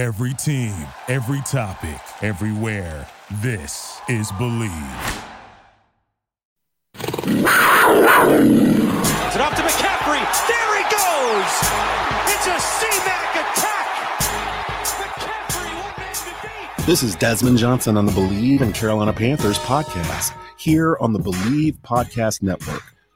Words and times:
Every 0.00 0.32
team, 0.32 0.72
every 1.08 1.42
topic, 1.42 2.00
everywhere. 2.22 3.06
This 3.42 4.00
is 4.08 4.32
Bleav. 4.32 5.24
It's 6.94 7.10
it 9.36 9.42
off 9.42 9.54
to 9.56 9.62
McCaffrey. 9.62 10.24
There 10.48 10.76
he 10.78 10.84
goes. 10.84 11.52
It's 12.32 12.46
a 12.46 12.58
C-Mac 12.58 13.36
attack. 13.36 13.88
McCaffrey, 14.96 15.68
one 15.82 15.94
man 15.98 16.14
to. 16.78 16.86
This 16.86 17.02
is 17.02 17.14
Desmond 17.16 17.58
Johnson 17.58 17.98
on 17.98 18.06
the 18.06 18.12
Bleav 18.12 18.62
in 18.62 18.72
Carolina 18.72 19.12
Panthers 19.12 19.58
podcast 19.58 20.34
here 20.56 20.96
on 21.02 21.12
the 21.12 21.18
Bleav 21.18 21.76
Podcast 21.80 22.40
Network, 22.40 22.94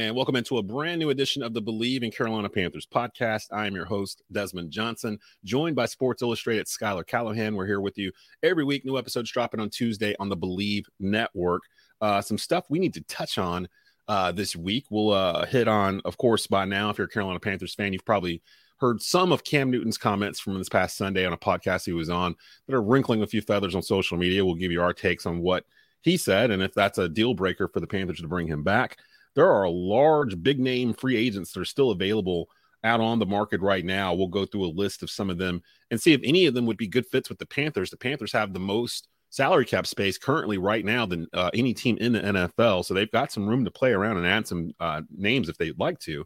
And 0.00 0.16
welcome 0.16 0.36
into 0.36 0.56
a 0.56 0.62
brand 0.62 0.98
new 0.98 1.10
edition 1.10 1.42
of 1.42 1.52
the 1.52 1.60
Bleav 1.60 2.02
in 2.02 2.10
Carolina 2.10 2.48
Panthers 2.48 2.86
podcast. 2.86 3.48
I 3.52 3.66
am 3.66 3.74
your 3.74 3.84
host, 3.84 4.22
Desmond 4.32 4.70
Johnson, 4.70 5.18
joined 5.44 5.76
by 5.76 5.84
Sports 5.84 6.22
Illustrated 6.22 6.68
Skylar 6.68 7.06
Callahan. 7.06 7.54
We're 7.54 7.66
here 7.66 7.82
with 7.82 7.98
you 7.98 8.10
every 8.42 8.64
week. 8.64 8.86
New 8.86 8.96
episodes 8.96 9.30
dropping 9.30 9.60
on 9.60 9.68
Tuesday 9.68 10.16
on 10.18 10.30
the 10.30 10.38
Bleav 10.38 10.84
Network. 11.00 11.64
Uh, 12.00 12.22
some 12.22 12.38
stuff 12.38 12.64
we 12.70 12.78
need 12.78 12.94
to 12.94 13.02
touch 13.02 13.36
on 13.36 13.68
uh, 14.08 14.32
this 14.32 14.56
week. 14.56 14.86
We'll 14.88 15.10
uh, 15.10 15.44
hit 15.44 15.68
on, 15.68 16.00
of 16.06 16.16
course, 16.16 16.46
by 16.46 16.64
now, 16.64 16.88
if 16.88 16.96
you're 16.96 17.06
a 17.06 17.10
Carolina 17.10 17.38
Panthers 17.38 17.74
fan, 17.74 17.92
you've 17.92 18.06
probably 18.06 18.40
heard 18.78 19.02
some 19.02 19.32
of 19.32 19.44
Cam 19.44 19.70
Newton's 19.70 19.98
comments 19.98 20.40
from 20.40 20.56
this 20.56 20.70
past 20.70 20.96
Sunday 20.96 21.26
on 21.26 21.34
a 21.34 21.36
podcast 21.36 21.84
he 21.84 21.92
was 21.92 22.08
on 22.08 22.34
that 22.66 22.74
are 22.74 22.82
wrinkling 22.82 23.20
a 23.20 23.26
few 23.26 23.42
feathers 23.42 23.74
on 23.74 23.82
social 23.82 24.16
media. 24.16 24.46
We'll 24.46 24.54
give 24.54 24.72
you 24.72 24.80
our 24.80 24.94
takes 24.94 25.26
on 25.26 25.40
what 25.40 25.66
he 26.00 26.16
said 26.16 26.50
and 26.50 26.62
if 26.62 26.72
that's 26.72 26.96
a 26.96 27.06
deal 27.06 27.34
breaker 27.34 27.68
for 27.68 27.80
the 27.80 27.86
Panthers 27.86 28.22
to 28.22 28.28
bring 28.28 28.46
him 28.46 28.62
back 28.62 28.96
there 29.34 29.50
are 29.50 29.68
large, 29.68 30.42
big 30.42 30.58
name 30.58 30.92
free 30.92 31.16
agents 31.16 31.52
that 31.52 31.60
are 31.60 31.64
still 31.64 31.90
available 31.90 32.48
out 32.82 33.00
on 33.00 33.18
the 33.18 33.26
market 33.26 33.60
right 33.60 33.84
now. 33.84 34.14
We'll 34.14 34.28
go 34.28 34.46
through 34.46 34.66
a 34.66 34.72
list 34.72 35.02
of 35.02 35.10
some 35.10 35.30
of 35.30 35.38
them 35.38 35.62
and 35.90 36.00
see 36.00 36.12
if 36.12 36.20
any 36.24 36.46
of 36.46 36.54
them 36.54 36.66
would 36.66 36.76
be 36.76 36.88
good 36.88 37.06
fits 37.06 37.28
with 37.28 37.38
the 37.38 37.46
Panthers. 37.46 37.90
The 37.90 37.96
Panthers 37.96 38.32
have 38.32 38.52
the 38.52 38.60
most 38.60 39.08
salary 39.28 39.64
cap 39.64 39.86
space 39.86 40.18
currently 40.18 40.58
right 40.58 40.84
now 40.84 41.06
than 41.06 41.26
uh, 41.32 41.50
any 41.54 41.72
team 41.72 41.96
in 41.98 42.12
the 42.12 42.20
NFL. 42.20 42.84
So 42.84 42.94
they've 42.94 43.10
got 43.10 43.30
some 43.30 43.46
room 43.46 43.64
to 43.64 43.70
play 43.70 43.92
around 43.92 44.16
and 44.16 44.26
add 44.26 44.46
some 44.46 44.72
uh, 44.80 45.02
names 45.16 45.48
if 45.48 45.56
they'd 45.56 45.78
like 45.78 45.98
to. 46.00 46.24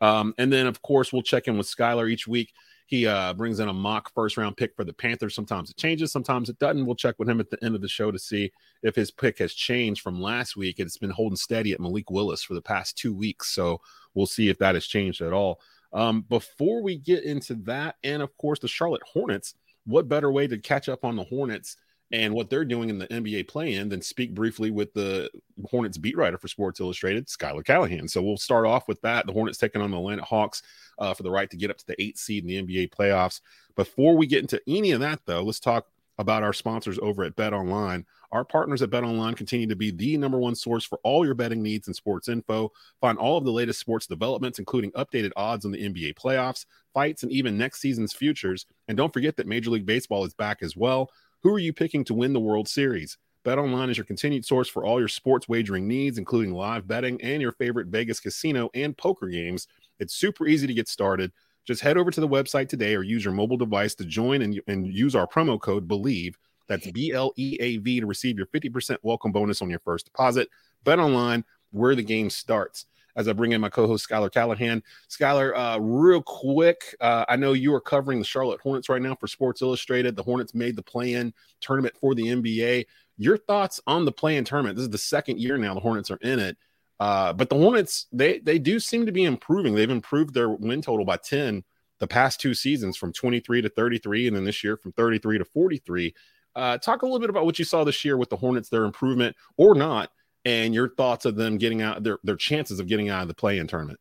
Um, 0.00 0.34
and 0.38 0.52
then, 0.52 0.66
of 0.66 0.82
course, 0.82 1.12
we'll 1.12 1.22
check 1.22 1.48
in 1.48 1.56
with 1.56 1.66
Skylar 1.66 2.10
each 2.10 2.26
week 2.26 2.52
he 2.86 3.06
uh, 3.06 3.32
brings 3.32 3.60
in 3.60 3.68
a 3.68 3.72
mock 3.72 4.12
first 4.14 4.36
round 4.36 4.56
pick 4.56 4.74
for 4.76 4.84
the 4.84 4.92
Panthers. 4.92 5.34
Sometimes 5.34 5.70
it 5.70 5.76
changes, 5.76 6.12
sometimes 6.12 6.48
it 6.48 6.58
doesn't. 6.58 6.84
We'll 6.84 6.94
check 6.94 7.16
with 7.18 7.28
him 7.28 7.40
at 7.40 7.50
the 7.50 7.62
end 7.64 7.74
of 7.74 7.80
the 7.80 7.88
show 7.88 8.10
to 8.10 8.18
see 8.18 8.52
if 8.82 8.94
his 8.94 9.10
pick 9.10 9.38
has 9.38 9.54
changed 9.54 10.02
from 10.02 10.20
last 10.20 10.56
week. 10.56 10.78
It's 10.78 10.98
been 10.98 11.10
holding 11.10 11.36
steady 11.36 11.72
at 11.72 11.80
Malik 11.80 12.10
Willis 12.10 12.42
for 12.42 12.54
the 12.54 12.62
past 12.62 12.98
two 12.98 13.14
weeks. 13.14 13.54
So 13.54 13.80
we'll 14.14 14.26
see 14.26 14.48
if 14.48 14.58
that 14.58 14.74
has 14.74 14.86
changed 14.86 15.22
at 15.22 15.32
all. 15.32 15.60
Um, 15.92 16.22
before 16.28 16.82
we 16.82 16.98
get 16.98 17.24
into 17.24 17.54
that, 17.64 17.96
and 18.02 18.20
of 18.20 18.36
course, 18.36 18.58
the 18.58 18.68
Charlotte 18.68 19.02
Hornets, 19.10 19.54
what 19.86 20.08
better 20.08 20.30
way 20.30 20.46
to 20.46 20.58
catch 20.58 20.88
up 20.88 21.04
on 21.04 21.16
the 21.16 21.24
Hornets 21.24 21.76
and 22.14 22.32
what 22.32 22.48
they're 22.48 22.64
doing 22.64 22.90
in 22.90 22.98
the 22.98 23.08
NBA 23.08 23.48
play 23.48 23.74
in, 23.74 23.88
then 23.88 24.00
speak 24.00 24.34
briefly 24.34 24.70
with 24.70 24.94
the 24.94 25.28
Hornets 25.68 25.98
beat 25.98 26.16
writer 26.16 26.38
for 26.38 26.46
Sports 26.46 26.78
Illustrated, 26.78 27.26
Skylar 27.26 27.64
Callahan. 27.64 28.06
So 28.06 28.22
we'll 28.22 28.36
start 28.36 28.66
off 28.66 28.86
with 28.86 29.00
that. 29.00 29.26
The 29.26 29.32
Hornets 29.32 29.58
taking 29.58 29.82
on 29.82 29.90
the 29.90 29.98
Atlanta 29.98 30.22
Hawks 30.22 30.62
uh, 30.96 31.12
for 31.12 31.24
the 31.24 31.30
right 31.32 31.50
to 31.50 31.56
get 31.56 31.72
up 31.72 31.78
to 31.78 31.86
the 31.88 32.00
eight 32.00 32.16
seed 32.16 32.44
in 32.44 32.48
the 32.48 32.62
NBA 32.62 32.90
playoffs. 32.90 33.40
Before 33.74 34.16
we 34.16 34.28
get 34.28 34.42
into 34.42 34.62
any 34.68 34.92
of 34.92 35.00
that, 35.00 35.22
though, 35.26 35.42
let's 35.42 35.58
talk 35.58 35.88
about 36.18 36.44
our 36.44 36.52
sponsors 36.52 37.00
over 37.02 37.24
at 37.24 37.34
BetOnline. 37.34 38.04
Our 38.30 38.44
partners 38.44 38.82
at 38.82 38.90
BetOnline 38.90 39.36
continue 39.36 39.66
to 39.66 39.76
be 39.76 39.90
the 39.90 40.16
number 40.16 40.38
one 40.38 40.54
source 40.54 40.84
for 40.84 40.98
all 41.02 41.24
your 41.24 41.34
betting 41.34 41.62
needs 41.62 41.88
and 41.88 41.96
sports 41.96 42.28
info. 42.28 42.70
Find 43.00 43.18
all 43.18 43.38
of 43.38 43.44
the 43.44 43.52
latest 43.52 43.80
sports 43.80 44.06
developments, 44.06 44.58
including 44.60 44.92
updated 44.92 45.32
odds 45.36 45.64
on 45.64 45.72
the 45.72 45.82
NBA 45.82 46.14
playoffs, 46.14 46.66
fights, 46.92 47.24
and 47.24 47.32
even 47.32 47.58
next 47.58 47.80
season's 47.80 48.12
futures. 48.12 48.66
And 48.86 48.96
don't 48.96 49.12
forget 49.12 49.36
that 49.36 49.46
Major 49.46 49.70
League 49.70 49.86
Baseball 49.86 50.24
is 50.24 50.34
back 50.34 50.62
as 50.62 50.76
well. 50.76 51.10
Who 51.44 51.52
are 51.52 51.58
you 51.58 51.74
picking 51.74 52.04
to 52.04 52.14
win 52.14 52.32
the 52.32 52.40
World 52.40 52.68
Series? 52.68 53.18
BetOnline 53.44 53.90
is 53.90 53.98
your 53.98 54.06
continued 54.06 54.46
source 54.46 54.66
for 54.66 54.82
all 54.82 54.98
your 54.98 55.08
sports 55.08 55.46
wagering 55.46 55.86
needs, 55.86 56.16
including 56.16 56.54
live 56.54 56.88
betting 56.88 57.20
and 57.20 57.42
your 57.42 57.52
favorite 57.52 57.88
Vegas 57.88 58.18
casino 58.18 58.70
and 58.72 58.96
poker 58.96 59.26
games. 59.26 59.68
It's 59.98 60.14
super 60.14 60.46
easy 60.46 60.66
to 60.66 60.72
get 60.72 60.88
started. 60.88 61.32
Just 61.66 61.82
head 61.82 61.98
over 61.98 62.10
to 62.10 62.20
the 62.22 62.26
website 62.26 62.70
today 62.70 62.96
or 62.96 63.02
use 63.02 63.26
your 63.26 63.34
mobile 63.34 63.58
device 63.58 63.94
to 63.96 64.06
join 64.06 64.40
and, 64.40 64.58
and 64.68 64.86
use 64.86 65.14
our 65.14 65.26
promo 65.26 65.60
code 65.60 65.86
BLEAV. 65.86 66.32
That's 66.66 66.90
B 66.90 67.12
L 67.12 67.34
E 67.36 67.58
A 67.60 67.76
V 67.76 68.00
to 68.00 68.06
receive 68.06 68.38
your 68.38 68.46
50% 68.46 68.96
welcome 69.02 69.30
bonus 69.30 69.60
on 69.60 69.68
your 69.68 69.80
first 69.80 70.06
deposit. 70.06 70.48
BetOnline, 70.86 71.44
where 71.72 71.94
the 71.94 72.02
game 72.02 72.30
starts 72.30 72.86
as 73.16 73.28
I 73.28 73.32
bring 73.32 73.52
in 73.52 73.60
my 73.60 73.68
co-host 73.68 74.08
Skylar 74.08 74.32
Callahan. 74.32 74.82
Skylar, 75.08 75.52
uh, 75.56 75.80
real 75.80 76.22
quick, 76.22 76.96
uh, 77.00 77.24
I 77.28 77.36
know 77.36 77.52
you 77.52 77.74
are 77.74 77.80
covering 77.80 78.18
the 78.18 78.24
Charlotte 78.24 78.60
Hornets 78.60 78.88
right 78.88 79.02
now 79.02 79.14
for 79.14 79.26
Sports 79.26 79.62
Illustrated. 79.62 80.16
The 80.16 80.22
Hornets 80.22 80.54
made 80.54 80.76
the 80.76 80.82
play-in 80.82 81.32
tournament 81.60 81.94
for 82.00 82.14
the 82.14 82.24
NBA. 82.24 82.86
Your 83.16 83.36
thoughts 83.36 83.80
on 83.86 84.04
the 84.04 84.12
play-in 84.12 84.44
tournament? 84.44 84.76
This 84.76 84.84
is 84.84 84.90
the 84.90 84.98
second 84.98 85.38
year 85.38 85.56
now 85.56 85.74
the 85.74 85.80
Hornets 85.80 86.10
are 86.10 86.18
in 86.18 86.38
it, 86.38 86.56
uh, 86.98 87.32
but 87.32 87.48
the 87.48 87.56
Hornets 87.56 88.06
they 88.12 88.40
they 88.40 88.58
do 88.58 88.80
seem 88.80 89.06
to 89.06 89.12
be 89.12 89.24
improving. 89.24 89.74
They've 89.74 89.88
improved 89.88 90.34
their 90.34 90.50
win 90.50 90.82
total 90.82 91.04
by 91.04 91.18
ten 91.18 91.62
the 92.00 92.08
past 92.08 92.40
two 92.40 92.54
seasons, 92.54 92.96
from 92.96 93.12
23 93.12 93.62
to 93.62 93.68
33, 93.68 94.26
and 94.26 94.36
then 94.36 94.44
this 94.44 94.64
year 94.64 94.76
from 94.76 94.92
33 94.92 95.38
to 95.38 95.44
43. 95.44 96.12
Uh, 96.56 96.76
talk 96.78 97.02
a 97.02 97.06
little 97.06 97.20
bit 97.20 97.30
about 97.30 97.44
what 97.44 97.58
you 97.58 97.64
saw 97.64 97.84
this 97.84 98.04
year 98.04 98.16
with 98.16 98.30
the 98.30 98.36
Hornets, 98.36 98.68
their 98.68 98.84
improvement 98.84 99.36
or 99.56 99.74
not 99.74 100.10
and 100.44 100.74
your 100.74 100.88
thoughts 100.94 101.24
of 101.24 101.36
them 101.36 101.58
getting 101.58 101.82
out 101.82 102.02
their 102.02 102.18
their 102.22 102.36
chances 102.36 102.80
of 102.80 102.86
getting 102.86 103.08
out 103.08 103.22
of 103.22 103.28
the 103.28 103.34
play-in 103.34 103.66
tournament. 103.66 103.98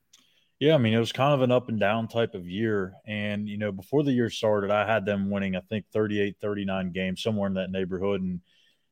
Yeah, 0.59 0.75
I 0.75 0.77
mean, 0.77 0.93
it 0.93 0.99
was 0.99 1.11
kind 1.11 1.33
of 1.33 1.41
an 1.41 1.51
up 1.51 1.67
and 1.67 1.77
down 1.77 2.07
type 2.07 2.35
of 2.35 2.47
year. 2.47 2.93
And, 3.05 3.49
you 3.49 3.57
know, 3.57 3.73
before 3.73 4.01
the 4.01 4.13
year 4.13 4.29
started, 4.29 4.71
I 4.71 4.85
had 4.85 5.05
them 5.05 5.29
winning, 5.29 5.57
I 5.57 5.59
think, 5.59 5.85
38, 5.91 6.37
39 6.39 6.91
games, 6.93 7.21
somewhere 7.21 7.47
in 7.47 7.55
that 7.55 7.69
neighborhood. 7.69 8.21
And 8.21 8.39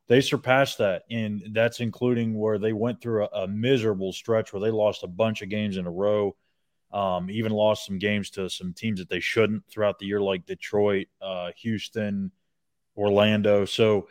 they 0.09 0.19
surpassed 0.19 0.79
that. 0.79 1.03
And 1.09 1.41
that's 1.53 1.79
including 1.79 2.37
where 2.37 2.59
they 2.59 2.73
went 2.73 2.99
through 2.99 3.23
a, 3.23 3.43
a 3.43 3.47
miserable 3.47 4.11
stretch 4.11 4.51
where 4.51 4.59
they 4.59 4.69
lost 4.69 5.03
a 5.03 5.07
bunch 5.07 5.41
of 5.43 5.47
games 5.47 5.77
in 5.77 5.85
a 5.85 5.91
row, 5.91 6.35
um, 6.91 7.29
even 7.31 7.53
lost 7.53 7.85
some 7.85 7.99
games 7.99 8.31
to 8.31 8.49
some 8.49 8.73
teams 8.73 8.99
that 8.99 9.07
they 9.07 9.21
shouldn't 9.21 9.63
throughout 9.69 9.97
the 9.97 10.07
year, 10.07 10.19
like 10.19 10.45
Detroit, 10.45 11.07
uh, 11.21 11.51
Houston, 11.61 12.33
Orlando. 12.97 13.63
So, 13.63 14.09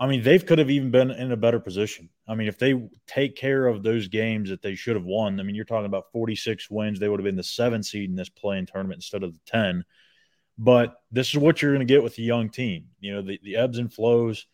I 0.00 0.06
mean, 0.06 0.22
they 0.22 0.38
could 0.38 0.58
have 0.58 0.70
even 0.70 0.90
been 0.90 1.10
in 1.10 1.32
a 1.32 1.36
better 1.36 1.58
position. 1.58 2.08
I 2.28 2.36
mean, 2.36 2.46
if 2.46 2.56
they 2.56 2.88
take 3.08 3.34
care 3.34 3.66
of 3.66 3.82
those 3.82 4.06
games 4.06 4.50
that 4.50 4.62
they 4.62 4.76
should 4.76 4.94
have 4.94 5.04
won, 5.04 5.40
I 5.40 5.42
mean, 5.42 5.56
you're 5.56 5.64
talking 5.64 5.86
about 5.86 6.12
46 6.12 6.70
wins. 6.70 7.00
They 7.00 7.08
would 7.08 7.18
have 7.18 7.24
been 7.24 7.36
the 7.36 7.42
seven 7.42 7.82
seed 7.82 8.08
in 8.08 8.14
this 8.14 8.28
play-in 8.28 8.66
tournament 8.66 8.98
instead 8.98 9.24
of 9.24 9.32
the 9.32 9.40
10. 9.46 9.84
But 10.56 10.94
this 11.10 11.28
is 11.28 11.38
what 11.38 11.60
you're 11.60 11.72
going 11.72 11.86
to 11.86 11.92
get 11.92 12.02
with 12.02 12.16
a 12.18 12.22
young 12.22 12.48
team. 12.48 12.86
You 13.00 13.14
know, 13.14 13.22
the, 13.22 13.40
the 13.42 13.56
ebbs 13.56 13.78
and 13.78 13.92
flows, 13.92 14.46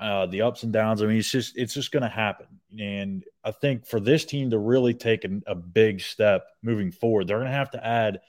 uh, 0.00 0.26
the 0.26 0.42
ups 0.42 0.62
and 0.62 0.72
downs. 0.72 1.02
I 1.02 1.06
mean, 1.06 1.18
it's 1.18 1.30
just 1.30 1.56
it's 1.56 1.74
just 1.74 1.90
going 1.90 2.02
to 2.02 2.08
happen. 2.08 2.46
And 2.78 3.24
I 3.42 3.50
think 3.50 3.86
for 3.86 3.98
this 3.98 4.24
team 4.24 4.50
to 4.50 4.58
really 4.58 4.94
take 4.94 5.24
a, 5.24 5.40
a 5.46 5.54
big 5.56 6.00
step 6.00 6.46
moving 6.62 6.92
forward, 6.92 7.26
they're 7.26 7.38
going 7.38 7.50
to 7.50 7.56
have 7.56 7.70
to 7.72 7.84
add 7.84 8.20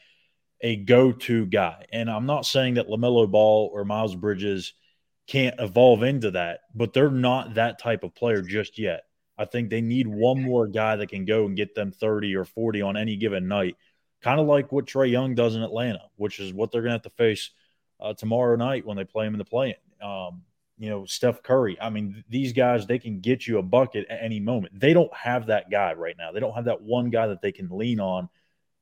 a 0.61 0.77
go-to 0.77 1.45
guy. 1.45 1.85
And 1.91 2.09
I'm 2.09 2.25
not 2.25 2.45
saying 2.45 2.75
that 2.75 2.87
LaMelo 2.87 3.29
Ball 3.29 3.69
or 3.71 3.85
Miles 3.85 4.15
Bridges– 4.15 4.73
can't 5.27 5.55
evolve 5.59 6.03
into 6.03 6.31
that, 6.31 6.61
but 6.73 6.93
they're 6.93 7.09
not 7.09 7.55
that 7.55 7.79
type 7.79 8.03
of 8.03 8.13
player 8.13 8.41
just 8.41 8.77
yet. 8.77 9.03
I 9.37 9.45
think 9.45 9.69
they 9.69 9.81
need 9.81 10.07
one 10.07 10.41
more 10.41 10.67
guy 10.67 10.95
that 10.95 11.09
can 11.09 11.25
go 11.25 11.45
and 11.45 11.57
get 11.57 11.75
them 11.75 11.91
30 11.91 12.35
or 12.35 12.45
40 12.45 12.81
on 12.81 12.95
any 12.95 13.17
given 13.17 13.47
night, 13.47 13.75
kind 14.21 14.39
of 14.39 14.47
like 14.47 14.71
what 14.71 14.85
Trae 14.85 15.11
Young 15.11 15.35
does 15.35 15.55
in 15.55 15.63
Atlanta, 15.63 16.03
which 16.15 16.39
is 16.39 16.53
what 16.53 16.71
they're 16.71 16.81
going 16.81 16.91
to 16.91 16.95
have 16.95 17.01
to 17.03 17.09
face 17.09 17.51
uh, 17.99 18.13
tomorrow 18.13 18.55
night 18.55 18.85
when 18.85 18.97
they 18.97 19.03
play 19.03 19.25
him 19.25 19.33
in 19.33 19.39
the 19.39 19.45
play 19.45 19.75
in. 19.75 20.07
Um, 20.07 20.43
you 20.77 20.89
know, 20.89 21.05
Steph 21.05 21.41
Curry. 21.41 21.77
I 21.81 21.89
mean, 21.89 22.23
these 22.29 22.53
guys, 22.53 22.85
they 22.85 22.99
can 22.99 23.19
get 23.19 23.47
you 23.47 23.57
a 23.57 23.63
bucket 23.63 24.07
at 24.09 24.21
any 24.21 24.39
moment. 24.39 24.79
They 24.79 24.93
don't 24.93 25.13
have 25.13 25.47
that 25.47 25.71
guy 25.71 25.93
right 25.93 26.15
now. 26.17 26.31
They 26.31 26.41
don't 26.41 26.53
have 26.53 26.65
that 26.65 26.81
one 26.81 27.09
guy 27.09 27.27
that 27.27 27.41
they 27.41 27.53
can 27.53 27.69
lean 27.69 27.99
on. 27.99 28.29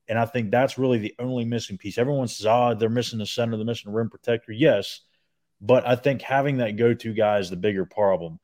And 0.07 0.19
I 0.19 0.25
think 0.25 0.51
that's 0.51 0.78
really 0.78 0.98
the 0.98 1.16
only 1.19 1.46
missing 1.46 1.78
piece. 1.78 1.98
Everyone 1.98 2.28
says, 2.28 2.46
ah, 2.46 2.74
they're 2.74 2.89
missing 2.89 3.19
the 3.19 3.25
center, 3.25 3.56
they're 3.56 3.66
missing 3.66 3.92
a 3.92 3.96
rim 3.96 4.10
protector. 4.10 4.51
Yes 4.51 5.01
but 5.63 5.88
I 5.88 5.95
think 5.95 6.21
having 6.21 6.57
that 6.57 6.75
go 6.75 6.94
to 6.94 7.13
guy 7.13 7.39
is 7.39 7.50
the 7.50 7.56
bigger 7.56 7.86
problem 7.86 8.39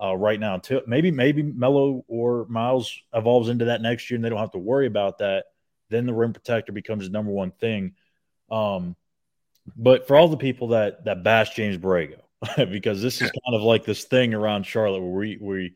uh, 0.00 0.14
right 0.14 0.38
now. 0.38 0.58
Too. 0.58 0.82
Maybe 0.86 1.10
maybe 1.10 1.42
Melo 1.42 2.04
or 2.06 2.46
Miles 2.48 2.94
evolves 3.14 3.48
into 3.48 3.64
that 3.66 3.80
next 3.80 4.10
year, 4.10 4.16
and 4.16 4.24
they 4.24 4.28
don't 4.28 4.38
have 4.38 4.52
to 4.52 4.58
worry 4.58 4.86
about 4.86 5.18
that. 5.18 5.46
Then 5.88 6.04
the 6.04 6.12
rim 6.12 6.34
protector 6.34 6.72
becomes 6.72 7.04
the 7.04 7.10
number 7.10 7.32
one 7.32 7.52
thing. 7.52 7.94
Um, 8.50 8.96
but 9.76 10.06
for 10.06 10.16
all 10.16 10.28
the 10.28 10.36
people 10.36 10.68
that 10.68 11.06
that 11.06 11.24
bash 11.24 11.54
James 11.54 11.78
Borrego, 11.78 12.20
because 12.70 13.00
this 13.00 13.22
is 13.22 13.30
kind 13.30 13.56
of 13.56 13.62
like 13.62 13.86
this 13.86 14.04
thing 14.04 14.34
around 14.34 14.66
Charlotte 14.66 15.00
where 15.00 15.10
we 15.10 15.38
we 15.40 15.74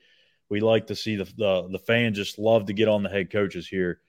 We 0.51 0.61
like 0.61 0.89
to 0.89 0.95
see 0.95 1.17
the 1.17 1.25
the, 1.25 1.69
the 1.71 1.79
fans 1.79 2.19
just 2.19 2.39
love 2.39 2.67
to 2.67 2.75
get 2.75 2.89
on 2.89 3.03
the 3.03 3.09
head 3.09 3.31
coaches 3.31 3.67
here. 3.67 4.03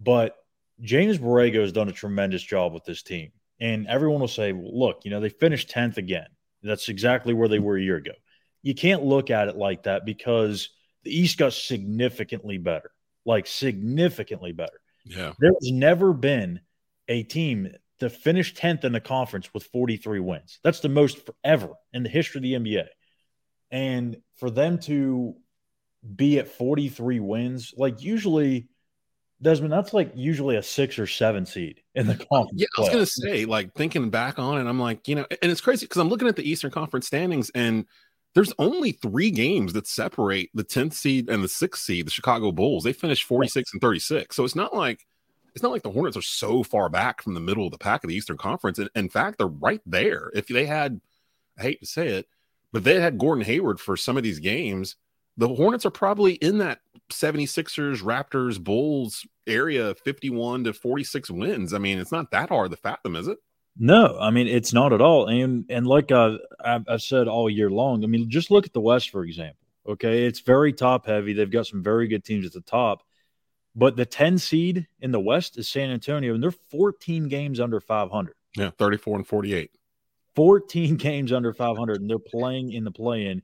But 0.00 0.34
James 0.80 1.18
Borrego 1.18 1.60
has 1.60 1.72
done 1.72 1.90
a 1.90 1.92
tremendous 1.92 2.42
job 2.42 2.72
with 2.72 2.84
this 2.84 3.02
team. 3.02 3.30
And 3.60 3.86
everyone 3.86 4.20
will 4.20 4.28
say, 4.28 4.52
well, 4.52 4.78
look, 4.78 5.02
you 5.04 5.10
know, 5.10 5.20
they 5.20 5.28
finished 5.28 5.70
10th 5.70 5.96
again. 5.96 6.26
That's 6.62 6.88
exactly 6.88 7.34
where 7.34 7.48
they 7.48 7.58
were 7.58 7.76
a 7.76 7.82
year 7.82 7.96
ago. 7.96 8.12
You 8.62 8.74
can't 8.74 9.04
look 9.04 9.30
at 9.30 9.48
it 9.48 9.56
like 9.56 9.84
that 9.84 10.04
because 10.04 10.70
the 11.02 11.16
East 11.16 11.38
got 11.38 11.52
significantly 11.52 12.58
better, 12.58 12.90
like 13.24 13.46
significantly 13.46 14.52
better. 14.52 14.80
Yeah. 15.04 15.32
There's 15.38 15.70
never 15.70 16.12
been 16.12 16.60
a 17.08 17.22
team 17.22 17.68
to 18.00 18.10
finish 18.10 18.54
10th 18.54 18.84
in 18.84 18.92
the 18.92 19.00
conference 19.00 19.52
with 19.52 19.64
43 19.64 20.20
wins. 20.20 20.58
That's 20.64 20.80
the 20.80 20.88
most 20.88 21.26
forever 21.26 21.70
in 21.92 22.02
the 22.02 22.08
history 22.08 22.38
of 22.38 22.42
the 22.42 22.54
NBA. 22.54 22.86
And 23.70 24.16
for 24.36 24.50
them 24.50 24.78
to 24.80 25.36
be 26.16 26.38
at 26.38 26.48
43 26.48 27.20
wins, 27.20 27.74
like 27.76 28.02
usually, 28.02 28.68
Desmond, 29.44 29.72
that's 29.72 29.92
like 29.92 30.10
usually 30.14 30.56
a 30.56 30.62
six 30.62 30.98
or 30.98 31.06
seven 31.06 31.44
seed 31.44 31.82
in 31.94 32.06
the 32.06 32.16
conference. 32.16 32.60
Yeah, 32.60 32.66
I 32.76 32.80
was 32.80 32.90
going 32.90 33.04
to 33.04 33.10
say, 33.10 33.44
like 33.44 33.74
thinking 33.74 34.10
back 34.10 34.38
on 34.38 34.58
it, 34.58 34.68
I'm 34.68 34.80
like, 34.80 35.06
you 35.06 35.14
know, 35.14 35.26
and 35.42 35.52
it's 35.52 35.60
crazy 35.60 35.84
because 35.86 36.00
I'm 36.00 36.08
looking 36.08 36.28
at 36.28 36.36
the 36.36 36.48
Eastern 36.48 36.70
Conference 36.70 37.06
standings 37.06 37.50
and 37.54 37.84
there's 38.34 38.52
only 38.58 38.92
three 38.92 39.30
games 39.30 39.74
that 39.74 39.86
separate 39.86 40.50
the 40.54 40.64
10th 40.64 40.94
seed 40.94 41.28
and 41.28 41.44
the 41.44 41.48
sixth 41.48 41.84
seed, 41.84 42.06
the 42.06 42.10
Chicago 42.10 42.50
Bulls. 42.52 42.84
They 42.84 42.92
finished 42.92 43.24
46 43.24 43.74
and 43.74 43.80
36. 43.80 44.34
So 44.34 44.44
it's 44.44 44.56
not 44.56 44.74
like 44.74 45.06
it's 45.54 45.62
not 45.62 45.70
like 45.70 45.82
the 45.82 45.90
Hornets 45.90 46.16
are 46.16 46.22
so 46.22 46.64
far 46.64 46.88
back 46.88 47.22
from 47.22 47.34
the 47.34 47.40
middle 47.40 47.66
of 47.66 47.70
the 47.70 47.78
pack 47.78 48.02
of 48.02 48.08
the 48.08 48.16
Eastern 48.16 48.36
Conference. 48.36 48.78
And 48.78 48.90
in 48.96 49.08
fact, 49.08 49.38
they're 49.38 49.46
right 49.46 49.80
there. 49.86 50.32
If 50.34 50.48
they 50.48 50.66
had, 50.66 51.00
I 51.56 51.62
hate 51.62 51.80
to 51.80 51.86
say 51.86 52.08
it, 52.08 52.26
but 52.72 52.82
they 52.82 53.00
had 53.00 53.18
Gordon 53.18 53.44
Hayward 53.44 53.78
for 53.78 53.96
some 53.96 54.16
of 54.16 54.24
these 54.24 54.40
games, 54.40 54.96
the 55.36 55.48
Hornets 55.48 55.86
are 55.86 55.90
probably 55.90 56.34
in 56.34 56.58
that 56.58 56.80
76ers, 57.10 58.02
Raptors, 58.02 58.62
Bulls 58.62 59.26
area, 59.46 59.94
51 59.94 60.64
to 60.64 60.72
46 60.72 61.30
wins. 61.30 61.74
I 61.74 61.78
mean, 61.78 61.98
it's 61.98 62.12
not 62.12 62.30
that 62.30 62.48
hard 62.48 62.70
to 62.70 62.76
fathom, 62.76 63.16
is 63.16 63.28
it? 63.28 63.38
No, 63.76 64.16
I 64.20 64.30
mean 64.30 64.46
it's 64.46 64.72
not 64.72 64.92
at 64.92 65.00
all. 65.00 65.26
And 65.26 65.64
and 65.68 65.86
like 65.86 66.12
I've, 66.12 66.38
I've 66.64 67.02
said 67.02 67.26
all 67.26 67.50
year 67.50 67.70
long, 67.70 68.04
I 68.04 68.06
mean 68.06 68.30
just 68.30 68.50
look 68.50 68.66
at 68.66 68.72
the 68.72 68.80
West 68.80 69.10
for 69.10 69.24
example. 69.24 69.66
Okay, 69.86 70.24
it's 70.26 70.40
very 70.40 70.72
top 70.72 71.06
heavy. 71.06 71.32
They've 71.32 71.50
got 71.50 71.66
some 71.66 71.82
very 71.82 72.06
good 72.06 72.24
teams 72.24 72.46
at 72.46 72.52
the 72.52 72.60
top, 72.60 73.02
but 73.74 73.96
the 73.96 74.06
10 74.06 74.38
seed 74.38 74.86
in 75.00 75.10
the 75.10 75.20
West 75.20 75.58
is 75.58 75.68
San 75.68 75.90
Antonio, 75.90 76.34
and 76.34 76.42
they're 76.42 76.52
14 76.52 77.28
games 77.28 77.60
under 77.60 77.80
500. 77.80 78.34
Yeah, 78.56 78.70
34 78.78 79.16
and 79.16 79.26
48. 79.26 79.70
14 80.36 80.96
games 80.96 81.32
under 81.32 81.52
500, 81.52 82.00
and 82.00 82.08
they're 82.08 82.18
playing 82.18 82.72
in 82.72 82.84
the 82.84 82.90
play 82.92 83.26
in. 83.26 83.42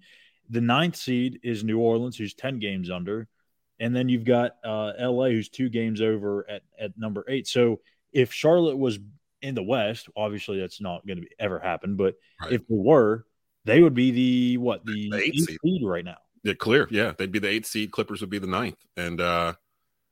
The 0.50 0.60
ninth 0.60 0.96
seed 0.96 1.40
is 1.42 1.64
New 1.64 1.78
Orleans, 1.78 2.16
who's 2.16 2.34
10 2.34 2.58
games 2.58 2.90
under. 2.90 3.28
And 3.78 3.96
then 3.96 4.08
you've 4.08 4.24
got 4.24 4.56
uh, 4.64 4.92
LA, 4.98 5.28
who's 5.28 5.48
two 5.48 5.70
games 5.70 6.02
over 6.02 6.48
at, 6.50 6.62
at 6.78 6.98
number 6.98 7.24
eight. 7.28 7.46
So 7.46 7.80
if 8.12 8.32
Charlotte 8.32 8.76
was 8.76 8.98
in 9.40 9.54
the 9.54 9.62
West, 9.62 10.08
obviously 10.14 10.60
that's 10.60 10.80
not 10.80 11.06
going 11.06 11.22
to 11.22 11.28
ever 11.38 11.58
happen. 11.58 11.96
But 11.96 12.16
right. 12.42 12.52
if 12.52 12.66
they 12.68 12.76
were, 12.76 13.24
they 13.64 13.80
would 13.80 13.94
be 13.94 14.10
the 14.10 14.56
what 14.58 14.84
the, 14.84 15.10
the 15.10 15.18
eighth 15.18 15.46
seed. 15.46 15.58
seed 15.64 15.82
right 15.84 16.04
now. 16.04 16.18
Yeah, 16.42 16.54
clear. 16.54 16.88
Yeah, 16.90 17.12
they'd 17.16 17.32
be 17.32 17.38
the 17.38 17.48
eighth 17.48 17.66
seed. 17.66 17.90
Clippers 17.90 18.20
would 18.20 18.30
be 18.30 18.38
the 18.38 18.46
ninth, 18.46 18.78
and 18.96 19.20
uh, 19.20 19.54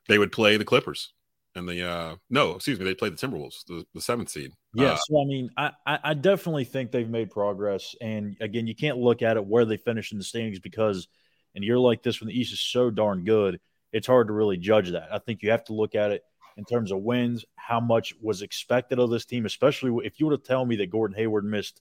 they 0.08 0.19
would 0.19 0.32
play 0.32 0.56
the 0.56 0.64
Clippers 0.64 1.12
and 1.58 1.69
the 1.69 1.87
uh 1.87 2.17
no, 2.31 2.52
excuse 2.52 2.79
me, 2.79 2.84
they 2.84 2.94
play 2.94 3.11
the 3.11 3.17
Timberwolves, 3.17 3.64
the, 3.67 3.84
the 3.94 4.00
seventh 4.00 4.31
seed. 4.31 4.52
Yeah, 4.79 4.93
uh, 4.93 4.97
so 4.97 5.21
I 5.21 5.25
mean, 5.25 5.51
I, 5.57 5.73
I 5.87 6.15
definitely 6.15 6.65
think 6.65 6.91
they've 6.91 7.09
made 7.09 7.31
progress. 7.31 7.95
And 8.01 8.37
again, 8.41 8.67
you 8.67 8.75
can't 8.75 8.99
look 8.99 9.23
at 9.23 9.37
it 9.37 9.45
where 9.45 9.65
they 9.65 9.77
finished 9.77 10.13
in 10.13 10.19
the 10.19 10.25
standings 10.25 10.61
because 10.61 11.09
and 11.55 11.65
you're 11.65 11.79
like 11.79 12.03
this 12.03 12.21
when 12.21 12.29
the 12.29 12.39
East 12.39 12.53
is 12.53 12.61
so 12.61 12.91
darn 12.91 13.25
good, 13.25 13.61
it's 13.93 14.07
hard 14.07 14.29
to 14.29 14.33
really 14.33 14.57
judge 14.57 14.91
that. 14.91 15.09
I 15.13 15.19
think 15.19 15.43
you 15.43 15.51
have 15.51 15.65
to 15.65 15.73
look 15.73 15.95
at 15.95 16.13
it 16.13 16.23
in 16.57 16.65
terms 16.65 16.93
of 16.93 16.99
wins, 16.99 17.45
how 17.57 17.81
much 17.81 18.15
was 18.21 18.43
expected 18.43 18.99
of 18.99 19.11
this 19.11 19.25
team, 19.25 19.47
especially 19.47 20.07
if 20.07 20.21
you 20.21 20.27
were 20.27 20.37
to 20.37 20.43
tell 20.43 20.65
me 20.65 20.77
that 20.77 20.91
Gordon 20.91 21.17
Hayward 21.17 21.45
missed, 21.45 21.81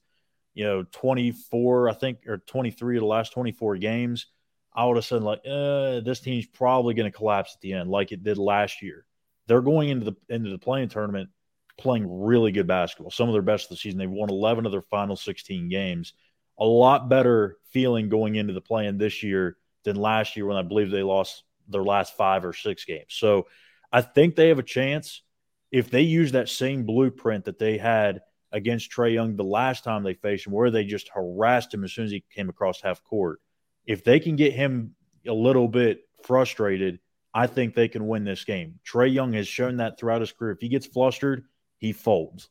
you 0.54 0.64
know, 0.64 0.84
24, 0.92 1.90
I 1.90 1.94
think, 1.94 2.26
or 2.26 2.38
23 2.38 2.96
of 2.96 3.00
the 3.00 3.06
last 3.06 3.32
24 3.32 3.76
games– 3.76 4.26
I 4.78 4.84
would 4.84 4.96
have 4.96 5.04
said 5.04 5.24
like, 5.24 5.40
uh, 5.40 6.00
this 6.00 6.20
team's 6.20 6.46
probably 6.46 6.94
going 6.94 7.10
to 7.10 7.16
collapse 7.16 7.54
at 7.56 7.60
the 7.60 7.72
end, 7.72 7.90
like 7.90 8.12
it 8.12 8.22
did 8.22 8.38
last 8.38 8.80
year. 8.80 9.04
They're 9.48 9.60
going 9.60 9.88
into 9.88 10.04
the 10.04 10.16
into 10.28 10.50
the 10.50 10.58
play-in 10.58 10.88
tournament 10.88 11.30
playing 11.78 12.06
really 12.24 12.52
good 12.52 12.66
basketball, 12.66 13.10
some 13.10 13.28
of 13.28 13.32
their 13.32 13.42
best 13.42 13.66
of 13.66 13.70
the 13.70 13.76
season. 13.76 13.98
They've 13.98 14.10
won 14.10 14.30
11 14.30 14.66
of 14.66 14.72
their 14.72 14.82
final 14.82 15.16
16 15.16 15.68
games. 15.68 16.12
A 16.58 16.64
lot 16.64 17.08
better 17.08 17.56
feeling 17.70 18.08
going 18.08 18.34
into 18.34 18.52
the 18.52 18.60
playing 18.60 18.98
this 18.98 19.22
year 19.22 19.56
than 19.84 19.96
last 19.96 20.36
year 20.36 20.46
when 20.46 20.56
I 20.56 20.62
believe 20.62 20.90
they 20.90 21.02
lost 21.02 21.44
their 21.68 21.84
last 21.84 22.16
five 22.16 22.44
or 22.44 22.52
six 22.52 22.84
games. 22.84 23.06
So 23.10 23.46
I 23.92 24.02
think 24.02 24.34
they 24.34 24.48
have 24.48 24.58
a 24.58 24.64
chance 24.64 25.22
if 25.70 25.90
they 25.90 26.02
use 26.02 26.32
that 26.32 26.48
same 26.48 26.84
blueprint 26.84 27.44
that 27.44 27.58
they 27.58 27.78
had 27.78 28.20
against 28.50 28.90
Trae 28.90 29.14
Young 29.14 29.36
the 29.36 29.44
last 29.44 29.84
time 29.84 30.02
they 30.02 30.14
faced 30.14 30.46
him, 30.46 30.52
where 30.52 30.70
they 30.70 30.84
just 30.84 31.10
harassed 31.14 31.72
him 31.72 31.84
as 31.84 31.92
soon 31.92 32.06
as 32.06 32.10
he 32.10 32.24
came 32.34 32.48
across 32.48 32.80
half 32.80 33.04
court 33.04 33.40
if 33.88 34.04
they 34.04 34.20
can 34.20 34.36
get 34.36 34.52
him 34.52 34.94
a 35.26 35.32
little 35.32 35.66
bit 35.66 36.02
frustrated, 36.22 37.00
I 37.32 37.46
think 37.46 37.74
they 37.74 37.88
can 37.88 38.06
win 38.06 38.24
this 38.24 38.44
game. 38.44 38.78
Trae 38.86 39.12
Young 39.12 39.32
has 39.32 39.48
shown 39.48 39.78
that 39.78 39.98
throughout 39.98 40.20
his 40.20 40.30
career. 40.30 40.52
If 40.52 40.60
he 40.60 40.68
gets 40.68 40.86
flustered, 40.86 41.44
he 41.78 41.92
folds. 41.92 42.48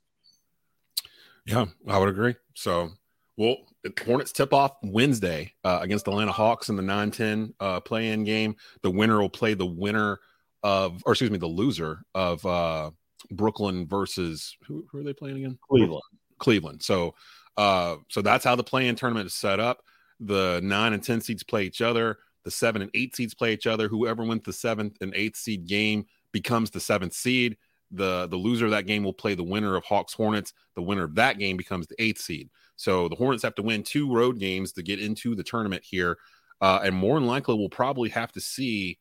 Yeah, 1.46 1.66
I 1.88 1.98
would 1.98 2.10
agree. 2.10 2.36
So, 2.56 2.90
well, 3.38 3.58
Hornets 4.06 4.32
tip 4.32 4.54
off 4.54 4.74
Wednesday 4.84 5.54
uh, 5.64 5.80
against 5.82 6.06
the 6.06 6.12
Atlanta 6.12 6.32
Hawks 6.32 6.70
in 6.70 6.76
the 6.76 6.82
9 6.82 7.12
10 7.12 7.54
uh, 7.60 7.80
play 7.80 8.10
in 8.10 8.24
game. 8.24 8.56
The 8.82 8.92
winner 8.92 9.22
will 9.22 9.30
play 9.30 9.54
the 9.54 9.66
winner 9.66 10.20
of, 10.64 11.02
or 11.06 11.14
excuse 11.14 11.32
me, 11.32 11.38
the 11.38 11.48
loser 11.48 12.04
of 12.14 12.46
uh, 12.46 12.92
Brooklyn 13.32 13.88
versus 13.88 14.58
who, 14.66 14.86
who 14.92 15.00
are 15.00 15.04
they 15.04 15.14
playing 15.14 15.38
again? 15.38 15.58
Cleveland. 15.70 16.04
Cleveland. 16.40 16.84
So, 16.84 17.16
uh, 17.56 17.98
so 18.10 18.22
that's 18.22 18.44
how 18.44 18.56
the 18.56 18.64
play 18.64 18.88
in 18.88 18.96
tournament 18.96 19.28
is 19.28 19.34
set 19.34 19.60
up. 19.60 19.82
The 20.20 20.60
nine 20.64 20.94
and 20.94 21.04
10 21.04 21.22
seeds 21.22 21.44
play 21.44 21.64
each 21.64 21.82
other. 21.82 22.18
The 22.44 22.52
seven 22.52 22.82
and 22.82 22.92
eight 22.94 23.16
seeds 23.16 23.34
play 23.34 23.54
each 23.54 23.68
other. 23.68 23.88
Whoever 23.88 24.24
wins 24.24 24.44
the 24.44 24.54
seventh 24.54 24.98
and 25.02 25.14
eighth 25.16 25.38
seed 25.38 25.68
game 25.68 26.06
becomes 26.32 26.72
the 26.72 26.80
seventh 26.80 27.14
seed. 27.14 27.58
The, 27.92 28.28
the 28.28 28.36
loser 28.36 28.66
of 28.66 28.72
that 28.72 28.86
game 28.86 29.04
will 29.04 29.14
play 29.14 29.36
the 29.36 29.44
winner 29.44 29.76
of 29.76 29.84
Hawks 29.86 30.14
Hornets. 30.14 30.54
The 30.76 30.82
winner 30.82 31.04
of 31.04 31.16
that 31.16 31.40
game 31.40 31.58
becomes 31.58 31.88
the 31.88 32.02
eighth 32.02 32.20
seed. 32.20 32.50
So 32.76 33.08
the 33.08 33.16
Hornets 33.16 33.44
have 33.44 33.56
to 33.56 33.64
win 33.64 33.84
two 33.84 34.14
road 34.14 34.40
games 34.40 34.74
to 34.74 34.84
get 34.84 35.00
into 35.00 35.36
the 35.36 35.44
tournament 35.44 35.84
here. 35.84 36.18
Uh, 36.62 36.80
and 36.84 36.96
more 36.96 37.20
than 37.20 37.28
likely, 37.28 37.56
we'll 37.56 37.70
probably 37.70 38.10
have 38.10 38.32
to 38.34 38.42
see. 38.42 39.00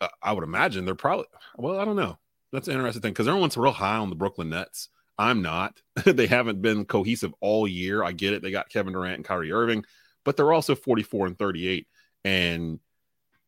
Uh, 0.00 0.08
I 0.22 0.32
would 0.32 0.44
imagine 0.44 0.84
they're 0.84 0.94
probably, 0.94 1.26
well, 1.56 1.78
I 1.78 1.84
don't 1.84 1.96
know. 1.96 2.18
That's 2.52 2.68
an 2.68 2.74
interesting 2.74 3.02
thing 3.02 3.12
because 3.12 3.28
everyone's 3.28 3.56
real 3.56 3.72
high 3.72 3.96
on 3.96 4.10
the 4.10 4.16
Brooklyn 4.16 4.50
Nets. 4.50 4.88
I'm 5.18 5.42
not. 5.42 5.80
they 6.04 6.26
haven't 6.26 6.62
been 6.62 6.84
cohesive 6.84 7.34
all 7.40 7.68
year. 7.68 8.02
I 8.02 8.12
get 8.12 8.32
it. 8.32 8.42
They 8.42 8.50
got 8.50 8.68
Kevin 8.68 8.92
Durant 8.92 9.16
and 9.16 9.24
Kyrie 9.24 9.52
Irving 9.52 9.84
but 10.24 10.36
they're 10.36 10.52
also 10.52 10.74
44 10.74 11.28
and 11.28 11.38
38, 11.38 11.86
and 12.24 12.80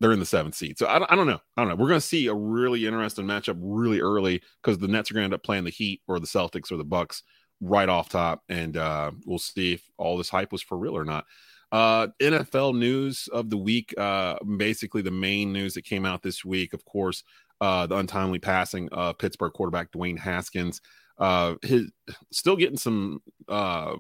they're 0.05 0.13
in 0.13 0.19
the 0.21 0.27
seventh 0.27 0.55
seed. 0.55 0.77
So 0.77 0.87
I 0.87 0.99
don't, 0.99 1.11
I 1.11 1.17
don't 1.17 1.27
know. 1.27 1.41
I 1.57 1.63
don't 1.63 1.71
know. 1.71 1.77
We're 1.77 1.89
going 1.89 1.99
to 1.99 2.07
see 2.07 2.27
a 2.27 2.35
really 2.35 2.87
interesting 2.87 3.25
matchup 3.25 3.57
really 3.59 4.03
early 4.03 4.43
because 4.63 4.77
the 4.77 4.87
Nets 4.87 5.11
are 5.11 5.15
going 5.15 5.23
to 5.23 5.25
end 5.25 5.33
up 5.33 5.43
playing 5.43 5.65
the 5.65 5.71
Heat 5.71 6.03
or 6.07 6.21
the 6.21 6.27
Celtics 6.27 6.71
or 6.71 6.77
the 6.77 6.85
Bucks 6.85 7.23
right 7.63 7.89
off 7.89 8.11
top, 8.11 8.43
and 8.51 8.77
uh, 8.77 9.13
we'll 9.25 9.39
see 9.39 9.73
if 9.73 9.83
all 9.97 10.19
this 10.19 10.29
hype 10.29 10.53
was 10.53 10.61
for 10.61 10.77
real 10.77 10.95
or 10.95 11.07
not. 11.07 11.25
Uh, 11.73 12.09
NFL 12.21 12.77
news 12.77 13.31
of 13.33 13.49
the 13.49 13.57
week. 13.57 13.95
Uh, 13.97 14.37
basically, 14.59 15.01
the 15.01 15.11
main 15.11 15.55
news 15.55 15.73
that 15.73 15.87
came 15.87 16.05
out 16.05 16.23
this 16.23 16.45
week, 16.45 16.75
of 16.75 16.85
course, 16.85 17.25
uh, 17.63 17.87
the 17.87 17.97
untimely 17.97 18.39
passing 18.39 18.91
of 18.91 19.17
Pittsburgh 19.17 19.55
quarterback 19.55 19.91
Dwayne 19.91 20.19
Haskins. 20.19 20.83
Uh, 21.17 21.55
his 21.63 21.91
still 22.31 22.57
getting 22.57 22.77
some 22.77 23.23
uh, 23.49 23.97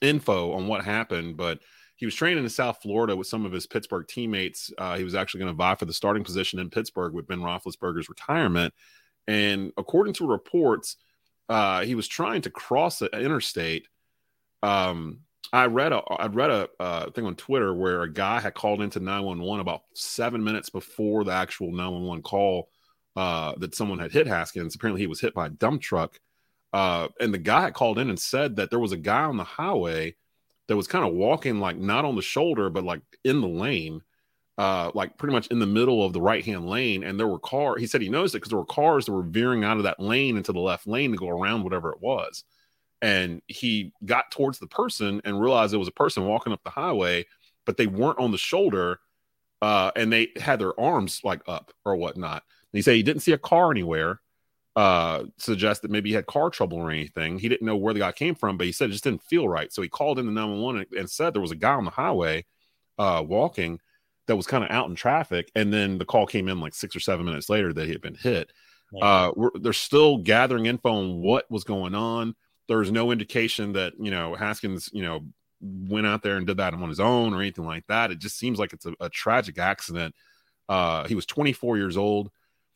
info 0.00 0.52
on 0.52 0.68
what 0.68 0.82
happened, 0.82 1.36
but 1.36 1.58
he 2.02 2.06
was 2.06 2.16
training 2.16 2.42
in 2.42 2.50
South 2.50 2.82
Florida 2.82 3.14
with 3.14 3.28
some 3.28 3.46
of 3.46 3.52
his 3.52 3.64
Pittsburgh 3.64 4.08
teammates. 4.08 4.72
Uh, 4.76 4.96
he 4.96 5.04
was 5.04 5.14
actually 5.14 5.38
going 5.38 5.52
to 5.52 5.56
vie 5.56 5.76
for 5.76 5.84
the 5.84 5.92
starting 5.92 6.24
position 6.24 6.58
in 6.58 6.68
Pittsburgh 6.68 7.12
with 7.12 7.28
Ben 7.28 7.38
Roethlisberger's 7.38 8.08
retirement. 8.08 8.74
And 9.28 9.72
according 9.76 10.14
to 10.14 10.26
reports, 10.26 10.96
uh, 11.48 11.82
he 11.82 11.94
was 11.94 12.08
trying 12.08 12.42
to 12.42 12.50
cross 12.50 12.98
the 12.98 13.06
interstate. 13.06 13.86
Um, 14.64 15.20
I 15.52 15.66
read 15.66 15.92
a 15.92 15.98
I 15.98 16.26
read 16.26 16.50
a 16.50 16.68
uh, 16.80 17.10
thing 17.12 17.24
on 17.24 17.36
Twitter 17.36 17.72
where 17.72 18.02
a 18.02 18.12
guy 18.12 18.40
had 18.40 18.54
called 18.54 18.82
into 18.82 18.98
911 18.98 19.60
about 19.60 19.82
seven 19.94 20.42
minutes 20.42 20.70
before 20.70 21.22
the 21.22 21.30
actual 21.30 21.70
911 21.70 22.24
call 22.24 22.68
uh, 23.14 23.54
that 23.58 23.76
someone 23.76 24.00
had 24.00 24.10
hit 24.10 24.26
Haskins. 24.26 24.74
Apparently, 24.74 25.02
he 25.02 25.06
was 25.06 25.20
hit 25.20 25.34
by 25.34 25.46
a 25.46 25.50
dump 25.50 25.82
truck 25.82 26.18
uh, 26.72 27.08
and 27.20 27.32
the 27.32 27.38
guy 27.38 27.60
had 27.62 27.74
called 27.74 27.98
in 27.98 28.08
and 28.08 28.18
said 28.18 28.56
that 28.56 28.70
there 28.70 28.78
was 28.78 28.92
a 28.92 28.96
guy 28.96 29.22
on 29.22 29.36
the 29.36 29.44
highway 29.44 30.16
that 30.68 30.76
was 30.76 30.86
kind 30.86 31.06
of 31.06 31.14
walking 31.14 31.60
like 31.60 31.76
not 31.76 32.04
on 32.04 32.16
the 32.16 32.22
shoulder, 32.22 32.70
but 32.70 32.84
like 32.84 33.02
in 33.24 33.40
the 33.40 33.48
lane, 33.48 34.02
uh, 34.58 34.90
like 34.94 35.18
pretty 35.18 35.32
much 35.34 35.48
in 35.48 35.58
the 35.58 35.66
middle 35.66 36.04
of 36.04 36.12
the 36.12 36.20
right 36.20 36.44
hand 36.44 36.68
lane. 36.68 37.04
And 37.04 37.18
there 37.18 37.28
were 37.28 37.38
cars. 37.38 37.80
He 37.80 37.86
said 37.86 38.02
he 38.02 38.08
noticed 38.08 38.34
it 38.34 38.38
because 38.38 38.50
there 38.50 38.58
were 38.58 38.64
cars 38.66 39.06
that 39.06 39.12
were 39.12 39.22
veering 39.22 39.64
out 39.64 39.78
of 39.78 39.84
that 39.84 40.00
lane 40.00 40.36
into 40.36 40.52
the 40.52 40.60
left 40.60 40.86
lane 40.86 41.12
to 41.12 41.18
go 41.18 41.28
around 41.28 41.64
whatever 41.64 41.90
it 41.92 42.00
was. 42.00 42.44
And 43.02 43.42
he 43.48 43.92
got 44.04 44.30
towards 44.30 44.58
the 44.58 44.68
person 44.68 45.20
and 45.24 45.40
realized 45.40 45.74
it 45.74 45.78
was 45.78 45.88
a 45.88 45.92
person 45.92 46.24
walking 46.26 46.52
up 46.52 46.62
the 46.64 46.70
highway, 46.70 47.26
but 47.66 47.76
they 47.76 47.86
weren't 47.88 48.18
on 48.20 48.30
the 48.32 48.38
shoulder. 48.38 49.00
uh, 49.60 49.92
and 49.96 50.12
they 50.12 50.28
had 50.36 50.58
their 50.60 50.78
arms 50.78 51.20
like 51.24 51.42
up 51.46 51.72
or 51.84 51.96
whatnot. 51.96 52.42
And 52.72 52.78
he 52.78 52.82
said 52.82 52.96
he 52.96 53.02
didn't 53.02 53.22
see 53.22 53.32
a 53.32 53.38
car 53.38 53.70
anywhere. 53.70 54.20
Uh, 54.74 55.24
suggest 55.36 55.82
that 55.82 55.90
maybe 55.90 56.08
he 56.08 56.14
had 56.14 56.26
car 56.26 56.48
trouble 56.48 56.78
or 56.78 56.90
anything. 56.90 57.38
He 57.38 57.48
didn't 57.48 57.66
know 57.66 57.76
where 57.76 57.92
the 57.92 58.00
guy 58.00 58.12
came 58.12 58.34
from, 58.34 58.56
but 58.56 58.66
he 58.66 58.72
said 58.72 58.88
it 58.88 58.92
just 58.92 59.04
didn't 59.04 59.22
feel 59.22 59.46
right. 59.46 59.70
So 59.70 59.82
he 59.82 59.88
called 59.88 60.18
in 60.18 60.24
the 60.24 60.32
911 60.32 60.86
and, 60.90 61.00
and 61.00 61.10
said 61.10 61.34
there 61.34 61.42
was 61.42 61.50
a 61.50 61.56
guy 61.56 61.74
on 61.74 61.84
the 61.84 61.90
highway 61.90 62.46
uh, 62.98 63.22
walking 63.26 63.80
that 64.26 64.36
was 64.36 64.46
kind 64.46 64.64
of 64.64 64.70
out 64.70 64.88
in 64.88 64.94
traffic. 64.94 65.50
And 65.54 65.72
then 65.72 65.98
the 65.98 66.06
call 66.06 66.26
came 66.26 66.48
in 66.48 66.60
like 66.60 66.74
six 66.74 66.96
or 66.96 67.00
seven 67.00 67.26
minutes 67.26 67.50
later 67.50 67.72
that 67.74 67.84
he 67.84 67.92
had 67.92 68.00
been 68.00 68.14
hit. 68.14 68.50
Uh, 69.00 69.32
they're 69.60 69.72
still 69.72 70.18
gathering 70.18 70.66
info 70.66 70.90
on 70.90 71.22
what 71.22 71.50
was 71.50 71.64
going 71.64 71.94
on. 71.94 72.34
There's 72.68 72.92
no 72.92 73.10
indication 73.10 73.72
that, 73.72 73.94
you 73.98 74.10
know, 74.10 74.34
Haskins, 74.34 74.90
you 74.92 75.02
know, 75.02 75.26
went 75.60 76.06
out 76.06 76.22
there 76.22 76.36
and 76.36 76.46
did 76.46 76.58
that 76.58 76.74
on 76.74 76.88
his 76.88 77.00
own 77.00 77.32
or 77.32 77.40
anything 77.40 77.64
like 77.64 77.86
that. 77.86 78.10
It 78.10 78.18
just 78.18 78.38
seems 78.38 78.58
like 78.58 78.72
it's 78.72 78.86
a, 78.86 78.94
a 79.00 79.08
tragic 79.08 79.58
accident. 79.58 80.14
Uh, 80.68 81.06
he 81.06 81.14
was 81.14 81.26
24 81.26 81.78
years 81.78 81.96
old, 81.96 82.30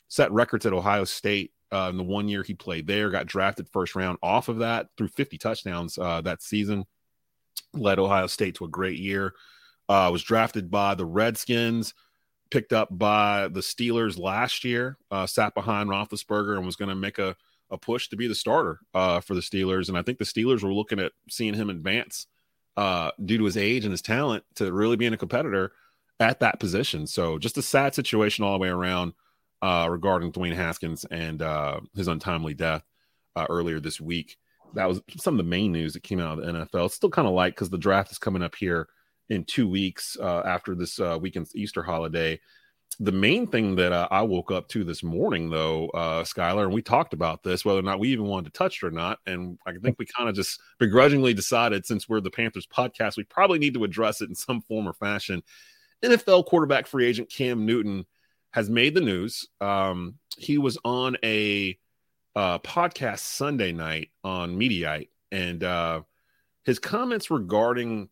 set 0.08 0.32
records 0.32 0.64
at 0.66 0.72
Ohio 0.72 1.04
State 1.04 1.52
uh, 1.72 1.88
in 1.90 1.96
the 1.96 2.02
one 2.02 2.28
year 2.28 2.42
he 2.42 2.54
played 2.54 2.86
there, 2.86 3.10
got 3.10 3.26
drafted 3.26 3.68
first 3.68 3.94
round 3.94 4.18
off 4.22 4.48
of 4.48 4.58
that, 4.58 4.88
threw 4.96 5.08
50 5.08 5.38
touchdowns 5.38 5.98
uh, 5.98 6.20
that 6.22 6.42
season, 6.42 6.84
led 7.72 7.98
Ohio 7.98 8.26
State 8.26 8.54
to 8.56 8.64
a 8.64 8.68
great 8.68 8.98
year. 8.98 9.34
Uh, 9.88 10.08
was 10.12 10.22
drafted 10.22 10.70
by 10.70 10.94
the 10.94 11.04
Redskins, 11.06 11.94
picked 12.50 12.72
up 12.72 12.88
by 12.90 13.48
the 13.48 13.60
Steelers 13.60 14.18
last 14.18 14.64
year, 14.64 14.98
uh, 15.10 15.26
sat 15.26 15.54
behind 15.54 15.88
Roethlisberger 15.88 16.56
and 16.56 16.66
was 16.66 16.76
going 16.76 16.88
to 16.88 16.94
make 16.94 17.18
a, 17.18 17.36
a 17.70 17.78
push 17.78 18.08
to 18.08 18.16
be 18.16 18.26
the 18.26 18.34
starter 18.34 18.80
uh, 18.94 19.20
for 19.20 19.34
the 19.34 19.40
Steelers. 19.40 19.88
And 19.88 19.96
I 19.96 20.02
think 20.02 20.18
the 20.18 20.24
Steelers 20.24 20.62
were 20.62 20.72
looking 20.72 20.98
at 20.98 21.12
seeing 21.28 21.54
him 21.54 21.70
advance 21.70 22.26
uh, 22.76 23.12
due 23.24 23.38
to 23.38 23.44
his 23.44 23.56
age 23.56 23.84
and 23.84 23.92
his 23.92 24.02
talent 24.02 24.44
to 24.56 24.72
really 24.72 24.96
being 24.96 25.12
a 25.12 25.18
competitor 25.18 25.72
at 26.20 26.40
that 26.40 26.60
position. 26.60 27.06
So 27.06 27.38
just 27.38 27.58
a 27.58 27.62
sad 27.62 27.94
situation 27.94 28.44
all 28.44 28.52
the 28.52 28.58
way 28.58 28.68
around 28.68 29.12
uh, 29.62 29.88
regarding 29.90 30.32
Dwayne 30.32 30.54
Haskins 30.54 31.04
and 31.10 31.42
uh, 31.42 31.80
his 31.94 32.08
untimely 32.08 32.54
death 32.54 32.82
uh, 33.34 33.46
earlier 33.48 33.80
this 33.80 34.00
week. 34.00 34.36
That 34.74 34.88
was 34.88 35.00
some 35.18 35.34
of 35.34 35.38
the 35.38 35.44
main 35.44 35.72
news 35.72 35.92
that 35.94 36.02
came 36.02 36.20
out 36.20 36.38
of 36.38 36.44
the 36.44 36.52
NFL. 36.52 36.86
It's 36.86 36.94
still 36.94 37.10
kind 37.10 37.28
of 37.28 37.34
light 37.34 37.54
because 37.54 37.70
the 37.70 37.78
draft 37.78 38.10
is 38.10 38.18
coming 38.18 38.42
up 38.42 38.54
here 38.54 38.88
in 39.28 39.44
two 39.44 39.68
weeks 39.68 40.16
uh, 40.20 40.42
after 40.44 40.74
this 40.74 40.98
uh, 41.00 41.18
weekend's 41.20 41.54
Easter 41.54 41.82
holiday. 41.82 42.38
The 43.00 43.12
main 43.12 43.46
thing 43.46 43.76
that 43.76 43.92
uh, 43.92 44.08
I 44.10 44.22
woke 44.22 44.50
up 44.50 44.68
to 44.68 44.84
this 44.84 45.02
morning, 45.02 45.50
though, 45.50 45.88
uh, 45.90 46.22
Skylar, 46.22 46.64
and 46.64 46.72
we 46.72 46.80
talked 46.80 47.12
about 47.12 47.42
this, 47.42 47.64
whether 47.64 47.80
or 47.80 47.82
not 47.82 47.98
we 47.98 48.08
even 48.08 48.26
wanted 48.26 48.52
to 48.52 48.58
touch 48.58 48.82
it 48.82 48.86
or 48.86 48.90
not. 48.90 49.18
And 49.26 49.58
I 49.66 49.72
think 49.82 49.96
we 49.98 50.06
kind 50.06 50.28
of 50.28 50.34
just 50.34 50.60
begrudgingly 50.78 51.34
decided, 51.34 51.84
since 51.84 52.08
we're 52.08 52.20
the 52.20 52.30
Panthers 52.30 52.66
podcast, 52.66 53.16
we 53.16 53.24
probably 53.24 53.58
need 53.58 53.74
to 53.74 53.84
address 53.84 54.22
it 54.22 54.28
in 54.28 54.34
some 54.34 54.62
form 54.62 54.88
or 54.88 54.94
fashion. 54.94 55.42
NFL 56.02 56.46
quarterback 56.46 56.86
free 56.86 57.06
agent 57.06 57.30
Cam 57.30 57.66
Newton 57.66 58.06
has 58.56 58.70
made 58.70 58.94
the 58.94 59.02
news. 59.02 59.46
Um, 59.60 60.14
he 60.38 60.56
was 60.56 60.78
on 60.82 61.18
a 61.22 61.78
uh, 62.34 62.58
podcast 62.60 63.18
Sunday 63.18 63.70
night 63.70 64.08
on 64.24 64.58
Mediaite, 64.58 65.10
and 65.30 65.62
uh, 65.62 66.00
his 66.64 66.78
comments 66.78 67.30
regarding 67.30 68.08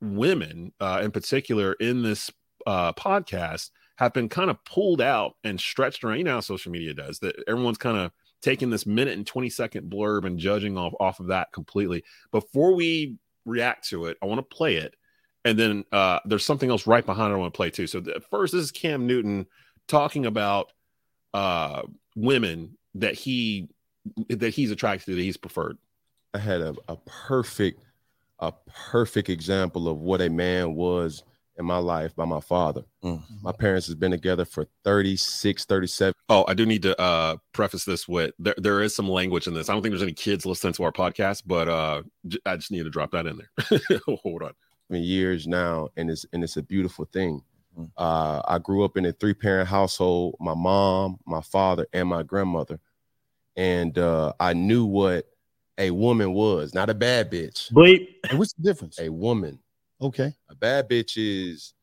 women, 0.00 0.72
uh, 0.78 1.00
in 1.02 1.10
particular, 1.10 1.72
in 1.72 2.04
this 2.04 2.30
uh, 2.68 2.92
podcast, 2.92 3.70
have 3.96 4.12
been 4.12 4.28
kind 4.28 4.48
of 4.48 4.64
pulled 4.64 5.00
out 5.00 5.32
and 5.42 5.60
stretched 5.60 6.04
around. 6.04 6.18
You 6.18 6.24
know 6.24 6.34
how 6.34 6.40
social 6.40 6.70
media 6.70 6.94
does 6.94 7.18
that. 7.18 7.34
Everyone's 7.48 7.76
kind 7.76 7.98
of 7.98 8.12
taking 8.42 8.70
this 8.70 8.86
minute 8.86 9.18
and 9.18 9.26
20 9.26 9.50
second 9.50 9.90
blurb 9.90 10.24
and 10.24 10.38
judging 10.38 10.78
off, 10.78 10.94
off 11.00 11.18
of 11.18 11.26
that 11.26 11.52
completely. 11.52 12.04
Before 12.30 12.76
we 12.76 13.16
react 13.44 13.88
to 13.88 14.06
it, 14.06 14.18
I 14.22 14.26
want 14.26 14.38
to 14.38 14.56
play 14.56 14.76
it. 14.76 14.94
And 15.44 15.58
then 15.58 15.84
uh, 15.90 16.20
there's 16.26 16.44
something 16.44 16.70
else 16.70 16.86
right 16.86 17.04
behind 17.04 17.32
it 17.32 17.34
I 17.34 17.38
want 17.38 17.52
to 17.52 17.56
play 17.56 17.70
too. 17.70 17.88
So 17.88 17.98
the, 17.98 18.22
first, 18.30 18.52
this 18.52 18.62
is 18.62 18.70
Cam 18.70 19.06
Newton 19.08 19.46
talking 19.90 20.26
about 20.26 20.72
uh, 21.34 21.82
women 22.16 22.76
that 22.94 23.14
he 23.14 23.68
that 24.28 24.54
he's 24.54 24.70
attracted 24.70 25.06
to, 25.06 25.14
that 25.14 25.22
he's 25.22 25.36
preferred. 25.36 25.76
I 26.32 26.38
had 26.38 26.60
a, 26.60 26.74
a 26.88 26.96
perfect 26.96 27.82
a 28.38 28.52
perfect 28.90 29.28
example 29.28 29.88
of 29.88 29.98
what 29.98 30.22
a 30.22 30.30
man 30.30 30.74
was 30.74 31.22
in 31.58 31.66
my 31.66 31.76
life 31.76 32.16
by 32.16 32.24
my 32.24 32.40
father. 32.40 32.84
Mm-hmm. 33.04 33.34
My 33.42 33.52
parents 33.52 33.86
has 33.86 33.94
been 33.94 34.10
together 34.10 34.46
for 34.46 34.66
36, 34.84 35.66
37. 35.66 36.14
Oh, 36.30 36.46
I 36.48 36.54
do 36.54 36.64
need 36.64 36.82
to 36.82 36.98
uh 36.98 37.36
preface 37.52 37.84
this 37.84 38.08
with 38.08 38.32
there, 38.38 38.54
there 38.56 38.80
is 38.80 38.96
some 38.96 39.08
language 39.08 39.46
in 39.46 39.54
this. 39.54 39.68
I 39.68 39.74
don't 39.74 39.82
think 39.82 39.92
there's 39.92 40.02
any 40.02 40.12
kids 40.12 40.46
listening 40.46 40.72
to 40.74 40.84
our 40.84 40.92
podcast, 40.92 41.42
but 41.46 41.68
uh 41.68 42.02
I 42.46 42.56
just 42.56 42.70
need 42.70 42.84
to 42.84 42.90
drop 42.90 43.10
that 43.10 43.26
in 43.26 43.38
there. 43.38 44.00
Hold 44.22 44.42
on. 44.42 44.52
Years 44.92 45.46
now, 45.46 45.88
and 45.96 46.10
it's 46.10 46.26
and 46.32 46.42
it's 46.42 46.56
a 46.56 46.62
beautiful 46.62 47.04
thing. 47.12 47.42
Mm-hmm. 47.80 48.02
Uh, 48.02 48.42
I 48.46 48.58
grew 48.58 48.84
up 48.84 48.96
in 48.96 49.06
a 49.06 49.12
three 49.12 49.34
parent 49.34 49.68
household. 49.68 50.36
My 50.40 50.54
mom, 50.54 51.18
my 51.26 51.40
father, 51.40 51.86
and 51.92 52.08
my 52.08 52.22
grandmother, 52.22 52.78
and 53.56 53.98
uh, 53.98 54.32
I 54.38 54.52
knew 54.52 54.84
what 54.84 55.26
a 55.78 55.90
woman 55.90 56.32
was, 56.32 56.74
not 56.74 56.90
a 56.90 56.94
bad 56.94 57.30
bitch. 57.30 57.72
Bleep. 57.72 58.08
And 58.28 58.38
what's 58.38 58.52
the 58.52 58.62
difference? 58.62 58.98
A 59.00 59.08
woman. 59.08 59.58
Okay. 60.00 60.34
A 60.48 60.54
bad 60.54 60.88
bitch 60.88 61.14
is 61.16 61.74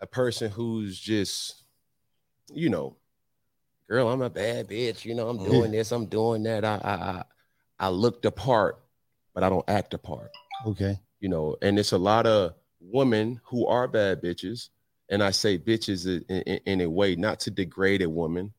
a 0.00 0.06
person 0.06 0.50
who's 0.50 0.98
just, 0.98 1.64
you 2.52 2.68
know, 2.68 2.96
girl, 3.88 4.08
I'm 4.08 4.22
a 4.22 4.30
bad 4.30 4.68
bitch. 4.68 5.04
You 5.04 5.14
know, 5.14 5.28
I'm 5.28 5.42
doing 5.42 5.72
this, 5.72 5.92
I'm 5.92 6.06
doing 6.06 6.42
that. 6.44 6.64
I 6.64 6.80
I 6.84 6.92
I, 6.92 7.22
I 7.80 7.88
look 7.88 8.22
the 8.22 8.30
part, 8.30 8.78
but 9.34 9.42
I 9.42 9.48
don't 9.48 9.68
act 9.68 9.92
the 9.92 9.98
part. 9.98 10.30
Okay. 10.66 10.98
You 11.20 11.28
know, 11.28 11.56
and 11.62 11.78
it's 11.78 11.92
a 11.92 11.98
lot 11.98 12.26
of 12.26 12.54
women 12.80 13.40
who 13.44 13.66
are 13.66 13.88
bad 13.88 14.22
bitches. 14.22 14.68
And 15.10 15.22
I 15.22 15.30
say 15.30 15.58
bitches 15.58 16.06
in, 16.06 16.40
in, 16.42 16.60
in 16.66 16.80
a 16.82 16.90
way 16.90 17.16
not 17.16 17.40
to 17.40 17.50
degrade 17.50 18.02
a 18.02 18.10
woman, 18.10 18.52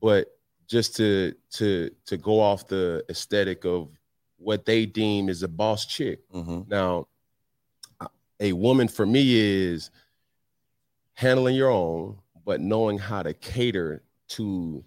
but 0.00 0.28
just 0.66 0.96
to 0.96 1.34
to 1.52 1.90
to 2.06 2.16
go 2.16 2.40
off 2.40 2.66
the 2.66 3.04
aesthetic 3.08 3.64
of 3.64 3.88
what 4.38 4.64
they 4.66 4.84
deem 4.86 5.28
is 5.28 5.42
a 5.42 5.48
boss 5.48 5.86
chick. 5.86 6.20
Mm-hmm. 6.32 6.62
Now, 6.68 7.08
a 8.40 8.52
woman 8.52 8.88
for 8.88 9.06
me 9.06 9.34
is 9.36 9.90
handling 11.14 11.56
your 11.56 11.70
own, 11.70 12.18
but 12.44 12.60
knowing 12.60 12.98
how 12.98 13.22
to 13.22 13.32
cater 13.32 14.02
to 14.28 14.84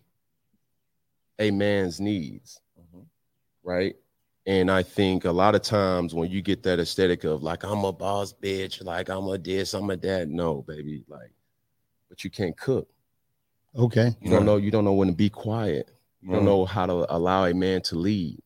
a 1.39 1.49
man's 1.49 1.99
needs, 1.99 2.61
mm-hmm. 2.79 3.01
right? 3.63 3.95
And 4.50 4.72
I 4.72 4.82
think 4.82 5.25
a 5.25 5.32
lot 5.32 5.53
of 5.53 5.62
times 5.62 6.15
when 6.15 6.32
you 6.32 6.41
get 6.41 6.63
that 6.63 6.79
aesthetic 6.79 7.24
of 7.24 7.44
like 7.44 7.63
I'm 7.63 7.86
a 7.86 7.94
boss 7.94 8.34
bitch, 8.34 8.84
like 8.84 9.08
I'm 9.08 9.27
a 9.27 9.38
this, 9.38 9.75
I'm 9.75 9.91
a 9.91 9.98
that, 9.98 10.27
no, 10.27 10.63
baby, 10.63 11.03
like, 11.08 11.32
but 12.10 12.24
you 12.24 12.32
can't 12.32 12.58
cook. 12.58 12.88
Okay. 13.77 14.10
You 14.20 14.32
don't 14.32 14.48
know. 14.48 14.58
You 14.58 14.72
don't 14.72 14.86
know 14.86 14.94
when 14.94 15.08
to 15.08 15.13
be 15.13 15.29
quiet. 15.29 15.91
You 16.24 16.32
don't 16.32 16.41
mm. 16.41 16.46
know 16.46 16.65
how 16.65 16.88
to 16.88 17.06
allow 17.15 17.46
a 17.46 17.53
man 17.53 17.84
to 17.84 17.96
lead. 17.96 18.41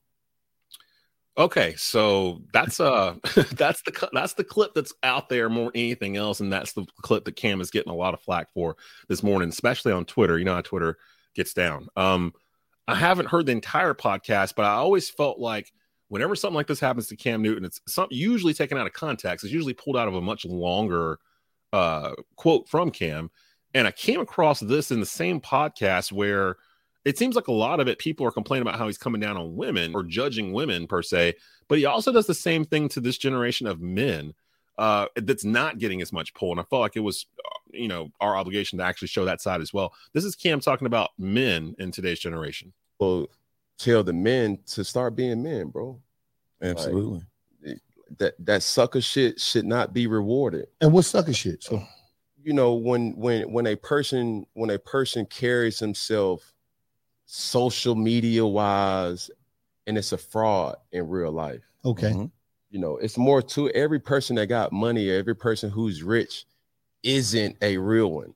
Okay, 1.38 1.74
so 1.78 2.42
that's 2.52 2.82
uh 2.82 3.16
that's 3.54 3.82
the 3.84 4.10
that's 4.12 4.34
the 4.34 4.44
clip 4.44 4.74
that's 4.74 4.94
out 5.04 5.30
there 5.30 5.48
more 5.48 5.72
than 5.72 5.80
anything 5.80 6.18
else, 6.18 6.42
and 6.42 6.52
that's 6.52 6.74
the 6.74 6.86
clip 7.02 7.24
that 7.24 7.38
Cam 7.38 7.62
is 7.62 7.72
getting 7.72 7.94
a 7.94 7.96
lot 7.96 8.14
of 8.14 8.20
flack 8.20 8.52
for 8.54 8.76
this 9.08 9.24
morning, 9.24 9.48
especially 9.48 9.94
on 9.94 10.04
Twitter. 10.04 10.38
You 10.38 10.44
know 10.44 10.56
how 10.56 10.62
Twitter 10.62 10.98
gets 11.34 11.54
down. 11.54 11.88
Um, 11.96 12.34
I 12.90 12.96
haven't 12.96 13.30
heard 13.30 13.46
the 13.46 13.54
entire 13.54 13.94
podcast, 13.94 14.56
but 14.58 14.66
I 14.66 14.74
always 14.74 15.10
felt 15.10 15.40
like 15.40 15.72
whenever 16.14 16.36
something 16.36 16.56
like 16.56 16.68
this 16.68 16.80
happens 16.80 17.08
to 17.08 17.16
Cam 17.16 17.42
Newton, 17.42 17.66
it's 17.66 17.82
something 17.88 18.16
usually 18.16 18.54
taken 18.54 18.78
out 18.78 18.86
of 18.86 18.94
context. 18.94 19.44
It's 19.44 19.52
usually 19.52 19.74
pulled 19.74 19.98
out 19.98 20.08
of 20.08 20.14
a 20.14 20.22
much 20.22 20.46
longer 20.46 21.18
uh 21.74 22.12
quote 22.36 22.70
from 22.70 22.92
Cam, 22.92 23.32
and 23.74 23.88
I 23.88 23.92
came 23.92 24.20
across 24.20 24.60
this 24.60 24.92
in 24.92 25.00
the 25.00 25.08
same 25.08 25.42
podcast 25.42 26.12
where 26.12 26.58
it 27.04 27.18
seems 27.18 27.36
like 27.36 27.48
a 27.48 27.52
lot 27.52 27.80
of 27.80 27.88
it 27.88 27.98
people 27.98 28.28
are 28.28 28.32
complaining 28.32 28.62
about 28.62 28.78
how 28.78 28.86
he's 28.86 28.98
coming 29.00 29.20
down 29.20 29.38
on 29.38 29.56
women 29.56 29.96
or 29.96 30.04
judging 30.04 30.54
women 30.54 30.86
per 30.86 31.02
se, 31.02 31.34
but 31.68 31.80
he 31.80 31.86
also 31.86 32.12
does 32.12 32.28
the 32.28 32.36
same 32.36 32.64
thing 32.64 32.88
to 32.90 33.02
this 33.02 33.18
generation 33.18 33.66
of 33.66 33.82
men 33.82 34.36
uh, 34.78 35.08
that's 35.16 35.44
not 35.44 35.80
getting 35.80 36.00
as 36.00 36.14
much 36.14 36.36
pull. 36.36 36.52
And 36.52 36.60
I 36.60 36.64
felt 36.64 36.82
like 36.82 36.96
it 36.96 37.02
was, 37.02 37.26
uh, 37.44 37.50
you 37.72 37.88
know, 37.88 38.10
our 38.22 38.36
obligation 38.36 38.78
to 38.78 38.86
actually 38.86 39.08
show 39.08 39.26
that 39.26 39.42
side 39.42 39.62
as 39.62 39.74
well. 39.74 39.94
This 40.14 40.26
is 40.26 40.36
Cam 40.36 40.60
talking 40.60 40.88
about 40.88 41.10
men 41.18 41.76
in 41.80 41.92
today's 41.92 42.20
generation. 42.20 42.72
Well, 43.00 43.28
tell 43.84 44.04
the 44.04 44.14
men 44.14 44.60
to 44.68 44.84
start 44.84 45.16
being 45.16 45.44
men, 45.44 45.68
bro. 45.68 46.00
Absolutely. 46.62 47.22
Like, 47.66 47.80
that 48.20 48.34
that 48.40 48.64
sucker 48.64 49.02
shit 49.02 49.40
should 49.40 49.66
not 49.66 49.94
be 49.94 50.08
rewarded. 50.08 50.68
And 50.82 50.94
what 50.94 51.06
sucker 51.06 51.34
shit? 51.34 51.64
So 51.64 51.84
you 52.44 52.54
know 52.54 52.74
when 52.74 53.14
when 53.16 53.52
when 53.52 53.68
a 53.68 53.76
person 53.76 54.46
when 54.54 54.70
a 54.70 54.80
person 54.80 55.26
carries 55.26 55.80
himself 55.80 56.54
social 57.26 57.96
media 57.96 58.46
wise 58.46 59.32
and 59.88 59.98
it's 59.98 60.12
a 60.12 60.18
fraud 60.18 60.76
in 60.92 61.08
real 61.08 61.32
life 61.32 61.62
okay 61.86 62.12
mm-hmm. 62.12 62.26
you 62.70 62.80
know 62.80 62.98
it's 62.98 63.18
more 63.18 63.42
to 63.42 63.70
every 63.70 64.00
person 64.00 64.36
that 64.36 64.48
got 64.48 64.72
money 64.72 65.10
every 65.10 65.36
person 65.36 65.70
who's 65.70 66.04
rich 66.04 66.46
isn't 67.02 67.56
a 67.62 67.78
real 67.78 68.12
one 68.12 68.34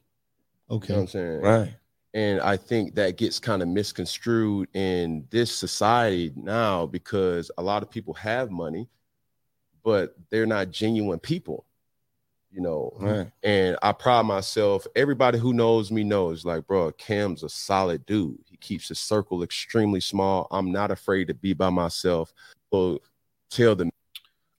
okay 0.69 0.93
you 0.93 0.95
know 0.95 1.01
i'm 1.01 1.07
saying 1.07 1.41
right 1.41 1.75
and 2.13 2.39
i 2.41 2.55
think 2.55 2.95
that 2.95 3.17
gets 3.17 3.39
kind 3.39 3.61
of 3.61 3.67
misconstrued 3.67 4.67
in 4.73 5.25
this 5.29 5.53
society 5.53 6.31
now 6.35 6.85
because 6.85 7.51
a 7.57 7.61
lot 7.61 7.83
of 7.83 7.89
people 7.89 8.13
have 8.13 8.49
money 8.49 8.87
but 9.83 10.15
they're 10.29 10.45
not 10.45 10.71
genuine 10.71 11.19
people 11.19 11.65
you 12.49 12.61
know. 12.61 12.91
Right. 12.99 13.27
And 13.43 13.77
I 13.83 13.91
pride 13.91 14.25
myself. 14.25 14.87
Everybody 14.95 15.37
who 15.37 15.53
knows 15.53 15.91
me 15.91 16.03
knows, 16.03 16.43
like, 16.43 16.65
bro, 16.65 16.91
Cam's 16.93 17.43
a 17.43 17.49
solid 17.49 18.05
dude. 18.05 18.39
He 18.49 18.57
keeps 18.57 18.87
his 18.87 18.99
circle 18.99 19.43
extremely 19.43 19.99
small. 19.99 20.47
I'm 20.49 20.71
not 20.71 20.89
afraid 20.89 21.27
to 21.27 21.35
be 21.35 21.53
by 21.53 21.69
myself. 21.69 22.33
So 22.73 22.99
tell 23.51 23.75
them 23.75 23.91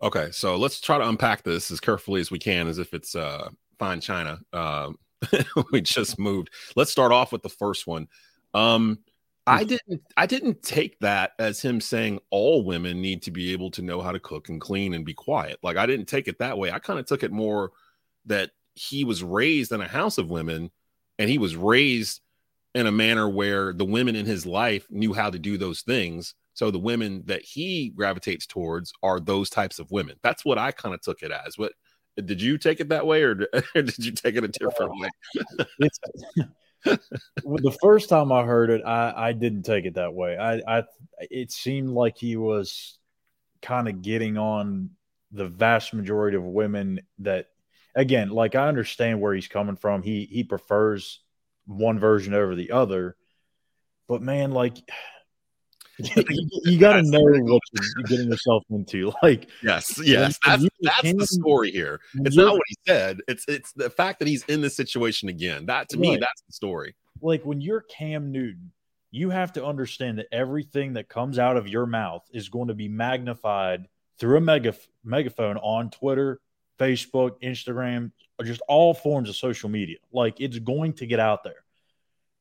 Okay, 0.00 0.28
so 0.30 0.56
let's 0.56 0.80
try 0.80 0.96
to 0.96 1.08
unpack 1.08 1.42
this 1.42 1.72
as 1.72 1.80
carefully 1.80 2.20
as 2.20 2.30
we 2.30 2.38
can, 2.38 2.68
as 2.68 2.78
if 2.78 2.94
it's 2.94 3.16
uh, 3.16 3.48
fine 3.80 4.00
china. 4.00 4.38
Um, 4.52 4.96
we 5.72 5.80
just 5.80 6.18
moved. 6.18 6.50
Let's 6.76 6.90
start 6.90 7.12
off 7.12 7.32
with 7.32 7.42
the 7.42 7.48
first 7.48 7.86
one. 7.86 8.08
Um, 8.54 8.98
I 9.46 9.64
didn't. 9.64 10.02
I 10.16 10.26
didn't 10.26 10.62
take 10.62 10.98
that 11.00 11.32
as 11.38 11.60
him 11.60 11.80
saying 11.80 12.20
all 12.30 12.64
women 12.64 13.00
need 13.00 13.22
to 13.22 13.30
be 13.30 13.52
able 13.52 13.70
to 13.72 13.82
know 13.82 14.02
how 14.02 14.12
to 14.12 14.20
cook 14.20 14.48
and 14.48 14.60
clean 14.60 14.94
and 14.94 15.04
be 15.04 15.14
quiet. 15.14 15.58
Like 15.62 15.76
I 15.76 15.86
didn't 15.86 16.06
take 16.06 16.28
it 16.28 16.38
that 16.38 16.58
way. 16.58 16.70
I 16.70 16.78
kind 16.78 16.98
of 16.98 17.06
took 17.06 17.22
it 17.22 17.32
more 17.32 17.72
that 18.26 18.50
he 18.74 19.04
was 19.04 19.22
raised 19.22 19.72
in 19.72 19.80
a 19.80 19.88
house 19.88 20.18
of 20.18 20.30
women, 20.30 20.70
and 21.18 21.30
he 21.30 21.38
was 21.38 21.56
raised 21.56 22.20
in 22.74 22.86
a 22.86 22.92
manner 22.92 23.28
where 23.28 23.72
the 23.72 23.84
women 23.84 24.14
in 24.14 24.26
his 24.26 24.44
life 24.44 24.86
knew 24.90 25.14
how 25.14 25.30
to 25.30 25.38
do 25.38 25.56
those 25.56 25.80
things. 25.80 26.34
So 26.52 26.70
the 26.70 26.78
women 26.78 27.22
that 27.26 27.42
he 27.42 27.88
gravitates 27.90 28.46
towards 28.46 28.92
are 29.02 29.20
those 29.20 29.48
types 29.48 29.78
of 29.78 29.90
women. 29.90 30.16
That's 30.22 30.44
what 30.44 30.58
I 30.58 30.72
kind 30.72 30.94
of 30.94 31.00
took 31.00 31.22
it 31.22 31.30
as. 31.30 31.56
What 31.56 31.72
did 32.24 32.40
you 32.42 32.58
take 32.58 32.80
it 32.80 32.88
that 32.90 33.06
way, 33.06 33.22
or 33.22 33.34
did 33.34 33.98
you 33.98 34.12
take 34.12 34.36
it 34.36 34.44
a 34.44 34.48
different 34.48 34.92
way? 34.98 35.88
The 36.84 37.76
first 37.82 38.08
time 38.08 38.30
I 38.30 38.44
heard 38.44 38.70
it, 38.70 38.82
I, 38.86 39.12
I 39.16 39.32
didn't 39.32 39.64
take 39.64 39.84
it 39.84 39.94
that 39.94 40.14
way. 40.14 40.38
I, 40.38 40.78
I 40.78 40.84
it 41.22 41.50
seemed 41.50 41.90
like 41.90 42.16
he 42.16 42.36
was 42.36 42.98
kind 43.60 43.88
of 43.88 44.00
getting 44.00 44.38
on 44.38 44.90
the 45.32 45.48
vast 45.48 45.92
majority 45.92 46.36
of 46.36 46.44
women 46.44 47.00
that 47.18 47.46
again, 47.94 48.30
like 48.30 48.54
I 48.54 48.68
understand 48.68 49.20
where 49.20 49.34
he's 49.34 49.48
coming 49.48 49.76
from. 49.76 50.02
He 50.02 50.24
he 50.24 50.44
prefers 50.44 51.20
one 51.66 51.98
version 51.98 52.32
over 52.32 52.54
the 52.54 52.70
other. 52.70 53.16
But 54.06 54.22
man, 54.22 54.52
like 54.52 54.76
you, 56.16 56.24
you 56.64 56.78
got 56.78 56.94
to 56.94 57.02
know 57.02 57.20
what 57.20 57.60
you're 57.72 58.04
getting 58.06 58.28
yourself 58.30 58.64
into. 58.70 59.12
Like, 59.22 59.48
Yes, 59.62 60.00
yes, 60.02 60.38
that's 60.44 60.64
that's 60.80 61.00
can- 61.00 61.16
the 61.16 61.26
story 61.26 61.70
here. 61.70 62.00
It's 62.14 62.36
not 62.36 62.52
what 62.54 62.62
he 62.68 62.76
said. 62.86 63.20
It's 63.28 63.44
it's 63.48 63.72
the 63.72 63.90
fact 63.90 64.18
that 64.20 64.28
he's 64.28 64.44
in 64.44 64.60
this 64.60 64.76
situation 64.76 65.28
again. 65.28 65.66
That 65.66 65.88
to 65.90 65.96
me, 65.98 66.16
that's 66.16 66.42
the 66.46 66.52
story. 66.52 66.94
like 67.20 67.44
when 67.44 67.60
you're 67.60 67.80
Cam 67.82 68.30
Newton, 68.32 68.70
you 69.10 69.30
have 69.30 69.52
to 69.54 69.64
understand 69.64 70.18
that 70.18 70.26
everything 70.32 70.92
that 70.92 71.08
comes 71.08 71.38
out 71.38 71.56
of 71.56 71.66
your 71.66 71.86
mouth 71.86 72.22
is 72.32 72.48
going 72.48 72.68
to 72.68 72.74
be 72.74 72.88
magnified 72.88 73.88
through 74.20 74.36
a 74.36 74.40
mega 74.40 74.74
megaphone 75.04 75.56
on 75.58 75.90
Twitter, 75.90 76.40
Facebook, 76.78 77.40
Instagram, 77.42 78.12
or 78.38 78.44
just 78.44 78.60
all 78.68 78.94
forms 78.94 79.28
of 79.28 79.36
social 79.36 79.68
media. 79.68 79.96
Like 80.12 80.40
it's 80.40 80.58
going 80.58 80.92
to 80.94 81.06
get 81.06 81.18
out 81.20 81.42
there. 81.42 81.64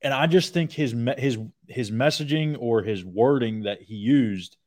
And 0.01 0.13
I 0.13 0.27
just 0.27 0.53
think 0.53 0.71
his 0.71 0.95
his 1.17 1.37
his 1.67 1.91
messaging 1.91 2.55
or 2.59 2.83
his 2.83 3.03
wording 3.03 3.63
that 3.63 3.81
he 3.81 3.95
used 3.95 4.57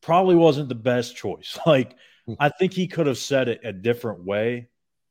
probably 0.00 0.36
wasn't 0.36 0.68
the 0.68 0.74
best 0.74 1.16
choice. 1.16 1.58
Like 1.66 1.96
hmm. 2.26 2.34
I 2.38 2.48
think 2.48 2.72
he 2.72 2.86
could 2.86 3.06
have 3.06 3.18
said 3.18 3.48
it 3.48 3.60
a 3.64 3.72
different 3.72 4.24
way 4.24 4.68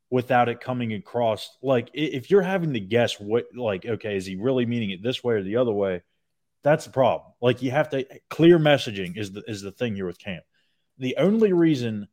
without 0.10 0.50
it 0.50 0.62
coming 0.62 0.93
across. 0.93 1.58
Like 1.62 1.89
if 1.93 2.29
you're 2.29 2.41
having 2.41 2.74
to 2.74 2.79
guess 2.79 3.20
what 3.20 3.46
like 3.55 3.86
okay 3.86 4.15
is 4.15 4.25
he 4.25 4.36
really 4.36 4.65
meaning 4.65 4.91
it 4.91 5.03
this 5.03 5.24
way 5.24 5.36
or 5.36 5.43
the 5.43 5.58
other 5.58 5.74
way? 5.74 6.01
That's 6.63 6.86
the 6.86 6.91
problem. 6.91 7.34
Like 7.41 7.62
you 7.62 7.72
have 7.72 7.89
to 7.89 8.05
clear 8.29 8.60
messaging 8.60 9.17
is 9.17 9.31
the 9.31 9.43
is 9.48 9.62
the 9.62 9.72
thing 9.72 9.96
here 9.96 10.05
with 10.05 10.20
camp 10.20 10.43
the 11.01 11.17
only 11.17 11.51
reason 11.51 12.08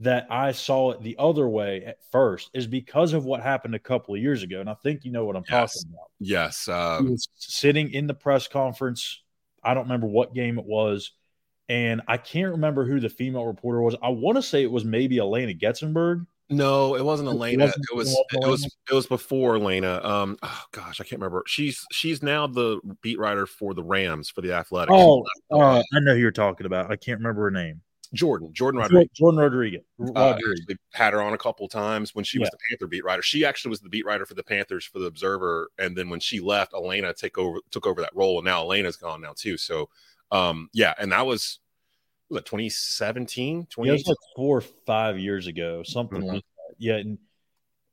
that 0.00 0.26
i 0.30 0.50
saw 0.50 0.90
it 0.90 1.02
the 1.02 1.14
other 1.18 1.48
way 1.48 1.84
at 1.84 1.98
first 2.10 2.50
is 2.52 2.66
because 2.66 3.12
of 3.12 3.24
what 3.24 3.40
happened 3.40 3.74
a 3.74 3.78
couple 3.78 4.14
of 4.14 4.20
years 4.20 4.42
ago 4.42 4.60
and 4.60 4.68
i 4.68 4.74
think 4.82 5.04
you 5.04 5.12
know 5.12 5.24
what 5.24 5.36
i'm 5.36 5.44
Yes. 5.48 5.74
talking 5.74 5.90
about 5.92 6.10
Yes, 6.20 6.68
uh, 6.68 7.00
he 7.02 7.08
was 7.10 7.28
sitting 7.34 7.92
in 7.92 8.06
the 8.06 8.14
press 8.14 8.48
conference. 8.48 9.20
I 9.62 9.74
don't 9.74 9.82
remember 9.84 10.06
what 10.06 10.32
game 10.32 10.58
it 10.58 10.64
was. 10.64 11.12
And 11.68 12.00
I 12.08 12.16
can't 12.16 12.52
remember 12.52 12.86
who 12.86 12.98
the 12.98 13.10
female 13.10 13.44
reporter 13.44 13.82
was. 13.82 13.94
I 14.02 14.08
want 14.08 14.36
to 14.36 14.42
say 14.42 14.62
it 14.62 14.70
was 14.70 14.84
maybe 14.86 15.18
Alaina 15.18 15.52
Getzenberg. 15.52 16.26
no, 16.48 16.94
it 16.94 17.04
wasn't 17.04 17.28
It 17.28 17.32
Alaina. 17.32 17.64
wasn't- 17.64 17.84
It 17.92 17.96
was 17.96 18.12
it 18.12 18.16
wasn't 18.16 18.44
it 18.44 18.50
was 18.50 18.64
it 18.90 18.94
was 18.94 19.06
before 19.06 19.56
Alaina. 19.56 20.00
Um, 20.02 20.38
oh 20.42 20.62
gosh, 20.72 21.00
I 21.00 21.04
can't 21.04 21.20
remember. 21.20 21.42
She's 21.46 21.84
she's 21.92 22.22
now 22.22 22.46
the 22.46 22.80
beat 23.02 23.18
writer 23.18 23.44
for 23.46 23.74
the 23.74 23.82
Rams 23.82 24.30
for 24.30 24.40
the 24.40 24.52
Athletic. 24.54 24.94
Oh, 24.94 25.24
uh, 25.50 25.82
I 25.92 26.00
know 26.00 26.14
who 26.14 26.20
you're 26.20 26.30
talking 26.30 26.64
about. 26.66 26.90
I 26.90 26.96
can't 26.96 27.18
remember 27.18 27.42
her 27.42 27.50
name. 27.50 27.82
Jourdan 28.14 28.52
Jourdan 28.52 28.78
Rodriguez. 28.78 29.10
Jourdan 29.20 29.38
Rodriguez. 29.38 29.82
Uh, 30.00 30.12
Rodriguez. 30.14 30.60
actually 30.60 30.76
had 30.92 31.12
her 31.12 31.20
on 31.22 31.32
a 31.34 31.38
couple 31.38 31.68
times 31.68 32.14
when 32.14 32.24
she 32.24 32.38
was 32.38 32.48
the 32.50 32.58
Panther 32.70 32.86
beat 32.86 33.04
writer. 33.04 33.22
She 33.22 33.44
actually 33.44 33.70
was 33.70 33.80
the 33.80 33.88
beat 33.88 34.06
writer 34.06 34.24
for 34.26 34.34
the 34.34 34.42
Panthers 34.44 34.84
for 34.84 34.98
the 34.98 35.06
Observer, 35.06 35.70
and 35.78 35.96
then 35.96 36.08
when 36.10 36.20
she 36.20 36.40
left, 36.40 36.72
Alaina 36.72 37.12
take 37.14 37.36
over 37.38 37.58
took 37.70 37.86
over 37.86 38.00
that 38.00 38.14
role, 38.14 38.38
and 38.38 38.44
now 38.44 38.62
Alaina's 38.62 38.96
gone 38.96 39.20
now 39.20 39.32
too. 39.36 39.56
So, 39.56 39.88
um, 40.30 40.68
yeah, 40.72 40.94
and 40.98 41.12
that 41.12 41.26
was 41.26 41.58
what 42.28 42.46
2017, 42.46 43.56
Yeah, 43.56 43.62
it 43.62 43.70
2018. 43.70 43.92
was 43.92 44.08
like 44.08 44.16
four 44.36 44.58
or 44.58 44.60
five 44.86 45.18
years 45.18 45.46
ago, 45.46 45.82
something 45.82 46.20
Mhm. 46.22 46.26
like 46.26 46.42
that. 46.44 46.74
Yeah. 46.78 46.96
And 46.96 47.18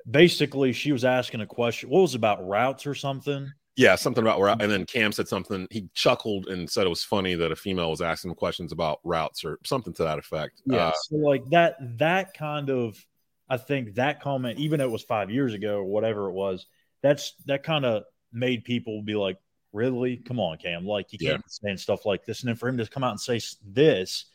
basically, 0.09 0.73
she 0.73 0.91
was 0.91 1.03
asking 1.05 1.41
a 1.41 1.45
question. 1.45 1.89
What 1.89 2.01
was 2.01 2.13
it 2.13 2.17
about 2.17 2.45
routes 2.47 2.85
or 2.87 2.95
something? 2.95 3.51
Yeah, 3.77 3.95
something 3.95 4.21
about 4.21 4.39
route. 4.39 4.61
And 4.61 4.71
then 4.71 4.85
Cam 4.85 5.11
said 5.11 5.27
something. 5.27 5.67
He 5.71 5.87
chuckled 5.93 6.47
and 6.47 6.69
said 6.69 6.85
it 6.85 6.89
was 6.89 7.03
funny 7.03 7.35
that 7.35 7.51
a 7.51 7.55
female 7.55 7.89
was 7.89 8.01
asking 8.01 8.31
him 8.31 8.35
questions 8.35 8.71
about 8.71 8.99
routes 9.03 9.45
or 9.45 9.59
something 9.63 9.93
to 9.93 10.03
that 10.03 10.19
effect. 10.19 10.61
Yeah. 10.65 10.87
Uh, 10.87 10.93
so 10.95 11.15
like 11.15 11.45
that 11.51 11.77
that 11.97 12.33
kind 12.33 12.69
of 12.69 12.97
I 13.49 13.57
think 13.57 13.95
that 13.95 14.21
comment, 14.21 14.59
even 14.59 14.79
though 14.79 14.85
it 14.85 14.91
was 14.91 15.03
five 15.03 15.31
years 15.31 15.53
ago 15.53 15.77
or 15.77 15.85
whatever 15.85 16.27
it 16.27 16.33
was, 16.33 16.65
that's 17.01 17.33
that 17.45 17.63
kind 17.63 17.85
of 17.85 18.03
made 18.33 18.65
people 18.65 19.01
be 19.03 19.15
like, 19.15 19.37
Really? 19.73 20.17
Come 20.17 20.39
on, 20.39 20.57
Cam. 20.57 20.85
Like 20.85 21.13
you 21.13 21.19
can't 21.19 21.49
stand 21.49 21.79
stuff 21.79 22.05
like 22.05 22.25
this. 22.25 22.41
And 22.41 22.49
then 22.49 22.57
for 22.57 22.67
him 22.67 22.77
to 22.77 22.85
come 22.87 23.05
out 23.05 23.11
and 23.11 23.21
say 23.21 23.39
this, 23.65 24.25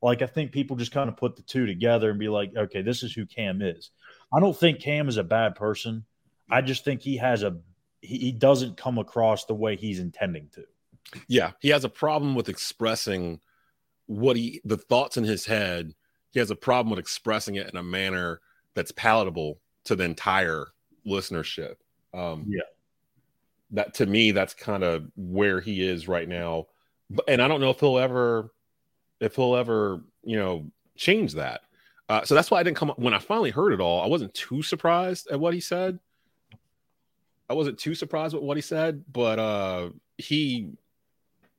like 0.00 0.22
I 0.22 0.26
think 0.26 0.52
people 0.52 0.76
just 0.76 0.92
kind 0.92 1.10
of 1.10 1.16
put 1.16 1.36
the 1.36 1.42
two 1.42 1.66
together 1.66 2.08
and 2.10 2.18
be 2.18 2.28
like, 2.28 2.52
okay, 2.56 2.80
this 2.80 3.02
is 3.02 3.12
who 3.12 3.26
Cam 3.26 3.60
is. 3.60 3.90
I 4.32 4.40
don't 4.40 4.58
think 4.58 4.80
Cam 4.80 5.08
is 5.08 5.18
a 5.18 5.24
bad 5.24 5.56
person. 5.56 6.04
I 6.50 6.62
just 6.62 6.84
think 6.84 7.02
he 7.02 7.18
has 7.18 7.42
a 7.42 7.58
he, 8.00 8.18
he 8.18 8.32
doesn't 8.32 8.76
come 8.76 8.98
across 8.98 9.44
the 9.44 9.54
way 9.54 9.76
he's 9.76 9.98
intending 9.98 10.48
to. 10.50 10.64
yeah, 11.26 11.52
he 11.60 11.68
has 11.70 11.84
a 11.84 11.88
problem 11.88 12.34
with 12.34 12.48
expressing 12.48 13.40
what 14.06 14.36
he 14.36 14.60
the 14.64 14.76
thoughts 14.76 15.16
in 15.16 15.24
his 15.24 15.44
head. 15.44 15.94
He 16.30 16.38
has 16.38 16.50
a 16.50 16.56
problem 16.56 16.90
with 16.90 16.98
expressing 16.98 17.56
it 17.56 17.68
in 17.70 17.76
a 17.76 17.82
manner 17.82 18.40
that's 18.74 18.92
palatable 18.92 19.58
to 19.84 19.96
the 19.96 20.04
entire 20.04 20.68
listenership. 21.06 21.76
Um, 22.14 22.44
Yeah. 22.46 22.62
that 23.70 23.94
to 23.94 24.06
me, 24.06 24.30
that's 24.30 24.54
kind 24.54 24.82
of 24.82 25.10
where 25.16 25.60
he 25.60 25.86
is 25.86 26.08
right 26.08 26.28
now. 26.28 26.66
And 27.26 27.40
I 27.40 27.48
don't 27.48 27.60
know 27.60 27.70
if 27.70 27.80
he'll 27.80 27.98
ever, 27.98 28.52
if 29.20 29.36
he'll 29.36 29.56
ever, 29.56 30.02
you 30.22 30.36
know, 30.36 30.70
change 30.96 31.34
that. 31.34 31.62
Uh, 32.08 32.24
so 32.24 32.34
that's 32.34 32.50
why 32.50 32.60
I 32.60 32.62
didn't 32.62 32.76
come 32.76 32.90
up 32.90 32.98
when 32.98 33.14
I 33.14 33.18
finally 33.18 33.50
heard 33.50 33.72
it 33.72 33.80
all. 33.80 34.02
I 34.02 34.06
wasn't 34.06 34.32
too 34.34 34.62
surprised 34.62 35.28
at 35.30 35.40
what 35.40 35.54
he 35.54 35.60
said. 35.60 35.98
I 37.48 37.54
wasn't 37.54 37.78
too 37.78 37.94
surprised 37.94 38.34
with 38.34 38.42
what 38.42 38.56
he 38.56 38.60
said, 38.60 39.04
but 39.10 39.38
uh, 39.38 39.90
he 40.18 40.70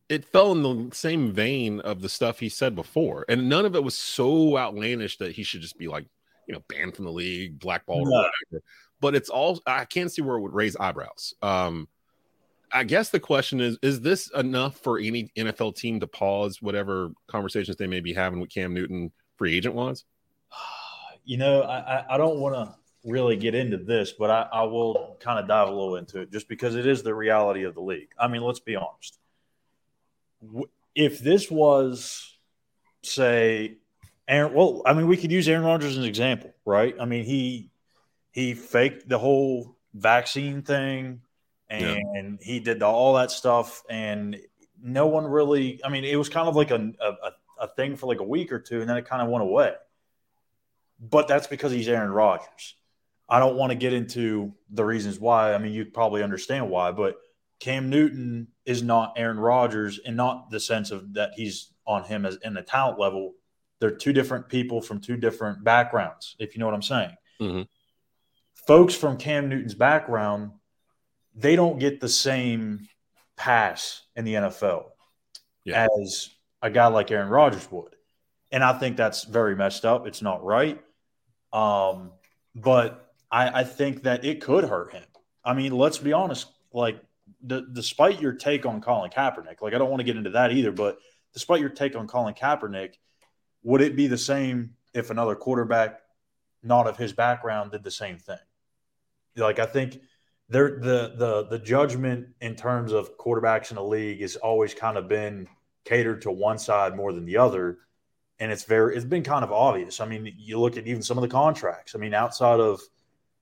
it 0.10 0.26
fell 0.26 0.52
in 0.52 0.64
the 0.64 0.96
same 0.96 1.32
vein 1.32 1.80
of 1.82 2.02
the 2.02 2.10
stuff 2.10 2.40
he 2.40 2.50
said 2.50 2.76
before, 2.76 3.26
and 3.30 3.48
none 3.48 3.66
of 3.66 3.76
it 3.76 3.84
was 3.84 3.96
so 3.96 4.58
outlandish 4.58 5.18
that 5.18 5.32
he 5.32 5.44
should 5.44 5.62
just 5.62 5.78
be 5.78 5.88
like, 5.88 6.06
you 6.48 6.54
know, 6.54 6.64
banned 6.68 6.96
from 6.96 7.06
the 7.06 7.12
league, 7.12 7.60
blackballed, 7.60 8.08
or 8.08 8.12
whatever. 8.12 8.64
But 9.00 9.16
it's 9.16 9.30
all 9.30 9.60
I 9.66 9.86
can't 9.86 10.12
see 10.12 10.22
where 10.22 10.38
it 10.38 10.42
would 10.42 10.54
raise 10.54 10.76
eyebrows. 10.76 11.34
Um, 11.42 11.88
I 12.72 12.84
guess 12.84 13.10
the 13.10 13.20
question 13.20 13.62
is: 13.62 13.78
Is 13.82 14.02
this 14.02 14.30
enough 14.32 14.78
for 14.80 15.00
any 15.00 15.32
NFL 15.38 15.76
team 15.76 16.00
to 16.00 16.08
pause 16.08 16.62
whatever 16.62 17.12
conversations 17.28 17.78
they 17.78 17.88
may 17.88 18.00
be 18.00 18.14
having 18.14 18.40
with 18.40 18.50
Cam 18.50 18.74
Newton 18.74 19.12
free 19.38 19.56
agent 19.56 19.76
wise? 19.76 20.06
You 21.26 21.38
know, 21.38 21.62
I, 21.62 21.78
I, 21.78 22.16
I 22.16 22.18
don't 22.18 22.40
want 22.40 22.56
to 22.56 22.76
really 23.06 23.38
get 23.38 23.56
into 23.56 23.78
this, 23.78 24.12
but 24.12 24.30
I, 24.30 24.48
I 24.52 24.64
will 24.64 25.18
kind 25.20 25.40
of 25.40 25.48
dive 25.48 25.68
a 25.68 25.72
little 25.72 25.96
into 25.96 26.20
it 26.22 26.32
just 26.32 26.48
because 26.48 26.76
it 26.76 26.86
is 26.86 27.04
the 27.04 27.14
reality 27.16 27.64
of 27.64 27.74
the 27.74 27.82
league. 27.82 28.10
I 28.20 28.28
mean, 28.28 28.42
let's 28.42 28.60
be 28.60 28.76
honest. 28.76 29.18
If 30.96 31.20
this 31.20 31.50
was, 31.50 32.38
say, 33.04 33.78
Aaron, 34.28 34.54
well, 34.54 34.82
I 34.86 34.94
mean, 34.94 35.08
we 35.08 35.18
could 35.18 35.32
use 35.32 35.48
Aaron 35.48 35.64
Rodgers 35.64 35.92
as 35.92 35.98
an 35.98 36.04
example, 36.04 36.54
right? 36.66 36.96
I 37.00 37.06
mean, 37.06 37.26
he 37.26 37.70
he 38.32 38.54
faked 38.54 39.10
the 39.10 39.18
whole 39.18 39.76
vaccine 39.94 40.62
thing, 40.62 41.22
Yeah. 41.70 41.98
and 42.16 42.40
he 42.42 42.60
did 42.60 42.80
the, 42.80 42.86
all 42.86 43.16
that 43.16 43.32
stuff, 43.32 43.84
and 43.90 44.38
no 44.82 45.08
one 45.08 45.26
really. 45.26 45.82
I 45.84 45.90
mean, 45.90 46.06
it 46.06 46.16
was 46.16 46.30
kind 46.30 46.48
of 46.48 46.56
like 46.56 46.72
a, 46.72 46.92
a 47.02 47.32
a 47.62 47.68
thing 47.68 47.96
for 47.96 48.08
like 48.08 48.20
a 48.20 48.24
week 48.24 48.52
or 48.52 48.60
two, 48.60 48.82
and 48.82 48.90
then 48.90 48.98
it 48.98 49.06
kind 49.06 49.22
of 49.22 49.30
went 49.30 49.44
away 49.44 49.74
but 51.00 51.28
that's 51.28 51.48
because 51.48 51.72
he's 51.72 51.88
Aaron 51.88 52.12
Rodgers. 52.12 52.76
I 53.30 53.40
don't 53.40 53.56
want 53.56 53.72
to 53.72 53.76
get 53.78 53.94
into 53.94 54.54
the 54.70 54.84
reasons 54.84 55.20
why. 55.20 55.54
I 55.54 55.58
mean, 55.58 55.74
you 55.74 55.86
probably 55.86 56.24
understand 56.24 56.70
why, 56.70 56.92
but 56.92 57.16
Cam 57.60 57.90
Newton 57.90 58.48
is 58.66 58.82
not 58.82 59.14
Aaron 59.18 59.40
Rodgers, 59.40 60.00
and 60.06 60.16
not 60.18 60.50
the 60.50 60.60
sense 60.60 60.92
of 60.92 61.14
that 61.14 61.32
he's 61.36 61.72
on 61.86 62.04
him 62.04 62.26
as 62.26 62.38
in 62.44 62.54
the 62.54 62.62
talent 62.62 63.00
level. 63.00 63.34
They're 63.80 63.92
two 63.96 64.14
different 64.14 64.50
people 64.50 64.82
from 64.82 65.00
two 65.00 65.18
different 65.18 65.64
backgrounds, 65.64 66.36
if 66.40 66.56
you 66.56 66.60
know 66.60 66.66
what 66.66 66.76
I'm 66.76 66.82
saying. 66.82 67.16
Mhm. 67.42 67.68
folks 68.68 68.94
from 68.94 69.18
Cam 69.18 69.50
Newton's 69.50 69.74
background, 69.74 70.52
they 71.34 71.56
don't 71.56 71.80
get 71.80 72.00
the 72.00 72.10
same 72.10 72.88
pass 73.36 74.04
in 74.16 74.26
the 74.26 74.36
NFL 74.36 74.92
Yeah. 75.64 75.88
as 76.04 76.30
a 76.62 76.70
guy 76.70 76.86
like 76.88 77.10
Aaron 77.10 77.30
Rodgers 77.30 77.72
would. 77.72 77.96
And 78.52 78.64
I 78.64 78.78
think 78.78 78.98
that's 78.98 79.24
very 79.24 79.56
messed 79.56 79.86
up. 79.86 80.06
It's 80.06 80.22
not 80.22 80.44
right. 80.44 80.80
Um, 81.54 82.12
but 82.54 83.09
I, 83.32 83.62
I 83.62 83.64
think 83.64 84.04
that 84.04 84.26
it 84.26 84.42
could 84.42 84.64
hurt 84.64 84.94
him. 84.94 85.04
I 85.44 85.54
mean, 85.54 85.72
let's 85.72 85.98
be 85.98 86.14
honest. 86.14 86.48
Like, 86.74 87.02
despite 87.74 88.22
your 88.22 88.34
take 88.34 88.66
on 88.66 88.82
Colin 88.82 89.12
Kaepernick, 89.12 89.62
like 89.62 89.74
I 89.74 89.78
don't 89.78 89.90
want 89.90 90.00
to 90.02 90.04
get 90.06 90.18
into 90.18 90.32
that 90.32 90.52
either. 90.52 90.72
But 90.72 91.00
despite 91.34 91.62
your 91.62 91.70
take 91.70 91.96
on 91.96 92.08
Colin 92.08 92.34
Kaepernick, 92.34 92.96
would 93.64 93.82
it 93.82 93.96
be 93.96 94.08
the 94.08 94.18
same 94.18 94.72
if 94.94 95.10
another 95.10 95.36
quarterback, 95.36 96.02
not 96.64 96.88
of 96.88 96.98
his 96.98 97.14
background, 97.14 97.72
did 97.72 97.84
the 97.84 97.92
same 97.92 98.18
thing? 98.18 98.38
Like, 99.36 99.60
I 99.60 99.66
think 99.66 100.00
there 100.50 100.80
the 100.80 101.14
the 101.16 101.48
the 101.50 101.60
judgment 101.60 102.28
in 102.42 102.56
terms 102.56 102.92
of 102.92 103.18
quarterbacks 103.18 103.70
in 103.70 103.76
the 103.76 103.84
league 103.84 104.22
has 104.22 104.36
always 104.36 104.74
kind 104.74 104.98
of 104.98 105.08
been 105.08 105.48
catered 105.86 106.22
to 106.24 106.32
one 106.32 106.58
side 106.58 106.96
more 106.96 107.14
than 107.14 107.26
the 107.26 107.38
other 107.38 107.80
and 108.40 108.52
it's 108.52 108.64
very 108.64 108.96
it's 108.96 109.06
been 109.06 109.24
kind 109.24 109.44
of 109.44 109.52
obvious 109.52 110.02
i 110.02 110.06
mean 110.06 110.34
you 110.38 110.60
look 110.60 110.76
at 110.76 110.88
even 110.88 111.02
some 111.02 111.18
of 111.18 111.22
the 111.22 111.28
contracts 111.28 111.96
i 111.96 111.98
mean 111.98 112.14
outside 112.14 112.60
of 112.60 112.82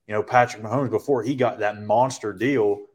you 0.07 0.13
know 0.13 0.23
patrick 0.23 0.63
mahomes 0.63 0.89
before 0.89 1.21
he 1.23 1.35
got 1.35 1.59
that 1.59 1.81
monster 1.81 2.33
deal 2.33 2.85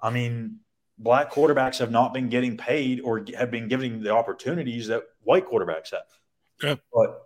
i 0.00 0.10
mean 0.10 0.58
black 0.98 1.30
quarterbacks 1.30 1.78
have 1.78 1.90
not 1.90 2.14
been 2.14 2.28
getting 2.28 2.56
paid 2.56 3.00
or 3.00 3.24
have 3.36 3.50
been 3.50 3.68
given 3.68 4.02
the 4.02 4.10
opportunities 4.10 4.86
that 4.88 5.02
white 5.22 5.46
quarterbacks 5.46 5.90
have 5.92 6.02
Yeah. 6.62 6.74
but 6.92 7.22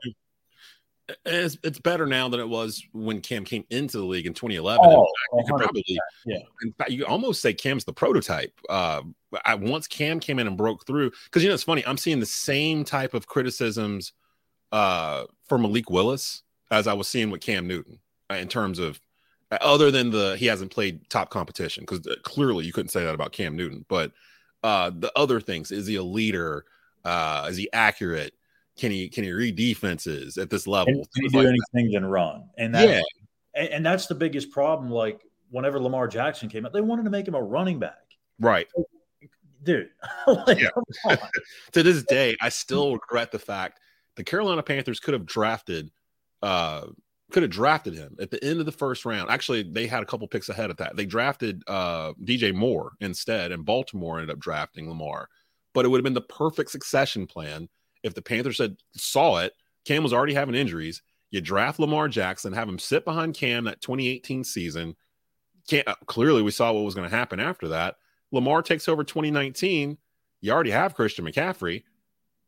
It's, 1.24 1.58
it's 1.64 1.80
better 1.80 2.06
now 2.06 2.28
than 2.28 2.38
it 2.38 2.48
was 2.48 2.84
when 2.92 3.20
Cam 3.20 3.44
came 3.44 3.64
into 3.70 3.98
the 3.98 4.04
league 4.04 4.26
in 4.26 4.32
2011. 4.34 4.78
oh, 4.84 5.06
in 5.32 5.38
fact, 5.38 5.48
you 5.48 5.52
could 5.52 5.60
probably, 5.64 5.84
yeah. 6.24 6.38
in 6.62 6.72
fact, 6.74 6.90
you 6.90 7.04
almost 7.04 7.42
say 7.42 7.52
Cam's 7.52 7.84
the 7.84 7.92
prototype. 7.92 8.52
Uh, 8.68 9.02
I, 9.44 9.56
once 9.56 9.88
Cam 9.88 10.20
came 10.20 10.38
in 10.38 10.46
and 10.46 10.56
broke 10.56 10.86
through, 10.86 11.10
because 11.24 11.42
you 11.42 11.48
know 11.48 11.54
it's 11.54 11.64
funny, 11.64 11.84
I'm 11.84 11.96
seeing 11.96 12.20
the 12.20 12.26
same 12.26 12.84
type 12.84 13.12
of 13.12 13.26
criticisms 13.26 14.12
uh, 14.70 15.24
for 15.48 15.58
Malik 15.58 15.90
Willis 15.90 16.44
as 16.70 16.86
I 16.86 16.92
was 16.92 17.08
seeing 17.08 17.30
with 17.30 17.40
Cam 17.40 17.66
Newton 17.66 17.98
uh, 18.30 18.34
in 18.34 18.46
terms 18.46 18.78
of 18.78 19.00
other 19.50 19.90
than 19.90 20.10
the 20.10 20.36
he 20.36 20.46
hasn't 20.46 20.70
played 20.70 21.08
top 21.10 21.30
competition 21.30 21.84
because 21.84 22.06
clearly 22.22 22.64
you 22.64 22.72
couldn't 22.72 22.90
say 22.90 23.04
that 23.04 23.14
about 23.14 23.32
Cam 23.32 23.56
Newton, 23.56 23.84
but 23.88 24.12
uh, 24.62 24.90
the 24.94 25.10
other 25.16 25.40
things 25.40 25.70
is 25.70 25.86
he 25.86 25.96
a 25.96 26.02
leader? 26.02 26.64
Uh, 27.04 27.46
is 27.50 27.56
he 27.56 27.68
accurate? 27.72 28.34
Can 28.78 28.90
he 28.90 29.08
can 29.08 29.24
he 29.24 29.32
read 29.32 29.56
defenses 29.56 30.38
at 30.38 30.50
this 30.50 30.66
level? 30.66 30.92
Can, 30.94 31.02
can 31.14 31.22
he 31.22 31.28
do 31.28 31.38
like 31.38 31.46
that. 31.46 31.58
anything 31.74 31.92
than 31.92 32.04
run? 32.06 32.44
And 32.58 32.74
that, 32.74 32.88
Yeah. 32.88 33.02
and, 33.54 33.68
and 33.68 33.86
that's 33.86 34.06
the 34.06 34.14
biggest 34.14 34.50
problem. 34.50 34.90
Like 34.90 35.20
whenever 35.50 35.80
Lamar 35.80 36.06
Jackson 36.08 36.48
came 36.48 36.64
out, 36.64 36.72
they 36.72 36.80
wanted 36.80 37.04
to 37.04 37.10
make 37.10 37.26
him 37.26 37.34
a 37.34 37.42
running 37.42 37.78
back, 37.78 37.98
Right. 38.38 38.68
dude. 39.64 39.90
like, 40.26 40.60
Yeah. 40.60 41.16
to 41.72 41.82
this 41.82 42.04
day, 42.04 42.36
I 42.40 42.50
still 42.50 42.92
regret 42.94 43.32
the 43.32 43.38
fact 43.38 43.80
the 44.16 44.24
Carolina 44.24 44.62
Panthers 44.62 45.00
could 45.00 45.14
have 45.14 45.26
drafted, 45.26 45.90
uh, 46.42 46.86
could 47.30 47.42
have 47.42 47.50
drafted 47.50 47.94
him 47.94 48.16
at 48.20 48.30
the 48.30 48.42
end 48.44 48.60
of 48.60 48.66
the 48.66 48.72
first 48.72 49.04
round. 49.04 49.30
Actually, 49.30 49.62
they 49.62 49.86
had 49.86 50.02
a 50.02 50.06
couple 50.06 50.26
picks 50.28 50.48
ahead 50.48 50.70
of 50.70 50.76
that. 50.78 50.96
They 50.96 51.06
drafted 51.06 51.62
uh, 51.66 52.12
DJ 52.24 52.54
Moore 52.54 52.92
instead, 53.00 53.52
and 53.52 53.64
Baltimore 53.64 54.18
ended 54.18 54.34
up 54.34 54.40
drafting 54.40 54.88
Lamar. 54.88 55.28
But 55.72 55.84
it 55.84 55.88
would 55.88 55.98
have 55.98 56.04
been 56.04 56.14
the 56.14 56.20
perfect 56.22 56.70
succession 56.70 57.26
plan 57.26 57.68
if 58.02 58.14
the 58.14 58.22
Panthers 58.22 58.58
had 58.58 58.76
saw 58.96 59.38
it. 59.38 59.54
Cam 59.84 60.02
was 60.02 60.12
already 60.12 60.34
having 60.34 60.54
injuries. 60.54 61.02
You 61.30 61.40
draft 61.40 61.78
Lamar 61.78 62.08
Jackson, 62.08 62.52
have 62.52 62.68
him 62.68 62.78
sit 62.78 63.04
behind 63.04 63.34
Cam 63.34 63.64
that 63.64 63.80
2018 63.80 64.44
season. 64.44 64.96
Uh, 65.72 65.94
clearly, 66.06 66.42
we 66.42 66.50
saw 66.50 66.72
what 66.72 66.84
was 66.84 66.94
going 66.94 67.08
to 67.08 67.16
happen 67.16 67.38
after 67.38 67.68
that. 67.68 67.96
Lamar 68.32 68.62
takes 68.62 68.88
over 68.88 69.04
2019. 69.04 69.96
You 70.40 70.52
already 70.52 70.70
have 70.70 70.94
Christian 70.94 71.24
McCaffrey 71.24 71.84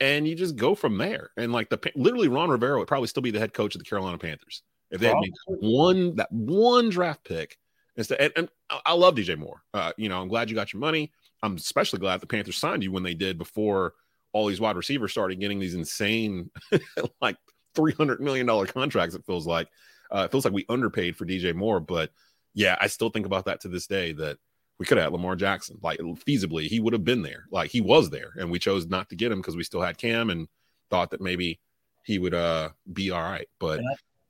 and 0.03 0.27
you 0.27 0.35
just 0.35 0.57
go 0.57 0.75
from 0.75 0.99
there. 0.99 1.31
And 1.37 1.53
like 1.53 1.71
the 1.71 1.79
literally 1.95 2.29
Ron 2.29 2.51
Rivera 2.51 2.79
would 2.79 2.89
probably 2.89 3.07
still 3.07 3.23
be 3.23 3.31
the 3.31 3.39
head 3.39 3.55
coach 3.55 3.75
of 3.75 3.79
the 3.79 3.85
Carolina 3.85 4.19
Panthers 4.19 4.63
if 4.93 5.01
they 5.01 5.09
had 5.09 5.17
made 5.19 5.33
one 5.47 6.17
that 6.17 6.31
one 6.31 6.91
draft 6.91 7.25
pick. 7.25 7.59
Instead, 7.97 8.21
and, 8.21 8.33
and 8.37 8.49
I- 8.87 8.95
love 8.95 9.17
DJ 9.17 9.37
Moore. 9.37 9.63
Uh, 9.75 9.93
you 9.97 10.09
know, 10.09 10.21
I'm 10.23 10.29
glad 10.29 10.49
you 10.49 10.55
got 10.55 10.73
your 10.73 10.81
money. 10.81 11.13
I'm 11.43 11.57
especially 11.57 11.99
glad 11.99 12.21
the 12.21 12.27
Panthers 12.27 12.57
signed 12.57 12.85
you 12.85 12.93
when 12.93 13.03
they 13.03 13.15
did 13.15 13.37
before 13.37 13.95
all 14.33 14.47
these 14.47 14.61
wide 14.61 14.77
receivers 14.77 15.11
started 15.11 15.41
getting 15.41 15.59
these 15.59 15.75
insane, 15.75 16.51
like 17.21 17.37
three 17.75 17.93
hundred 17.93 18.21
million 18.21 18.47
dollar 18.47 18.67
contracts. 18.67 19.15
It 19.15 19.27
feels 19.27 19.47
like 19.47 19.69
uh, 20.11 20.23
it 20.25 20.31
feels 20.31 20.45
like 20.45 20.55
we 20.55 20.65
underpaid 20.69 21.17
for 21.17 21.27
DJ 21.27 21.55
Moore, 21.55 21.81
but 21.81 22.11
yeah, 22.55 22.77
I 22.81 22.87
still 22.87 23.11
think 23.11 23.27
about 23.27 23.47
that 23.47 23.61
to 23.63 23.69
this 23.69 23.87
day. 23.87 24.13
That 24.13 24.39
we 24.79 24.87
could 24.87 24.99
have 24.99 25.07
had 25.07 25.13
Lamar 25.13 25.37
Jackson. 25.37 25.79
Like 25.83 25.99
feasibly, 25.99 26.67
he 26.67 26.81
would 26.81 26.93
have 26.93 27.05
been 27.05 27.23
there. 27.23 27.47
Like 27.51 27.71
he 27.71 27.81
was 27.81 28.11
there, 28.11 28.33
and 28.39 28.51
we 28.51 28.59
chose 28.59 28.87
not 28.87 29.09
to 29.11 29.17
get 29.17 29.33
him 29.33 29.41
because 29.41 29.57
we 29.57 29.65
still 29.65 29.83
had 29.83 29.99
Cam 29.99 30.31
and 30.31 30.49
thought 30.91 31.11
that 31.11 31.21
maybe 31.21 31.61
he 32.05 32.19
would 32.19 32.35
uh 32.35 32.71
be 32.93 33.11
all 33.11 33.23
right. 33.23 33.49
But 33.59 33.81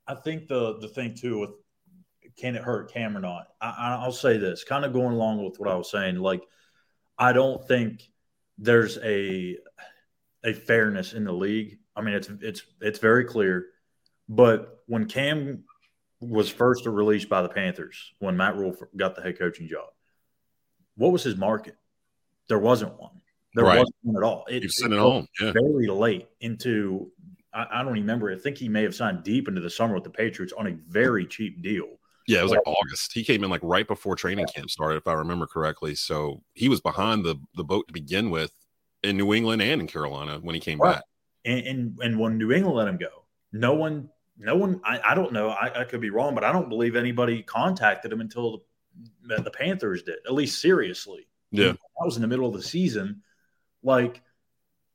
I 0.07 0.15
think 0.15 0.47
the 0.47 0.77
the 0.79 0.87
thing 0.87 1.15
too 1.15 1.39
with 1.39 1.51
can 2.37 2.55
it 2.55 2.63
hurt 2.63 2.91
Cam 2.91 3.15
or 3.15 3.19
not? 3.19 3.47
I, 3.61 3.97
I'll 4.01 4.11
say 4.11 4.37
this, 4.37 4.63
kind 4.63 4.85
of 4.85 4.93
going 4.93 5.13
along 5.13 5.43
with 5.43 5.59
what 5.59 5.69
I 5.69 5.75
was 5.75 5.91
saying. 5.91 6.15
Like, 6.17 6.41
I 7.17 7.31
don't 7.31 7.65
think 7.67 8.01
there's 8.57 8.97
a 9.03 9.57
a 10.43 10.53
fairness 10.53 11.13
in 11.13 11.23
the 11.23 11.31
league. 11.31 11.77
I 11.95 12.01
mean, 12.01 12.15
it's 12.15 12.29
it's 12.41 12.63
it's 12.81 12.99
very 12.99 13.25
clear. 13.25 13.67
But 14.27 14.83
when 14.87 15.05
Cam 15.05 15.63
was 16.19 16.49
first 16.49 16.85
released 16.85 17.29
by 17.29 17.41
the 17.41 17.49
Panthers, 17.49 18.13
when 18.19 18.37
Matt 18.37 18.55
Rhule 18.57 18.75
got 18.95 19.15
the 19.15 19.21
head 19.21 19.37
coaching 19.37 19.67
job, 19.67 19.89
what 20.95 21.11
was 21.11 21.23
his 21.23 21.35
market? 21.37 21.75
There 22.49 22.59
wasn't 22.59 22.99
one. 22.99 23.21
There 23.55 23.65
Right. 23.65 23.77
wasn't 23.79 23.95
one 24.01 24.23
at 24.23 24.25
all. 24.25 24.45
It, 24.49 24.63
it 24.63 24.71
sent 24.71 24.93
it 24.93 24.99
home. 24.99 25.27
Yeah. 25.39 25.51
very 25.51 25.87
late 25.87 26.27
into 26.39 27.11
I, 27.53 27.67
I 27.71 27.83
don't 27.83 27.93
remember. 27.93 28.31
I 28.31 28.37
think 28.37 28.57
he 28.57 28.69
may 28.69 28.83
have 28.83 28.95
signed 28.95 29.23
deep 29.23 29.47
into 29.47 29.61
the 29.61 29.69
summer 29.69 29.93
with 29.93 30.03
the 30.03 30.09
Patriots 30.09 30.53
on 30.57 30.67
a 30.67 30.77
very 30.87 31.25
cheap 31.25 31.61
deal. 31.61 31.87
Yeah, 32.27 32.39
it 32.39 32.43
was 32.43 32.51
like 32.51 32.65
August. 32.65 33.11
He 33.13 33.23
came 33.23 33.43
in 33.43 33.49
like 33.49 33.61
right 33.63 33.87
before 33.87 34.15
training 34.15 34.45
camp 34.47 34.69
started, 34.69 34.95
if 34.97 35.07
I 35.07 35.13
remember 35.13 35.45
correctly. 35.45 35.93
So 35.95 36.41
he 36.53 36.69
was 36.69 36.79
behind 36.79 37.25
the 37.25 37.35
the 37.55 37.65
boat 37.65 37.87
to 37.87 37.93
begin 37.93 38.29
with 38.29 38.51
in 39.03 39.17
New 39.17 39.33
England 39.33 39.61
and 39.61 39.81
in 39.81 39.87
Carolina 39.87 40.39
when 40.41 40.55
he 40.55 40.61
came 40.61 40.79
Right. 40.79 40.95
back. 40.95 41.03
And, 41.45 41.67
and 41.67 41.99
and 42.01 42.19
when 42.19 42.37
New 42.37 42.53
England 42.53 42.77
let 42.77 42.87
him 42.87 42.97
go, 42.97 43.25
no 43.51 43.73
one, 43.73 44.09
no 44.37 44.55
one. 44.55 44.79
I, 44.85 45.01
I 45.09 45.15
don't 45.15 45.33
know. 45.33 45.49
I, 45.49 45.81
I 45.81 45.83
could 45.83 45.99
be 45.99 46.09
wrong, 46.11 46.33
but 46.33 46.45
I 46.45 46.53
don't 46.53 46.69
believe 46.69 46.95
anybody 46.95 47.43
contacted 47.43 48.13
him 48.13 48.21
until 48.21 48.63
the, 49.27 49.41
the 49.41 49.51
Panthers 49.51 50.03
did. 50.03 50.19
At 50.25 50.33
least 50.33 50.61
seriously. 50.61 51.27
Yeah. 51.51 51.73
I 52.01 52.05
was 52.05 52.15
in 52.15 52.21
the 52.21 52.27
middle 52.29 52.47
of 52.47 52.53
the 52.53 52.63
season. 52.63 53.21
Like, 53.83 54.21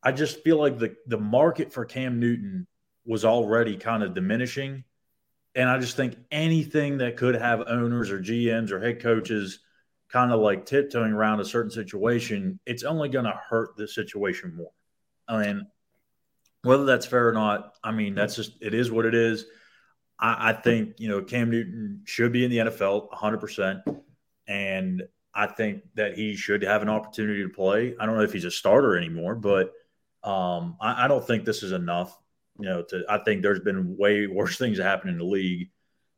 I 0.03 0.13
just 0.13 0.43
feel 0.43 0.59
like 0.59 0.79
the 0.79 0.97
the 1.07 1.19
market 1.19 1.73
for 1.73 1.85
Cam 1.85 2.21
Newton 2.21 2.67
was 3.05 3.25
already 3.25 3.77
kind 3.77 4.03
of 4.03 4.15
diminishing, 4.15 4.85
and 5.55 5.69
I 5.69 5.79
just 5.79 5.97
think 5.97 6.17
anything 6.31 6.99
that 6.99 7.17
could 7.17 7.35
have 7.35 7.65
owners 7.67 8.11
or 8.11 8.21
GMs 8.21 8.71
or 8.71 8.81
head 8.81 9.01
coaches 9.01 9.61
kind 10.09 10.33
of 10.33 10.41
like 10.41 10.67
tiptoeing 10.67 11.13
around 11.13 11.41
a 11.41 11.45
certain 11.45 11.71
situation, 11.71 12.59
it's 12.65 12.83
only 12.83 13.09
going 13.09 13.27
to 13.27 13.41
hurt 13.49 13.77
the 13.77 13.87
situation 13.87 14.57
more. 14.57 14.71
I 15.27 15.45
mean, 15.45 15.67
whether 16.63 16.85
that's 16.85 17.07
fair 17.07 17.29
or 17.29 17.33
not, 17.33 17.75
I 17.85 17.93
mean, 17.93 18.15
that's 18.15 18.37
just 18.37 18.57
it 18.61 18.75
is 18.75 18.91
what 18.91 19.05
it 19.05 19.15
is. 19.15 19.47
I, 20.19 20.51
I 20.51 20.53
think 20.53 20.95
you 20.99 21.09
know 21.09 21.23
Cam 21.23 21.51
Newton 21.51 22.03
should 22.05 22.33
be 22.33 22.45
in 22.45 22.51
the 22.51 22.59
NFL 22.59 23.09
100, 23.11 23.39
percent 23.39 23.81
and 24.49 25.03
I 25.35 25.47
think 25.47 25.83
that 25.95 26.17
he 26.17 26.35
should 26.35 26.63
have 26.63 26.83
an 26.83 26.89
opportunity 26.89 27.43
to 27.43 27.49
play. 27.49 27.95
I 28.01 28.07
don't 28.07 28.17
know 28.17 28.23
if 28.23 28.33
he's 28.33 28.45
a 28.45 28.51
starter 28.51 28.97
anymore, 28.97 29.35
but 29.35 29.73
um, 30.25 30.77
I, 30.81 31.05
I 31.05 31.09
don't 31.09 31.27
think 31.27 31.45
this 31.45 31.63
is 31.63 31.73
enough. 31.73 32.19
You 32.59 32.69
know, 32.69 32.83
to 32.83 33.05
I 33.09 33.19
think 33.19 33.43
there's 33.43 33.61
been 33.61 33.97
way 33.97 34.27
worse 34.27 34.59
things 34.59 34.79
that 34.79 34.85
happen 34.85 35.09
in 35.09 35.19
the 35.19 35.25
league 35.25 35.71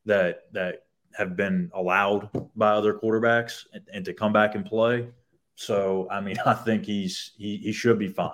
that 0.06 0.44
that 0.52 0.84
have 1.14 1.36
been 1.36 1.70
allowed 1.74 2.30
by 2.56 2.70
other 2.70 2.94
quarterbacks 2.94 3.66
and, 3.72 3.82
and 3.92 4.04
to 4.04 4.14
come 4.14 4.32
back 4.32 4.54
and 4.54 4.64
play. 4.64 5.08
So 5.54 6.08
I 6.10 6.20
mean, 6.20 6.36
I 6.46 6.54
think 6.54 6.84
he's 6.84 7.32
he, 7.36 7.58
he 7.58 7.72
should 7.72 7.98
be 7.98 8.08
fine. 8.08 8.32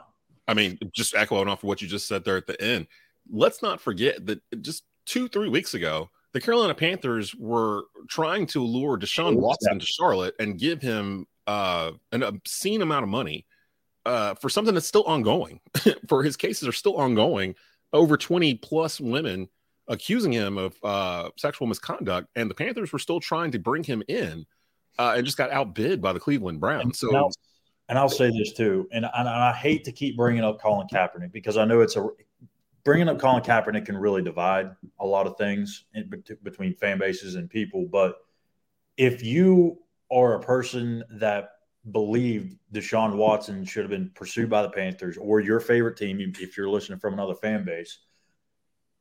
I 0.48 0.54
mean, 0.54 0.78
just 0.92 1.14
echoing 1.16 1.48
off 1.48 1.64
of 1.64 1.68
what 1.68 1.82
you 1.82 1.88
just 1.88 2.06
said 2.06 2.24
there 2.24 2.36
at 2.36 2.46
the 2.46 2.60
end, 2.62 2.86
let's 3.30 3.62
not 3.62 3.80
forget 3.80 4.24
that 4.26 4.40
just 4.62 4.84
two, 5.04 5.28
three 5.28 5.48
weeks 5.48 5.74
ago, 5.74 6.08
the 6.32 6.40
Carolina 6.40 6.74
Panthers 6.74 7.34
were 7.34 7.84
trying 8.08 8.46
to 8.48 8.62
lure 8.62 8.98
Deshaun 8.98 9.36
Watson 9.36 9.78
to 9.78 9.86
Charlotte 9.86 10.34
and 10.38 10.58
give 10.58 10.82
him 10.82 11.26
uh, 11.46 11.92
an 12.12 12.22
obscene 12.22 12.82
amount 12.82 13.04
of 13.04 13.08
money 13.08 13.46
uh, 14.06 14.34
for 14.36 14.48
something 14.48 14.72
that's 14.72 14.86
still 14.86 15.04
ongoing. 15.04 15.60
for 16.08 16.22
his 16.22 16.36
cases 16.36 16.66
are 16.66 16.72
still 16.72 16.96
ongoing. 16.96 17.54
Over 17.92 18.16
20 18.16 18.54
plus 18.56 19.00
women 19.00 19.48
accusing 19.88 20.32
him 20.32 20.58
of 20.58 20.76
uh, 20.82 21.30
sexual 21.36 21.66
misconduct, 21.66 22.28
and 22.34 22.50
the 22.50 22.54
Panthers 22.54 22.92
were 22.92 22.98
still 22.98 23.20
trying 23.20 23.50
to 23.52 23.58
bring 23.58 23.84
him 23.84 24.02
in 24.08 24.46
uh, 24.98 25.14
and 25.16 25.24
just 25.24 25.38
got 25.38 25.50
outbid 25.50 26.00
by 26.00 26.12
the 26.12 26.20
Cleveland 26.20 26.60
Browns. 26.60 26.98
So 26.98 27.08
and 27.08 27.16
I'll, 27.16 27.32
and 27.88 27.98
I'll 27.98 28.08
say 28.08 28.30
this 28.30 28.52
too, 28.52 28.88
and 28.92 29.06
I, 29.06 29.10
and 29.14 29.28
I 29.28 29.52
hate 29.52 29.84
to 29.84 29.92
keep 29.92 30.16
bringing 30.16 30.42
up 30.42 30.60
Colin 30.60 30.88
Kaepernick 30.92 31.32
because 31.32 31.56
I 31.56 31.64
know 31.64 31.80
it's 31.80 31.96
a 31.96 32.08
bringing 32.84 33.08
up 33.08 33.18
Colin 33.18 33.42
Kaepernick 33.42 33.86
can 33.86 33.96
really 33.96 34.22
divide 34.22 34.70
a 35.00 35.06
lot 35.06 35.26
of 35.26 35.36
things 35.36 35.84
in, 35.94 36.10
between 36.42 36.74
fan 36.74 36.98
bases 36.98 37.34
and 37.34 37.48
people. 37.48 37.86
But 37.90 38.16
if 38.96 39.22
you 39.22 39.78
are 40.10 40.34
a 40.34 40.40
person 40.40 41.02
that 41.10 41.50
believed 41.90 42.56
Deshaun 42.72 43.16
Watson 43.16 43.64
should 43.64 43.82
have 43.82 43.90
been 43.90 44.10
pursued 44.14 44.50
by 44.50 44.62
the 44.62 44.70
Panthers 44.70 45.16
or 45.16 45.40
your 45.40 45.60
favorite 45.60 45.96
team, 45.96 46.20
if 46.20 46.56
you're 46.56 46.68
listening 46.68 46.98
from 46.98 47.14
another 47.14 47.34
fan 47.34 47.64
base, 47.64 47.98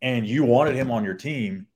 and 0.01 0.27
you 0.27 0.43
wanted 0.43 0.75
him 0.75 0.91
on 0.91 1.03
your 1.03 1.15
team, 1.15 1.67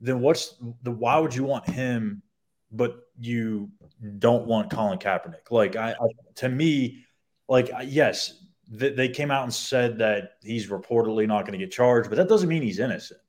then 0.00 0.20
what's 0.20 0.54
the 0.82 0.90
why 0.90 1.18
would 1.18 1.34
you 1.34 1.44
want 1.44 1.68
him, 1.68 2.22
but 2.70 3.00
you 3.18 3.70
don't 4.18 4.46
want 4.46 4.70
Colin 4.70 4.98
Kaepernick? 4.98 5.50
Like 5.50 5.74
I, 5.74 5.92
I 5.92 6.06
to 6.36 6.48
me, 6.48 7.04
like 7.48 7.70
yes, 7.84 8.44
th- 8.78 8.96
they 8.96 9.08
came 9.08 9.30
out 9.30 9.42
and 9.42 9.52
said 9.52 9.98
that 9.98 10.32
he's 10.42 10.68
reportedly 10.68 11.26
not 11.26 11.42
going 11.42 11.58
to 11.58 11.64
get 11.64 11.72
charged, 11.72 12.08
but 12.10 12.16
that 12.16 12.28
doesn't 12.28 12.48
mean 12.48 12.62
he's 12.62 12.78
innocent. 12.78 13.20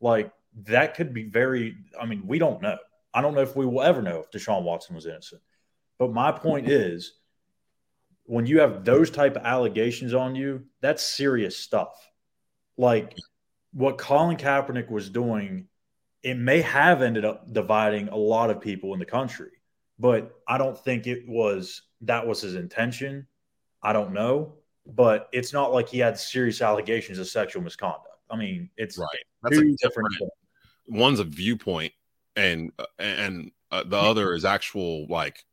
Like 0.00 0.32
that 0.62 0.94
could 0.94 1.12
be 1.12 1.24
very. 1.24 1.76
I 2.00 2.06
mean, 2.06 2.22
we 2.26 2.38
don't 2.38 2.62
know. 2.62 2.78
I 3.12 3.20
don't 3.20 3.34
know 3.34 3.42
if 3.42 3.54
we 3.54 3.66
will 3.66 3.82
ever 3.82 4.00
know 4.00 4.20
if 4.20 4.30
Deshaun 4.30 4.62
Watson 4.62 4.94
was 4.94 5.06
innocent. 5.06 5.42
But 5.98 6.12
my 6.12 6.32
point 6.32 6.68
is, 6.68 7.14
when 8.24 8.46
you 8.46 8.60
have 8.60 8.84
those 8.84 9.10
type 9.10 9.36
of 9.36 9.42
allegations 9.44 10.14
on 10.14 10.34
you, 10.34 10.64
that's 10.80 11.02
serious 11.02 11.56
stuff. 11.56 11.92
Like 12.76 13.16
what 13.72 13.98
Colin 13.98 14.36
Kaepernick 14.36 14.90
was 14.90 15.10
doing, 15.10 15.68
it 16.22 16.36
may 16.36 16.62
have 16.62 17.02
ended 17.02 17.24
up 17.24 17.52
dividing 17.52 18.08
a 18.08 18.16
lot 18.16 18.50
of 18.50 18.60
people 18.60 18.94
in 18.94 18.98
the 18.98 19.04
country, 19.04 19.50
but 19.98 20.32
I 20.48 20.58
don't 20.58 20.78
think 20.78 21.06
it 21.06 21.28
was 21.28 21.82
that 22.02 22.26
was 22.26 22.40
his 22.40 22.54
intention. 22.54 23.26
I 23.82 23.92
don't 23.92 24.12
know, 24.12 24.54
but 24.86 25.28
it's 25.32 25.52
not 25.52 25.72
like 25.72 25.88
he 25.88 25.98
had 25.98 26.18
serious 26.18 26.62
allegations 26.62 27.18
of 27.18 27.28
sexual 27.28 27.62
misconduct. 27.62 28.08
I 28.30 28.36
mean, 28.36 28.70
it's 28.76 28.96
right. 28.96 29.08
That's 29.42 29.58
two 29.58 29.76
a 29.80 29.86
different. 29.86 30.08
One's 30.86 31.20
a 31.20 31.24
viewpoint, 31.24 31.92
and 32.36 32.72
and 32.98 33.50
uh, 33.70 33.84
the 33.84 33.98
other 33.98 34.34
is 34.34 34.44
actual 34.44 35.06
like 35.08 35.44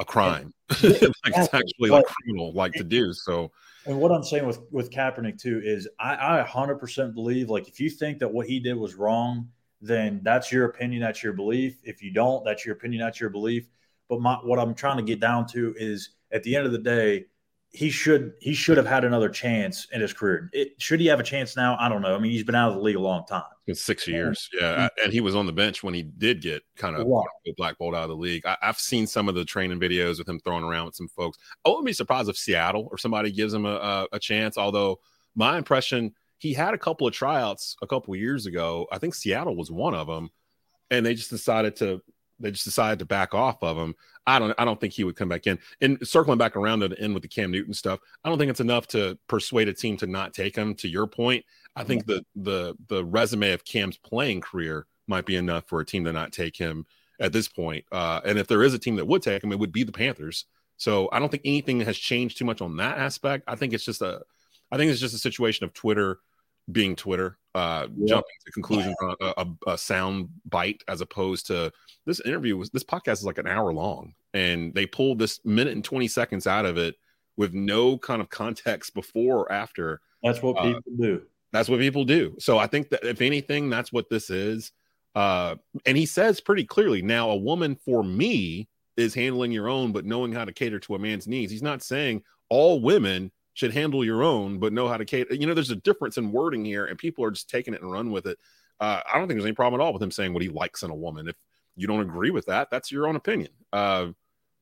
a 0.00 0.04
crime. 0.04 0.52
like 0.82 1.02
it's 1.02 1.54
actually 1.54 1.90
like 1.90 2.04
criminal, 2.06 2.52
like 2.52 2.72
to 2.74 2.84
do. 2.84 3.12
So, 3.12 3.50
and 3.86 3.98
what 3.98 4.12
I'm 4.12 4.22
saying 4.22 4.46
with 4.46 4.60
with 4.70 4.90
Kaepernick 4.90 5.40
too 5.40 5.60
is 5.64 5.88
I, 5.98 6.40
I 6.40 6.46
100% 6.46 7.14
believe 7.14 7.50
like 7.50 7.68
if 7.68 7.80
you 7.80 7.90
think 7.90 8.18
that 8.18 8.32
what 8.32 8.46
he 8.46 8.60
did 8.60 8.74
was 8.74 8.94
wrong, 8.94 9.48
then 9.80 10.20
that's 10.22 10.52
your 10.52 10.66
opinion, 10.66 11.02
that's 11.02 11.22
your 11.22 11.32
belief. 11.32 11.78
If 11.82 12.02
you 12.02 12.12
don't, 12.12 12.44
that's 12.44 12.66
your 12.66 12.74
opinion, 12.74 13.00
that's 13.02 13.20
your 13.20 13.30
belief. 13.30 13.68
But 14.08 14.20
my, 14.20 14.34
what 14.36 14.58
I'm 14.58 14.74
trying 14.74 14.96
to 14.96 15.02
get 15.02 15.20
down 15.20 15.46
to 15.48 15.74
is 15.76 16.10
at 16.32 16.42
the 16.42 16.56
end 16.56 16.66
of 16.66 16.72
the 16.72 16.78
day, 16.78 17.26
he 17.70 17.90
should 17.90 18.32
he 18.40 18.54
should 18.54 18.76
have 18.76 18.86
had 18.86 19.04
another 19.04 19.28
chance 19.28 19.86
in 19.92 20.00
his 20.00 20.12
career. 20.12 20.48
It, 20.52 20.80
should 20.80 21.00
he 21.00 21.06
have 21.06 21.20
a 21.20 21.24
chance 21.24 21.56
now? 21.56 21.76
I 21.78 21.88
don't 21.88 22.00
know. 22.00 22.14
I 22.14 22.18
mean, 22.18 22.32
he's 22.32 22.44
been 22.44 22.54
out 22.54 22.70
of 22.70 22.76
the 22.76 22.80
league 22.80 22.96
a 22.96 23.00
long 23.00 23.26
time. 23.26 23.42
It's 23.66 23.82
six 23.82 24.08
years, 24.08 24.48
yeah, 24.58 24.88
and 25.04 25.12
he 25.12 25.20
was 25.20 25.34
on 25.34 25.44
the 25.44 25.52
bench 25.52 25.82
when 25.82 25.92
he 25.92 26.02
did 26.02 26.40
get 26.40 26.62
kind 26.76 26.96
of 26.96 27.06
wow. 27.06 27.22
blackballed 27.58 27.94
out 27.94 28.04
of 28.04 28.08
the 28.08 28.16
league. 28.16 28.46
I, 28.46 28.56
have 28.62 28.78
seen 28.78 29.06
some 29.06 29.28
of 29.28 29.34
the 29.34 29.44
training 29.44 29.78
videos 29.78 30.18
with 30.18 30.28
him 30.28 30.40
throwing 30.40 30.64
around 30.64 30.86
with 30.86 30.94
some 30.94 31.08
folks. 31.08 31.36
I 31.66 31.68
wouldn't 31.68 31.84
be 31.84 31.92
surprised 31.92 32.30
if 32.30 32.38
Seattle 32.38 32.88
or 32.90 32.96
somebody 32.96 33.30
gives 33.30 33.52
him 33.52 33.66
a, 33.66 33.74
a, 33.74 34.08
a 34.12 34.18
chance. 34.18 34.56
Although 34.56 35.00
my 35.34 35.58
impression, 35.58 36.14
he 36.38 36.54
had 36.54 36.72
a 36.72 36.78
couple 36.78 37.06
of 37.06 37.12
tryouts 37.12 37.76
a 37.82 37.86
couple 37.86 38.14
of 38.14 38.20
years 38.20 38.46
ago. 38.46 38.86
I 38.90 38.96
think 38.96 39.14
Seattle 39.14 39.56
was 39.56 39.70
one 39.70 39.94
of 39.94 40.06
them, 40.06 40.30
and 40.90 41.04
they 41.04 41.14
just 41.14 41.30
decided 41.30 41.76
to 41.76 42.00
they 42.40 42.50
just 42.50 42.64
decided 42.64 43.00
to 43.00 43.04
back 43.04 43.34
off 43.34 43.62
of 43.62 43.76
him. 43.76 43.94
I 44.28 44.38
don't 44.38 44.54
I 44.58 44.64
don't 44.64 44.80
think 44.80 44.92
he 44.92 45.04
would 45.04 45.16
come 45.16 45.28
back 45.28 45.46
in. 45.46 45.58
And 45.80 45.98
circling 46.06 46.38
back 46.38 46.54
around 46.54 46.80
to 46.80 46.88
the 46.88 47.00
end 47.00 47.14
with 47.14 47.22
the 47.22 47.28
Cam 47.28 47.50
Newton 47.50 47.72
stuff, 47.72 47.98
I 48.22 48.28
don't 48.28 48.38
think 48.38 48.50
it's 48.50 48.60
enough 48.60 48.86
to 48.88 49.18
persuade 49.26 49.68
a 49.68 49.72
team 49.72 49.96
to 49.98 50.06
not 50.06 50.34
take 50.34 50.54
him. 50.54 50.74
To 50.76 50.88
your 50.88 51.06
point, 51.06 51.44
I 51.74 51.84
think 51.84 52.06
the 52.06 52.24
the 52.36 52.76
the 52.88 53.04
resume 53.04 53.52
of 53.52 53.64
Cam's 53.64 53.96
playing 53.96 54.42
career 54.42 54.86
might 55.06 55.24
be 55.24 55.36
enough 55.36 55.64
for 55.66 55.80
a 55.80 55.86
team 55.86 56.04
to 56.04 56.12
not 56.12 56.32
take 56.32 56.56
him 56.56 56.84
at 57.18 57.32
this 57.32 57.48
point. 57.48 57.84
Uh, 57.90 58.20
and 58.24 58.38
if 58.38 58.46
there 58.46 58.62
is 58.62 58.74
a 58.74 58.78
team 58.78 58.96
that 58.96 59.06
would 59.06 59.22
take 59.22 59.42
him, 59.42 59.50
it 59.52 59.58
would 59.58 59.72
be 59.72 59.82
the 59.82 59.92
Panthers. 59.92 60.44
So 60.76 61.08
I 61.10 61.18
don't 61.18 61.30
think 61.30 61.42
anything 61.44 61.80
has 61.80 61.96
changed 61.96 62.38
too 62.38 62.44
much 62.44 62.60
on 62.60 62.76
that 62.76 62.98
aspect. 62.98 63.44
I 63.48 63.56
think 63.56 63.72
it's 63.72 63.84
just 63.84 64.02
a 64.02 64.22
I 64.70 64.76
think 64.76 64.90
it's 64.90 65.00
just 65.00 65.14
a 65.14 65.18
situation 65.18 65.64
of 65.64 65.72
Twitter 65.72 66.18
being 66.70 66.94
Twitter, 66.94 67.38
uh, 67.54 67.86
yeah. 67.96 68.06
jumping 68.06 68.36
to 68.44 68.52
conclusions 68.52 68.96
on 69.02 69.14
a, 69.20 69.34
a, 69.36 69.72
a, 69.72 69.78
sound 69.78 70.28
bite 70.48 70.82
as 70.88 71.00
opposed 71.00 71.46
to 71.46 71.72
this 72.06 72.20
interview 72.20 72.56
was 72.56 72.70
this 72.70 72.84
podcast 72.84 73.14
is 73.14 73.24
like 73.24 73.38
an 73.38 73.46
hour 73.46 73.72
long 73.72 74.14
and 74.34 74.74
they 74.74 74.86
pulled 74.86 75.18
this 75.18 75.40
minute 75.44 75.74
and 75.74 75.84
20 75.84 76.08
seconds 76.08 76.46
out 76.46 76.66
of 76.66 76.76
it 76.76 76.96
with 77.36 77.54
no 77.54 77.96
kind 77.98 78.20
of 78.20 78.28
context 78.28 78.94
before 78.94 79.38
or 79.38 79.52
after. 79.52 80.00
That's 80.22 80.42
what 80.42 80.58
uh, 80.58 80.62
people 80.62 80.82
uh, 80.92 81.02
do. 81.02 81.22
That's 81.52 81.68
what 81.68 81.80
people 81.80 82.04
do. 82.04 82.34
So 82.38 82.58
I 82.58 82.66
think 82.66 82.90
that 82.90 83.04
if 83.04 83.22
anything, 83.22 83.70
that's 83.70 83.92
what 83.92 84.10
this 84.10 84.28
is. 84.28 84.72
Uh, 85.14 85.56
and 85.86 85.96
he 85.96 86.04
says 86.04 86.40
pretty 86.40 86.64
clearly 86.64 87.00
now, 87.00 87.30
a 87.30 87.36
woman 87.36 87.76
for 87.76 88.04
me 88.04 88.68
is 88.96 89.14
handling 89.14 89.52
your 89.52 89.68
own, 89.68 89.92
but 89.92 90.04
knowing 90.04 90.32
how 90.32 90.44
to 90.44 90.52
cater 90.52 90.78
to 90.80 90.94
a 90.96 90.98
man's 90.98 91.26
needs. 91.26 91.50
He's 91.50 91.62
not 91.62 91.82
saying 91.82 92.22
all 92.50 92.80
women 92.80 93.30
should 93.58 93.74
handle 93.74 94.04
your 94.04 94.22
own, 94.22 94.60
but 94.60 94.72
know 94.72 94.86
how 94.86 94.96
to 94.96 95.04
cater. 95.04 95.34
You 95.34 95.44
know, 95.44 95.52
there's 95.52 95.72
a 95.72 95.76
difference 95.76 96.16
in 96.16 96.30
wording 96.30 96.64
here, 96.64 96.86
and 96.86 96.96
people 96.96 97.24
are 97.24 97.32
just 97.32 97.50
taking 97.50 97.74
it 97.74 97.82
and 97.82 97.90
run 97.90 98.12
with 98.12 98.26
it. 98.26 98.38
Uh, 98.78 99.00
I 99.04 99.18
don't 99.18 99.26
think 99.26 99.36
there's 99.36 99.46
any 99.46 99.54
problem 99.54 99.80
at 99.80 99.84
all 99.84 99.92
with 99.92 100.00
him 100.00 100.12
saying 100.12 100.32
what 100.32 100.44
he 100.44 100.48
likes 100.48 100.84
in 100.84 100.90
a 100.90 100.94
woman. 100.94 101.26
If 101.26 101.34
you 101.74 101.88
don't 101.88 102.00
agree 102.00 102.30
with 102.30 102.46
that, 102.46 102.70
that's 102.70 102.92
your 102.92 103.08
own 103.08 103.16
opinion. 103.16 103.50
Uh, 103.72 104.10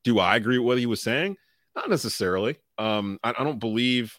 do 0.03 0.17
I 0.17 0.35
agree 0.35 0.57
with 0.57 0.65
what 0.65 0.79
he 0.79 0.87
was 0.87 0.99
saying? 0.99 1.37
Not 1.75 1.91
necessarily. 1.91 2.57
Um, 2.79 3.19
I, 3.23 3.35
I 3.37 3.43
don't 3.43 3.59
believe 3.59 4.17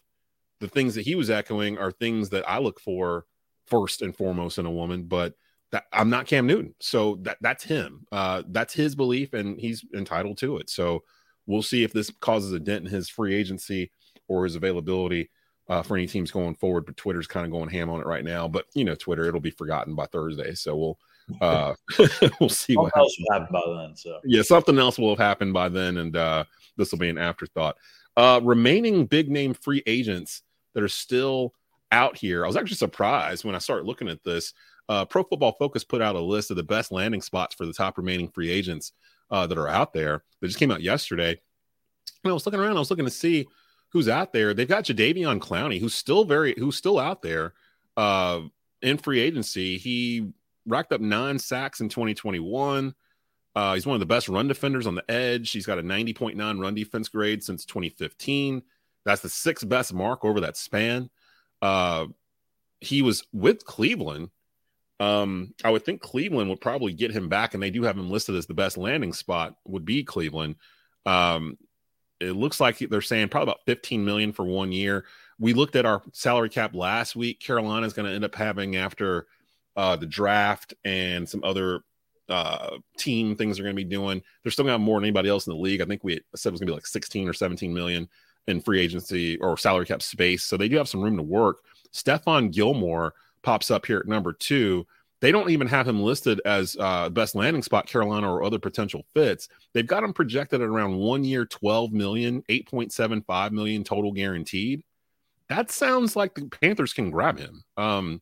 the 0.61 0.69
things 0.69 0.95
that 0.95 1.01
he 1.01 1.15
was 1.15 1.29
echoing 1.29 1.77
are 1.77 1.91
things 1.91 2.29
that 2.29 2.49
I 2.49 2.59
look 2.59 2.79
for 2.79 3.25
first 3.67 4.01
and 4.01 4.15
foremost 4.15 4.59
in 4.59 4.65
a 4.65 4.71
woman, 4.71 5.03
but 5.03 5.33
that 5.73 5.87
I'm 5.91 6.09
not 6.09 6.25
Cam 6.25 6.47
Newton. 6.47 6.73
So 6.79 7.15
that 7.23 7.37
that's 7.41 7.65
him. 7.65 8.05
Uh, 8.13 8.43
that's 8.47 8.73
his 8.73 8.95
belief 8.95 9.33
and 9.33 9.59
he's 9.59 9.83
entitled 9.93 10.37
to 10.37 10.55
it. 10.55 10.69
So 10.69 11.03
we'll 11.47 11.63
see 11.63 11.83
if 11.83 11.91
this 11.91 12.13
causes 12.21 12.53
a 12.53 12.61
dent 12.61 12.85
in 12.85 12.91
his 12.91 13.09
free 13.09 13.35
agency 13.35 13.91
or 14.29 14.45
his 14.45 14.55
availability 14.55 15.29
uh, 15.67 15.83
for 15.83 15.97
any 15.97 16.07
teams 16.07 16.31
going 16.31 16.55
forward. 16.55 16.85
But 16.85 16.95
Twitter's 16.95 17.27
kind 17.27 17.45
of 17.45 17.51
going 17.51 17.69
ham 17.69 17.89
on 17.89 17.99
it 17.99 18.07
right 18.07 18.23
now. 18.23 18.47
But 18.47 18.65
you 18.73 18.85
know, 18.85 18.95
Twitter 18.95 19.25
it'll 19.25 19.41
be 19.41 19.51
forgotten 19.51 19.95
by 19.95 20.05
Thursday, 20.05 20.53
so 20.53 20.75
we'll 20.77 20.99
uh, 21.41 21.73
we'll 22.39 22.49
see 22.49 22.77
what 22.77 22.95
else 22.95 23.15
will 23.19 23.33
happen 23.33 23.47
by 23.51 23.61
then. 23.81 23.95
So 23.95 24.19
yeah, 24.23 24.41
something 24.41 24.79
else 24.79 24.97
will 24.97 25.09
have 25.09 25.19
happened 25.19 25.53
by 25.53 25.69
then, 25.69 25.97
and 25.97 26.15
uh, 26.15 26.45
this 26.77 26.91
will 26.91 26.99
be 26.99 27.09
an 27.09 27.17
afterthought. 27.17 27.75
Uh, 28.15 28.39
remaining 28.43 29.05
big 29.05 29.29
name 29.29 29.53
free 29.53 29.83
agents 29.85 30.41
that 30.73 30.83
are 30.83 30.89
still 30.89 31.53
out 31.91 32.17
here. 32.17 32.43
I 32.43 32.47
was 32.47 32.57
actually 32.57 32.77
surprised 32.77 33.45
when 33.45 33.55
I 33.55 33.59
started 33.59 33.85
looking 33.85 34.09
at 34.09 34.23
this. 34.23 34.53
Uh, 34.87 35.05
Pro 35.05 35.23
Football 35.23 35.55
Focus 35.59 35.83
put 35.83 36.01
out 36.01 36.15
a 36.15 36.19
list 36.19 36.49
of 36.49 36.57
the 36.57 36.63
best 36.63 36.91
landing 36.91 37.21
spots 37.21 37.53
for 37.53 37.65
the 37.65 37.73
top 37.73 37.97
remaining 37.97 38.29
free 38.29 38.49
agents 38.49 38.91
uh, 39.29 39.45
that 39.47 39.57
are 39.57 39.67
out 39.67 39.93
there. 39.93 40.23
That 40.41 40.47
just 40.47 40.59
came 40.59 40.71
out 40.71 40.81
yesterday. 40.81 41.39
And 42.23 42.31
I 42.31 42.33
was 42.33 42.45
looking 42.45 42.59
around. 42.59 42.75
I 42.75 42.79
was 42.79 42.89
looking 42.89 43.05
to 43.05 43.11
see 43.11 43.47
who's 43.89 44.07
out 44.07 44.33
there. 44.33 44.53
They've 44.53 44.67
got 44.67 44.85
Jadeveon 44.85 45.39
Clowney, 45.39 45.79
who's 45.79 45.95
still 45.95 46.25
very, 46.25 46.53
who's 46.57 46.75
still 46.75 46.99
out 46.99 47.21
there 47.21 47.53
uh, 47.97 48.41
in 48.81 48.97
free 48.97 49.19
agency. 49.19 49.77
He 49.77 50.31
racked 50.65 50.91
up 50.91 51.01
nine 51.01 51.39
sacks 51.39 51.81
in 51.81 51.89
2021. 51.89 52.93
Uh, 53.55 53.73
he's 53.73 53.85
one 53.85 53.95
of 53.95 53.99
the 53.99 54.05
best 54.05 54.29
run 54.29 54.47
defenders 54.47 54.87
on 54.87 54.95
the 54.95 55.11
edge. 55.11 55.51
He's 55.51 55.65
got 55.65 55.79
a 55.79 55.83
90.9 55.83 56.61
run 56.61 56.75
defense 56.75 57.09
grade 57.09 57.43
since 57.43 57.65
2015. 57.65 58.61
That's 59.05 59.21
the 59.21 59.29
sixth 59.29 59.67
best 59.67 59.93
mark 59.93 60.23
over 60.23 60.41
that 60.41 60.55
span. 60.55 61.09
Uh, 61.61 62.07
he 62.79 63.01
was 63.01 63.25
with 63.33 63.65
Cleveland. 63.65 64.29
Um, 64.99 65.53
I 65.63 65.71
would 65.71 65.83
think 65.83 66.01
Cleveland 66.01 66.49
would 66.49 66.61
probably 66.61 66.93
get 66.93 67.11
him 67.11 67.29
back, 67.29 67.53
and 67.53 67.63
they 67.63 67.71
do 67.71 67.83
have 67.83 67.97
him 67.97 68.09
listed 68.09 68.35
as 68.35 68.45
the 68.45 68.53
best 68.53 68.77
landing 68.77 69.13
spot. 69.13 69.55
Would 69.65 69.85
be 69.85 70.03
Cleveland. 70.03 70.55
Um, 71.05 71.57
it 72.19 72.33
looks 72.33 72.59
like 72.59 72.79
they're 72.79 73.01
saying 73.01 73.29
probably 73.29 73.51
about 73.51 73.65
15 73.65 74.03
million 74.03 74.31
for 74.31 74.45
one 74.45 74.71
year. 74.71 75.05
We 75.39 75.53
looked 75.53 75.75
at 75.75 75.85
our 75.85 76.01
salary 76.11 76.49
cap 76.49 76.75
last 76.75 77.15
week. 77.15 77.39
Carolina 77.39 77.85
is 77.85 77.93
going 77.93 78.07
to 78.07 78.13
end 78.13 78.25
up 78.25 78.35
having 78.35 78.75
after 78.75 79.27
uh, 79.75 79.95
the 79.95 80.05
draft 80.05 80.73
and 80.83 81.27
some 81.27 81.43
other 81.43 81.81
uh, 82.27 82.77
team 82.97 83.35
things 83.35 83.57
they're 83.57 83.63
going 83.63 83.75
to 83.75 83.83
be 83.83 83.89
doing. 83.89 84.21
They're 84.43 84.51
still 84.51 84.63
going 84.63 84.73
to 84.73 84.79
have 84.79 84.85
more 84.85 84.99
than 84.99 85.05
anybody 85.05 85.29
else 85.29 85.47
in 85.47 85.53
the 85.53 85.59
league. 85.59 85.81
I 85.81 85.85
think 85.85 86.03
we 86.03 86.19
said 86.35 86.49
it 86.49 86.51
was 86.51 86.59
going 86.59 86.67
to 86.67 86.73
be 86.73 86.75
like 86.75 86.85
16 86.85 87.27
or 87.27 87.33
17 87.33 87.73
million 87.73 88.07
in 88.47 88.61
free 88.61 88.81
agency 88.81 89.37
or 89.37 89.57
salary 89.57 89.85
cap 89.85 90.01
space. 90.01 90.43
So 90.43 90.57
they 90.57 90.67
do 90.67 90.77
have 90.77 90.89
some 90.89 91.01
room 91.01 91.17
to 91.17 91.23
work. 91.23 91.59
Stephon 91.93 92.51
Gilmore 92.51 93.13
pops 93.41 93.71
up 93.71 93.85
here 93.85 93.99
at 93.99 94.07
number 94.07 94.33
two. 94.33 94.85
They 95.21 95.31
don't 95.31 95.49
even 95.49 95.67
have 95.67 95.87
him 95.87 96.01
listed 96.01 96.41
as 96.45 96.77
uh, 96.79 97.09
best 97.09 97.35
landing 97.35 97.63
spot, 97.63 97.87
Carolina, 97.87 98.31
or 98.31 98.43
other 98.43 98.59
potential 98.59 99.03
fits. 99.13 99.49
They've 99.73 99.85
got 99.85 100.03
him 100.03 100.13
projected 100.13 100.61
at 100.61 100.67
around 100.67 100.97
one 100.97 101.23
year, 101.23 101.45
12 101.45 101.91
million, 101.91 102.41
8.75 102.49 103.51
million 103.51 103.83
total 103.83 104.13
guaranteed. 104.13 104.83
That 105.49 105.71
sounds 105.71 106.15
like 106.15 106.35
the 106.35 106.47
Panthers 106.47 106.93
can 106.93 107.11
grab 107.11 107.37
him. 107.37 107.63
Um, 107.75 108.21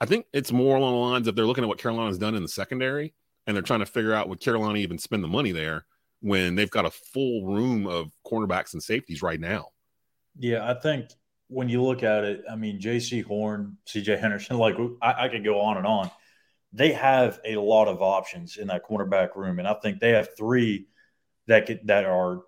I 0.00 0.06
think 0.06 0.26
it's 0.32 0.52
more 0.52 0.76
along 0.76 0.92
the 0.92 0.98
lines 0.98 1.28
of 1.28 1.34
they're 1.34 1.46
looking 1.46 1.64
at 1.64 1.68
what 1.68 1.78
Carolina's 1.78 2.18
done 2.18 2.36
in 2.36 2.42
the 2.42 2.48
secondary 2.48 3.14
and 3.48 3.56
they're 3.56 3.62
trying 3.62 3.80
to 3.80 3.86
figure 3.86 4.12
out 4.12 4.28
would 4.28 4.40
Carolina 4.40 4.78
even 4.78 4.98
spend 4.98 5.24
the 5.24 5.28
money 5.28 5.52
there 5.52 5.86
when 6.20 6.54
they've 6.54 6.70
got 6.70 6.84
a 6.84 6.90
full 6.90 7.46
room 7.46 7.86
of 7.86 8.12
cornerbacks 8.24 8.74
and 8.74 8.82
safeties 8.82 9.22
right 9.22 9.40
now. 9.40 9.68
Yeah, 10.38 10.70
I 10.70 10.74
think 10.74 11.10
when 11.48 11.68
you 11.68 11.82
look 11.82 12.02
at 12.02 12.24
it, 12.24 12.44
I 12.50 12.56
mean, 12.56 12.78
Jaycee 12.78 13.24
Horn, 13.24 13.78
CJ 13.86 14.20
Henderson, 14.20 14.58
like 14.58 14.76
I, 15.00 15.24
I 15.24 15.28
could 15.28 15.44
go 15.44 15.60
on 15.60 15.78
and 15.78 15.86
on. 15.86 16.10
They 16.72 16.92
have 16.92 17.40
a 17.44 17.56
lot 17.56 17.88
of 17.88 18.02
options 18.02 18.56
in 18.56 18.68
that 18.68 18.84
cornerback 18.84 19.36
room, 19.36 19.58
and 19.58 19.66
I 19.66 19.74
think 19.74 20.00
they 20.00 20.10
have 20.10 20.36
three 20.36 20.86
that 21.46 21.66
could, 21.66 21.80
that 21.86 22.04
are 22.04 22.42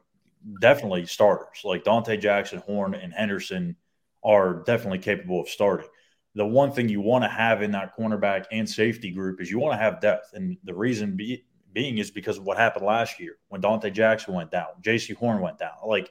definitely 0.61 1.07
starters. 1.07 1.63
Like 1.65 1.85
Donte 1.85 2.21
Jackson, 2.21 2.59
Horn, 2.59 2.95
and 2.95 3.13
Henderson 3.13 3.77
are 4.23 4.63
definitely 4.65 4.99
capable 4.99 5.41
of 5.41 5.49
starting. 5.49 5.89
The 6.35 6.47
one 6.47 6.71
thing 6.71 6.89
you 6.89 7.01
want 7.01 7.25
to 7.25 7.29
have 7.29 7.63
in 7.63 7.73
that 7.73 7.97
cornerback 7.97 8.45
and 8.53 8.69
safety 8.69 9.11
group 9.11 9.41
is 9.41 9.51
you 9.51 9.59
want 9.59 9.73
to 9.73 9.83
have 9.83 10.01
depth, 10.01 10.31
and 10.35 10.57
the 10.65 10.75
reason 10.75 11.17
be, 11.17 11.45
being 11.73 11.99
is 11.99 12.11
because 12.11 12.39
of 12.39 12.45
what 12.45 12.57
happened 12.57 12.87
last 12.87 13.19
year 13.19 13.37
when 13.49 13.63
Donte 13.63 13.93
Jackson 13.93 14.35
went 14.35 14.51
down, 14.51 14.69
Jaycee 14.83 15.17
Horn 15.17 15.41
went 15.41 15.59
down. 15.59 15.73
Like 15.85 16.11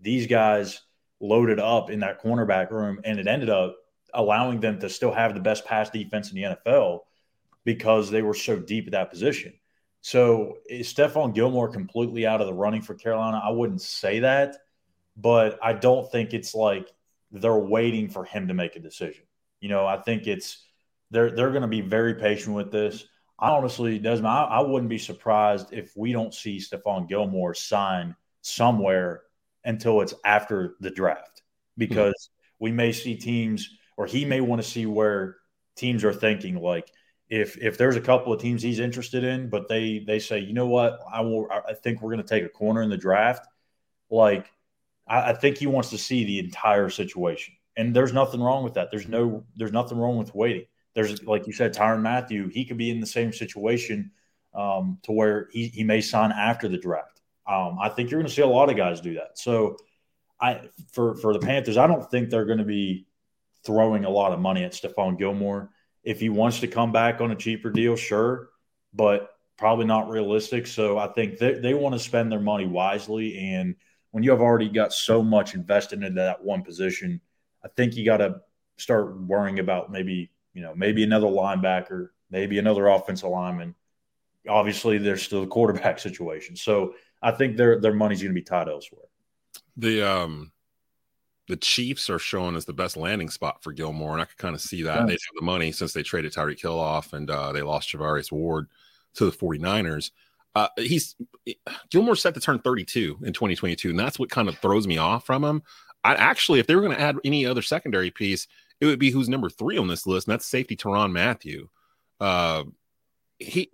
these 0.00 0.26
guys 0.26 0.82
loaded 1.20 1.58
up 1.58 1.90
in 1.90 2.00
that 2.00 2.22
cornerback 2.22 2.70
room, 2.70 3.00
and 3.04 3.18
it 3.18 3.26
ended 3.26 3.50
up 3.50 3.76
allowing 4.14 4.60
them 4.60 4.78
to 4.80 4.88
still 4.88 5.12
have 5.12 5.34
the 5.34 5.40
best 5.40 5.64
pass 5.64 5.90
defense 5.90 6.30
in 6.30 6.36
the 6.36 6.56
NFL 6.56 7.00
because 7.66 8.10
they 8.10 8.22
were 8.22 8.32
so 8.32 8.56
deep 8.58 8.86
at 8.86 8.92
that 8.92 9.10
position. 9.10 9.52
So 10.00 10.58
is 10.70 10.94
Stephon 10.94 11.34
Gilmore 11.34 11.68
completely 11.68 12.24
out 12.24 12.40
of 12.40 12.46
the 12.46 12.54
running 12.54 12.80
for 12.80 12.94
Carolina? 12.94 13.42
I 13.44 13.50
wouldn't 13.50 13.82
say 13.82 14.20
that, 14.20 14.56
but 15.16 15.58
I 15.60 15.72
don't 15.72 16.10
think 16.12 16.32
it's 16.32 16.54
like 16.54 16.88
they're 17.32 17.58
waiting 17.58 18.08
for 18.08 18.24
him 18.24 18.46
to 18.48 18.54
make 18.54 18.76
a 18.76 18.80
decision. 18.80 19.24
You 19.60 19.68
know, 19.68 19.84
I 19.84 19.98
think 19.98 20.28
it's 20.28 20.64
they're 21.10 21.32
they're 21.32 21.50
going 21.50 21.62
to 21.62 21.68
be 21.68 21.80
very 21.80 22.14
patient 22.14 22.54
with 22.54 22.70
this. 22.70 23.04
I 23.36 23.50
honestly, 23.50 23.98
Desmond, 23.98 24.28
I, 24.28 24.44
I 24.44 24.60
wouldn't 24.60 24.88
be 24.88 24.96
surprised 24.96 25.72
if 25.72 25.92
we 25.96 26.12
don't 26.12 26.32
see 26.32 26.58
Stephon 26.58 27.08
Gilmore 27.08 27.52
sign 27.52 28.14
somewhere 28.42 29.22
until 29.64 30.02
it's 30.02 30.14
after 30.24 30.76
the 30.78 30.90
draft 30.90 31.42
because 31.76 32.14
mm-hmm. 32.14 32.64
we 32.64 32.70
may 32.70 32.92
see 32.92 33.16
teams 33.16 33.68
or 33.96 34.06
he 34.06 34.24
may 34.24 34.40
want 34.40 34.62
to 34.62 34.68
see 34.68 34.86
where 34.86 35.36
teams 35.74 36.04
are 36.04 36.14
thinking 36.14 36.54
like 36.54 36.90
if 37.28 37.56
if 37.58 37.76
there's 37.76 37.96
a 37.96 38.00
couple 38.00 38.32
of 38.32 38.40
teams 38.40 38.62
he's 38.62 38.78
interested 38.78 39.24
in 39.24 39.48
but 39.48 39.68
they 39.68 39.98
they 40.06 40.18
say 40.18 40.38
you 40.38 40.52
know 40.52 40.66
what? 40.68 41.00
I 41.12 41.20
will 41.20 41.48
i 41.50 41.74
think 41.74 42.00
we're 42.00 42.10
going 42.10 42.22
to 42.22 42.28
take 42.28 42.44
a 42.44 42.48
corner 42.48 42.82
in 42.82 42.90
the 42.90 42.96
draft 42.96 43.46
like 44.10 44.50
I, 45.06 45.30
I 45.30 45.32
think 45.32 45.58
he 45.58 45.66
wants 45.66 45.90
to 45.90 45.98
see 45.98 46.24
the 46.24 46.38
entire 46.38 46.88
situation. 46.90 47.54
And 47.76 47.94
there's 47.94 48.12
nothing 48.12 48.40
wrong 48.40 48.64
with 48.64 48.74
that. 48.74 48.90
There's 48.90 49.08
no 49.08 49.44
there's 49.56 49.72
nothing 49.72 49.98
wrong 49.98 50.16
with 50.16 50.34
waiting. 50.34 50.66
There's 50.94 51.22
like 51.24 51.46
you 51.46 51.52
said 51.52 51.74
Tyrann 51.74 52.00
Mathieu, 52.00 52.48
he 52.48 52.64
could 52.64 52.78
be 52.78 52.90
in 52.90 53.00
the 53.00 53.06
same 53.06 53.32
situation 53.32 54.10
um, 54.54 54.98
to 55.02 55.12
where 55.12 55.48
he, 55.52 55.68
he 55.68 55.84
may 55.84 56.00
sign 56.00 56.32
after 56.32 56.68
the 56.68 56.78
draft. 56.78 57.20
Um, 57.46 57.78
I 57.80 57.90
think 57.90 58.10
you're 58.10 58.18
going 58.18 58.28
to 58.28 58.34
see 58.34 58.42
a 58.42 58.46
lot 58.46 58.70
of 58.70 58.76
guys 58.76 59.00
do 59.00 59.14
that. 59.14 59.38
So, 59.38 59.76
I 60.40 60.62
for 60.92 61.16
for 61.16 61.34
the 61.34 61.38
Panthers, 61.38 61.76
I 61.76 61.86
don't 61.86 62.10
think 62.10 62.30
they're 62.30 62.46
going 62.46 62.58
to 62.58 62.64
be 62.64 63.06
throwing 63.64 64.04
a 64.06 64.10
lot 64.10 64.32
of 64.32 64.40
money 64.40 64.64
at 64.64 64.72
Stephon 64.72 65.18
Gilmore. 65.18 65.70
If 66.06 66.20
he 66.20 66.28
wants 66.28 66.60
to 66.60 66.68
come 66.68 66.92
back 66.92 67.20
on 67.20 67.32
a 67.32 67.36
cheaper 67.36 67.68
deal, 67.70 67.96
sure, 67.96 68.50
but 68.94 69.36
probably 69.58 69.86
not 69.86 70.08
realistic. 70.08 70.66
So 70.66 70.98
I 70.98 71.08
think 71.08 71.38
they, 71.38 71.54
they 71.54 71.74
want 71.74 71.94
to 71.94 71.98
spend 71.98 72.30
their 72.30 72.40
money 72.40 72.64
wisely. 72.64 73.38
And 73.38 73.74
when 74.12 74.22
you 74.22 74.30
have 74.30 74.40
already 74.40 74.68
got 74.68 74.92
so 74.92 75.22
much 75.22 75.54
invested 75.54 76.02
into 76.02 76.14
that 76.22 76.44
one 76.44 76.62
position, 76.62 77.20
I 77.64 77.68
think 77.76 77.96
you 77.96 78.04
got 78.04 78.18
to 78.18 78.40
start 78.78 79.18
worrying 79.20 79.58
about 79.58 79.90
maybe, 79.90 80.30
you 80.54 80.62
know, 80.62 80.74
maybe 80.76 81.02
another 81.02 81.26
linebacker, 81.26 82.10
maybe 82.30 82.58
another 82.58 82.86
offensive 82.86 83.28
lineman. 83.28 83.74
Obviously, 84.48 84.98
there's 84.98 85.22
still 85.22 85.40
the 85.40 85.48
quarterback 85.48 85.98
situation. 86.08 86.54
So 86.54 86.94
I 87.20 87.32
think 87.32 87.56
their 87.56 87.80
their 87.80 87.94
money's 87.94 88.22
going 88.22 88.32
to 88.32 88.40
be 88.40 88.44
tied 88.44 88.68
elsewhere. 88.68 89.06
The 89.76 90.08
um 90.08 90.52
the 91.48 91.56
Chiefs 91.56 92.10
are 92.10 92.18
showing 92.18 92.56
as 92.56 92.64
the 92.64 92.72
best 92.72 92.96
landing 92.96 93.30
spot 93.30 93.62
for 93.62 93.72
Gilmore, 93.72 94.12
and 94.12 94.22
I 94.22 94.24
could 94.24 94.38
kind 94.38 94.54
of 94.54 94.60
see 94.60 94.82
that. 94.82 95.06
They 95.06 95.12
have 95.12 95.36
the 95.36 95.44
money 95.44 95.72
since 95.72 95.92
they 95.92 96.02
traded 96.02 96.32
Tyreek 96.32 96.60
Hill 96.60 96.78
off 96.78 97.12
and 97.12 97.30
uh, 97.30 97.52
they 97.52 97.62
lost 97.62 97.88
Charvarius 97.88 98.32
Ward 98.32 98.68
to 99.14 99.24
the 99.24 99.30
49ers. 99.30 100.10
Uh, 100.54 100.68
he's 100.76 101.14
Gilmore 101.90 102.16
set 102.16 102.34
to 102.34 102.40
turn 102.40 102.58
32 102.58 103.18
in 103.22 103.32
2022, 103.32 103.90
and 103.90 103.98
that's 103.98 104.18
what 104.18 104.30
kind 104.30 104.48
of 104.48 104.58
throws 104.58 104.86
me 104.86 104.98
off 104.98 105.26
from 105.26 105.44
him. 105.44 105.62
I 106.02 106.14
actually, 106.14 106.60
if 106.60 106.66
they 106.66 106.74
were 106.74 106.80
going 106.80 106.96
to 106.96 107.00
add 107.00 107.16
any 107.24 107.44
other 107.44 107.62
secondary 107.62 108.10
piece, 108.10 108.46
it 108.80 108.86
would 108.86 108.98
be 108.98 109.10
who's 109.10 109.28
number 109.28 109.50
three 109.50 109.76
on 109.76 109.88
this 109.88 110.06
list, 110.06 110.26
and 110.26 110.32
that's 110.32 110.46
safety 110.46 110.76
Tyrann 110.76 111.12
Mathieu. 111.12 111.68
Uh, 112.20 112.64
he 113.38 113.70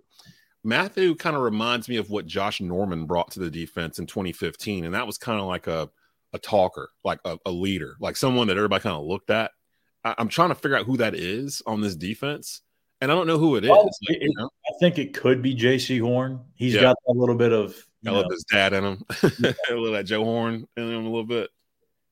Mathieu 0.63 1.15
kind 1.15 1.35
of 1.35 1.41
reminds 1.41 1.89
me 1.89 1.97
of 1.97 2.09
what 2.09 2.25
Josh 2.25 2.61
Norman 2.61 3.05
brought 3.05 3.31
to 3.31 3.39
the 3.39 3.49
defense 3.49 3.99
in 3.99 4.05
2015, 4.05 4.85
and 4.85 4.93
that 4.93 5.07
was 5.07 5.17
kind 5.17 5.39
of 5.39 5.45
like 5.45 5.67
a 5.67 5.89
a 6.33 6.39
talker, 6.39 6.89
like 7.03 7.19
a, 7.25 7.37
a 7.45 7.51
leader, 7.51 7.95
like 7.99 8.17
someone 8.17 8.47
that 8.47 8.57
everybody 8.57 8.81
kind 8.81 8.95
of 8.95 9.05
looked 9.05 9.29
at. 9.29 9.51
I, 10.03 10.15
am 10.17 10.27
trying 10.27 10.49
to 10.49 10.55
figure 10.55 10.75
out 10.75 10.85
who 10.85 10.97
that 10.97 11.15
is 11.15 11.61
on 11.65 11.81
this 11.81 11.95
defense, 11.95 12.61
and 12.99 13.11
I 13.11 13.15
don't 13.15 13.27
know 13.27 13.37
who 13.37 13.55
it 13.55 13.63
is. 13.63 13.69
Well, 13.69 13.85
like, 13.85 14.17
it, 14.17 14.23
you 14.23 14.33
know? 14.35 14.49
I 14.67 14.73
think 14.79 14.97
it 14.97 15.13
could 15.13 15.41
be 15.41 15.55
Jaycee 15.55 16.01
Horn. 16.01 16.41
He's 16.55 16.73
yeah. 16.73 16.81
got 16.81 16.95
a 17.07 17.13
little 17.13 17.35
bit 17.35 17.53
of 17.53 17.75
I 18.05 18.11
love 18.11 18.25
his 18.29 18.43
dad 18.51 18.73
in 18.73 18.83
him, 18.83 19.03
a 19.23 19.53
little 19.69 19.93
that 19.93 20.05
Joe 20.05 20.23
Horn 20.23 20.67
in 20.75 20.83
him 20.83 21.05
a 21.05 21.09
little 21.09 21.25
bit. 21.25 21.49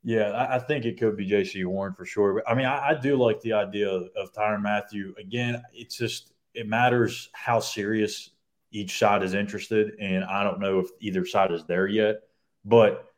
Yeah, 0.03 0.31
I, 0.31 0.55
I 0.55 0.59
think 0.59 0.85
it 0.85 0.99
could 0.99 1.15
be 1.15 1.29
Jaycee 1.29 1.65
Horn 1.65 1.93
for 1.93 2.05
sure. 2.05 2.33
But 2.33 2.49
I 2.49 2.55
mean, 2.55 2.65
I, 2.65 2.89
I 2.89 2.93
do 2.95 3.17
like 3.17 3.41
the 3.41 3.53
idea 3.53 3.89
of, 3.89 4.09
of 4.15 4.33
Tyrann 4.33 4.61
Mathieu. 4.61 5.13
Again, 5.19 5.61
it's 5.73 5.97
just 5.97 6.33
it 6.53 6.67
matters 6.67 7.29
how 7.33 7.59
serious 7.59 8.31
each 8.71 8.97
side 8.97 9.21
is 9.21 9.33
interested, 9.33 9.93
and 9.99 10.23
I 10.23 10.43
don't 10.43 10.59
know 10.59 10.79
if 10.79 10.87
either 11.01 11.25
side 11.25 11.51
is 11.51 11.65
there 11.65 11.87
yet. 11.87 12.21
But 12.63 13.10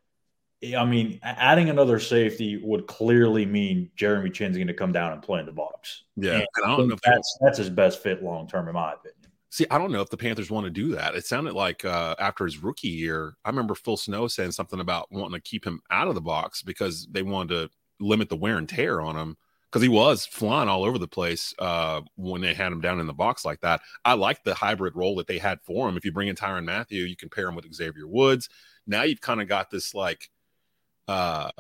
I 0.78 0.86
mean, 0.86 1.20
adding 1.24 1.70
another 1.70 2.00
safety 2.00 2.58
would 2.64 2.88
clearly 2.88 3.46
mean 3.46 3.90
Jeremy 3.96 4.30
Chinn's 4.30 4.56
going 4.56 4.68
to 4.68 4.74
come 4.74 4.92
down 4.92 5.12
and 5.12 5.22
play 5.22 5.40
in 5.40 5.46
the 5.46 5.52
box. 5.52 6.04
Yeah, 6.16 6.36
and 6.36 6.66
I 6.66 6.78
don't 6.78 6.88
know 6.88 6.98
that's 7.04 7.38
that's 7.42 7.58
his 7.58 7.70
best 7.70 8.02
fit 8.02 8.24
long 8.24 8.48
term, 8.48 8.68
in 8.68 8.74
my 8.74 8.94
opinion. 8.94 9.18
See, 9.50 9.68
I 9.70 9.78
don't 9.78 9.92
know 9.92 10.02
if 10.02 10.10
the 10.10 10.18
Panthers 10.18 10.50
want 10.50 10.66
to 10.66 10.72
do 10.72 10.96
that. 10.96 11.14
It 11.14 11.26
sounded 11.26 11.54
like 11.54 11.86
uh, 11.86 12.16
after 12.18 12.46
his 12.46 12.64
rookie 12.64 12.88
year, 12.88 13.36
I 13.46 13.50
remember 13.50 13.76
Phil 13.76 13.98
Snow 13.98 14.28
saying 14.28 14.52
something 14.52 14.80
about 14.80 15.12
wanting 15.12 15.40
to 15.40 15.42
keep 15.42 15.64
him 15.66 15.80
out 15.92 16.08
of 16.08 16.16
the 16.16 16.22
box 16.22 16.64
because 16.64 17.08
they 17.12 17.22
wanted 17.22 17.50
to 17.50 17.70
limit 18.00 18.30
the 18.30 18.36
wear 18.36 18.58
and 18.58 18.68
tear 18.68 19.00
on 19.00 19.16
him 19.16 19.38
because 19.74 19.84
he 19.84 19.90
was 19.90 20.26
flying 20.26 20.70
all 20.70 20.84
over 20.84 20.98
the 20.98 21.08
place 21.08 21.54
uh, 21.60 22.02
when 22.16 22.42
they 22.42 22.54
had 22.54 22.72
him 22.72 22.82
down 22.82 23.00
in 23.00 23.08
the 23.08 23.14
box 23.14 23.44
like 23.44 23.60
that. 23.62 23.82
I 24.06 24.14
like 24.14 24.44
the 24.44 24.54
hybrid 24.54 24.96
role 24.96 25.16
that 25.18 25.28
they 25.28 25.40
had 25.40 25.60
for 25.62 25.90
him. 25.90 25.98
If 25.98 26.06
you 26.06 26.12
bring 26.12 26.30
in 26.30 26.36
Tyrann 26.36 26.66
Mathieu, 26.66 27.04
you 27.06 27.16
can 27.16 27.30
pair 27.30 27.48
him 27.48 27.56
with 27.56 27.72
Xavier 27.74 28.08
Woods. 28.08 28.50
Now 28.88 29.04
you've 29.04 29.22
kind 29.22 29.42
of 29.42 29.48
got 29.48 29.70
this 29.70 29.94
like 29.94 30.30
uh, 31.08 31.52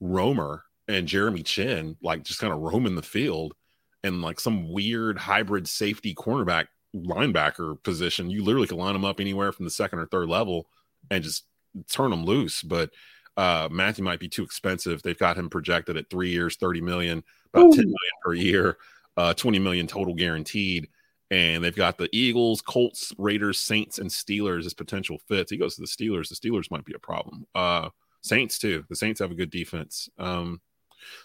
roamer 0.00 0.64
and 0.88 1.06
Jeremy 1.06 1.42
Chinn 1.42 1.96
like 2.02 2.24
just 2.24 2.40
kind 2.40 2.52
of 2.52 2.60
roaming 2.60 2.94
the 2.94 3.02
field 3.02 3.54
and 4.02 4.22
like 4.22 4.40
some 4.40 4.72
weird 4.72 5.18
hybrid 5.18 5.68
safety 5.68 6.14
cornerback 6.14 6.66
linebacker 6.94 7.82
position. 7.82 8.30
You 8.30 8.42
literally 8.42 8.66
can 8.66 8.78
line 8.78 8.94
them 8.94 9.04
up 9.04 9.20
anywhere 9.20 9.52
from 9.52 9.64
the 9.64 9.70
second 9.70 9.98
or 9.98 10.06
third 10.06 10.28
level 10.28 10.66
and 11.10 11.22
just 11.22 11.44
turn 11.90 12.10
them 12.10 12.24
loose. 12.24 12.62
But 12.62 12.90
uh, 13.36 13.68
Mathieu 13.70 14.04
might 14.04 14.20
be 14.20 14.28
too 14.28 14.42
expensive. 14.42 15.02
They've 15.02 15.18
got 15.18 15.36
him 15.36 15.48
projected 15.48 15.96
at 15.96 16.10
three 16.10 16.30
years, 16.30 16.56
30 16.56 16.80
million 16.80 17.22
about 17.52 17.66
Ooh. 17.66 17.76
10 17.76 17.78
million 17.78 17.96
per 18.24 18.34
year, 18.34 18.76
uh, 19.16 19.34
20 19.34 19.58
million 19.58 19.86
total 19.86 20.14
guaranteed. 20.14 20.88
And 21.30 21.62
they've 21.62 21.76
got 21.76 21.96
the 21.96 22.08
Eagles, 22.12 22.60
Colts, 22.60 23.12
Raiders, 23.16 23.60
Saints, 23.60 24.00
and 24.00 24.10
Steelers 24.10 24.66
as 24.66 24.74
potential 24.74 25.18
fits. 25.28 25.52
He 25.52 25.56
goes 25.56 25.76
to 25.76 25.80
the 25.80 25.86
Steelers. 25.86 26.28
The 26.28 26.34
Steelers 26.34 26.70
might 26.72 26.84
be 26.84 26.94
a 26.94 26.98
problem. 26.98 27.46
Uh, 27.54 27.90
Saints 28.22 28.58
too. 28.58 28.84
The 28.88 28.96
Saints 28.96 29.20
have 29.20 29.30
a 29.30 29.36
good 29.36 29.50
defense. 29.50 30.08
Um, 30.18 30.60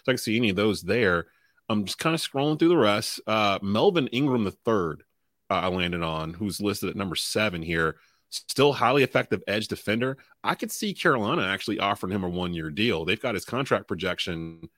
so 0.04 0.10
I 0.10 0.12
can 0.12 0.18
see 0.18 0.36
any 0.36 0.50
of 0.50 0.56
those 0.56 0.82
there. 0.82 1.26
I'm 1.68 1.84
just 1.84 1.98
kind 1.98 2.14
of 2.14 2.20
scrolling 2.20 2.58
through 2.58 2.68
the 2.68 2.76
rest. 2.76 3.20
Uh, 3.26 3.58
Melvin 3.62 4.06
Ingram 4.08 4.44
the 4.44 4.52
third, 4.52 5.02
uh, 5.50 5.54
I 5.54 5.68
landed 5.68 6.02
on, 6.02 6.32
who's 6.32 6.60
listed 6.60 6.90
at 6.90 6.96
number 6.96 7.16
seven 7.16 7.62
here. 7.62 7.96
Still 8.30 8.72
highly 8.72 9.02
effective 9.02 9.42
edge 9.46 9.68
defender. 9.68 10.18
I 10.42 10.54
could 10.54 10.72
see 10.72 10.94
Carolina 10.94 11.42
actually 11.46 11.78
offering 11.78 12.12
him 12.12 12.24
a 12.24 12.28
one 12.28 12.54
year 12.54 12.70
deal. 12.70 13.04
They've 13.04 13.20
got 13.20 13.34
his 13.34 13.44
contract 13.44 13.88
projection 13.88 14.68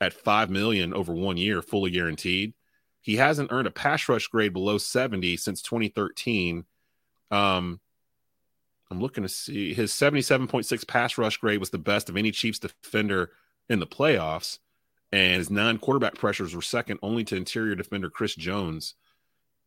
at 0.00 0.12
five 0.12 0.50
million 0.50 0.94
over 0.94 1.12
one 1.12 1.36
year, 1.36 1.62
fully 1.62 1.90
guaranteed. 1.90 2.54
He 3.00 3.16
hasn't 3.16 3.52
earned 3.52 3.68
a 3.68 3.72
pass 3.72 4.08
rush 4.08 4.26
grade 4.26 4.52
below 4.52 4.78
70 4.78 5.36
since 5.36 5.62
2013. 5.62 6.64
Um, 7.30 7.80
I'm 8.90 9.00
looking 9.00 9.22
to 9.22 9.28
see 9.28 9.74
his 9.74 9.92
77.6 9.92 10.86
pass 10.88 11.18
rush 11.18 11.36
grade 11.36 11.60
was 11.60 11.70
the 11.70 11.78
best 11.78 12.08
of 12.08 12.16
any 12.16 12.30
Chiefs 12.30 12.58
defender 12.58 13.30
in 13.68 13.80
the 13.80 13.86
playoffs, 13.86 14.58
and 15.12 15.36
his 15.36 15.50
nine 15.50 15.78
quarterback 15.78 16.14
pressures 16.14 16.54
were 16.54 16.62
second 16.62 16.98
only 17.02 17.24
to 17.24 17.36
interior 17.36 17.74
defender 17.74 18.08
Chris 18.08 18.34
Jones. 18.34 18.94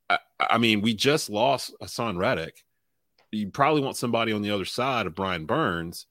I, 0.09 0.17
I 0.39 0.57
mean, 0.57 0.82
we 0.82 0.93
just 0.93 1.30
lost 1.30 1.74
Haason 1.82 2.17
Reddick. 2.17 2.63
You 3.32 3.49
probably 3.49 3.82
want 3.82 3.95
somebody 3.95 4.34
on 4.34 4.41
the 4.41 4.51
other 4.51 4.65
side 4.65 5.05
of 5.05 5.15
Brian 5.15 5.45
Burns. 5.45 6.07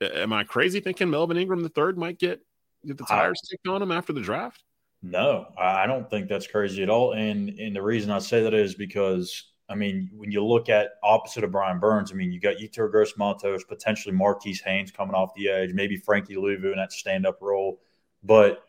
Am 0.00 0.32
I 0.32 0.44
crazy 0.44 0.80
thinking 0.80 1.10
Melvin 1.10 1.36
Ingram 1.36 1.62
the 1.62 1.68
third 1.68 1.96
might 1.96 2.18
get 2.18 2.40
get 2.84 2.98
the 2.98 3.04
tires 3.04 3.40
kicked 3.50 3.66
on 3.66 3.82
him 3.82 3.92
after 3.92 4.12
the 4.12 4.20
draft? 4.20 4.62
No, 5.02 5.48
I 5.58 5.86
don't 5.86 6.08
think 6.08 6.28
that's 6.28 6.46
crazy 6.46 6.82
at 6.82 6.90
all. 6.90 7.14
And 7.14 7.48
and 7.58 7.74
the 7.74 7.82
reason 7.82 8.10
I 8.10 8.18
say 8.18 8.42
that 8.42 8.54
is 8.54 8.74
because 8.74 9.51
I 9.72 9.74
mean, 9.74 10.10
when 10.14 10.30
you 10.30 10.44
look 10.44 10.68
at 10.68 10.90
opposite 11.02 11.44
of 11.44 11.50
Brian 11.50 11.80
Burns, 11.80 12.12
I 12.12 12.14
mean, 12.14 12.30
you 12.30 12.38
got 12.38 12.56
Yetur 12.56 12.90
Gross 12.90 13.16
Matos, 13.16 13.64
potentially 13.64 14.14
Marquis 14.14 14.60
Haynes 14.64 14.90
coming 14.90 15.14
off 15.14 15.34
the 15.34 15.48
edge, 15.48 15.72
maybe 15.72 15.96
Frankie 15.96 16.36
Luvu 16.36 16.72
in 16.72 16.76
that 16.76 16.92
stand 16.92 17.26
up 17.26 17.38
role. 17.40 17.80
But 18.22 18.62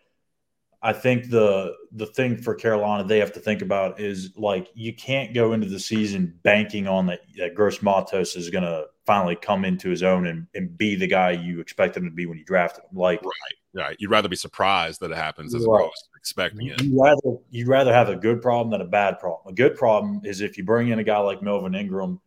I 0.86 0.92
think 0.92 1.30
the 1.30 1.74
the 1.94 2.06
thing 2.08 2.36
for 2.38 2.54
Carolina 2.54 3.06
they 3.06 3.20
have 3.20 3.32
to 3.34 3.40
think 3.40 3.62
about 3.62 4.02
is 4.02 4.32
like 4.36 4.68
you 4.74 4.94
can't 4.94 5.34
go 5.34 5.54
into 5.54 5.68
the 5.68 5.80
season 5.80 6.38
banking 6.44 6.88
on 6.88 7.06
that, 7.08 7.22
that 7.38 7.56
Gross 7.56 7.82
Matos 7.82 8.36
is 8.36 8.50
going 8.50 8.66
to 8.66 8.88
finally 9.06 9.38
come 9.38 9.64
into 9.64 9.90
his 9.90 10.04
own 10.04 10.28
and, 10.28 10.46
and 10.54 10.78
be 10.78 10.96
the 10.96 11.08
guy 11.08 11.32
you 11.32 11.62
expect 11.62 11.96
him 11.96 12.04
to 12.04 12.12
be 12.12 12.26
when 12.26 12.38
you 12.38 12.44
draft 12.44 12.78
him. 12.78 12.84
Like, 12.94 13.22
right, 13.24 13.82
right. 13.86 13.96
You'd 14.00 14.12
rather 14.12 14.28
be 14.30 14.36
surprised 14.36 15.00
that 15.00 15.12
it 15.12 15.18
happens 15.18 15.56
as 15.56 15.66
Right. 15.66 15.80
opposed 15.80 16.10
to 16.14 16.18
expecting 16.18 16.68
it. 16.68 16.82
You'd 16.82 17.00
rather 17.00 17.38
you'd 17.50 17.68
rather 17.70 17.94
have 17.94 18.10
a 18.10 18.16
good 18.18 18.42
problem 18.42 18.70
than 18.70 18.82
a 18.82 18.90
bad 18.90 19.20
problem. 19.20 19.54
A 19.54 19.56
good 19.56 19.76
problem 19.78 20.22
is 20.26 20.42
if 20.42 20.58
you 20.58 20.66
bring 20.66 20.90
in 20.90 21.00
a 21.00 21.04
guy 21.04 21.20
like 21.20 21.42
Melvin 21.42 21.76
Ingram 21.76 22.20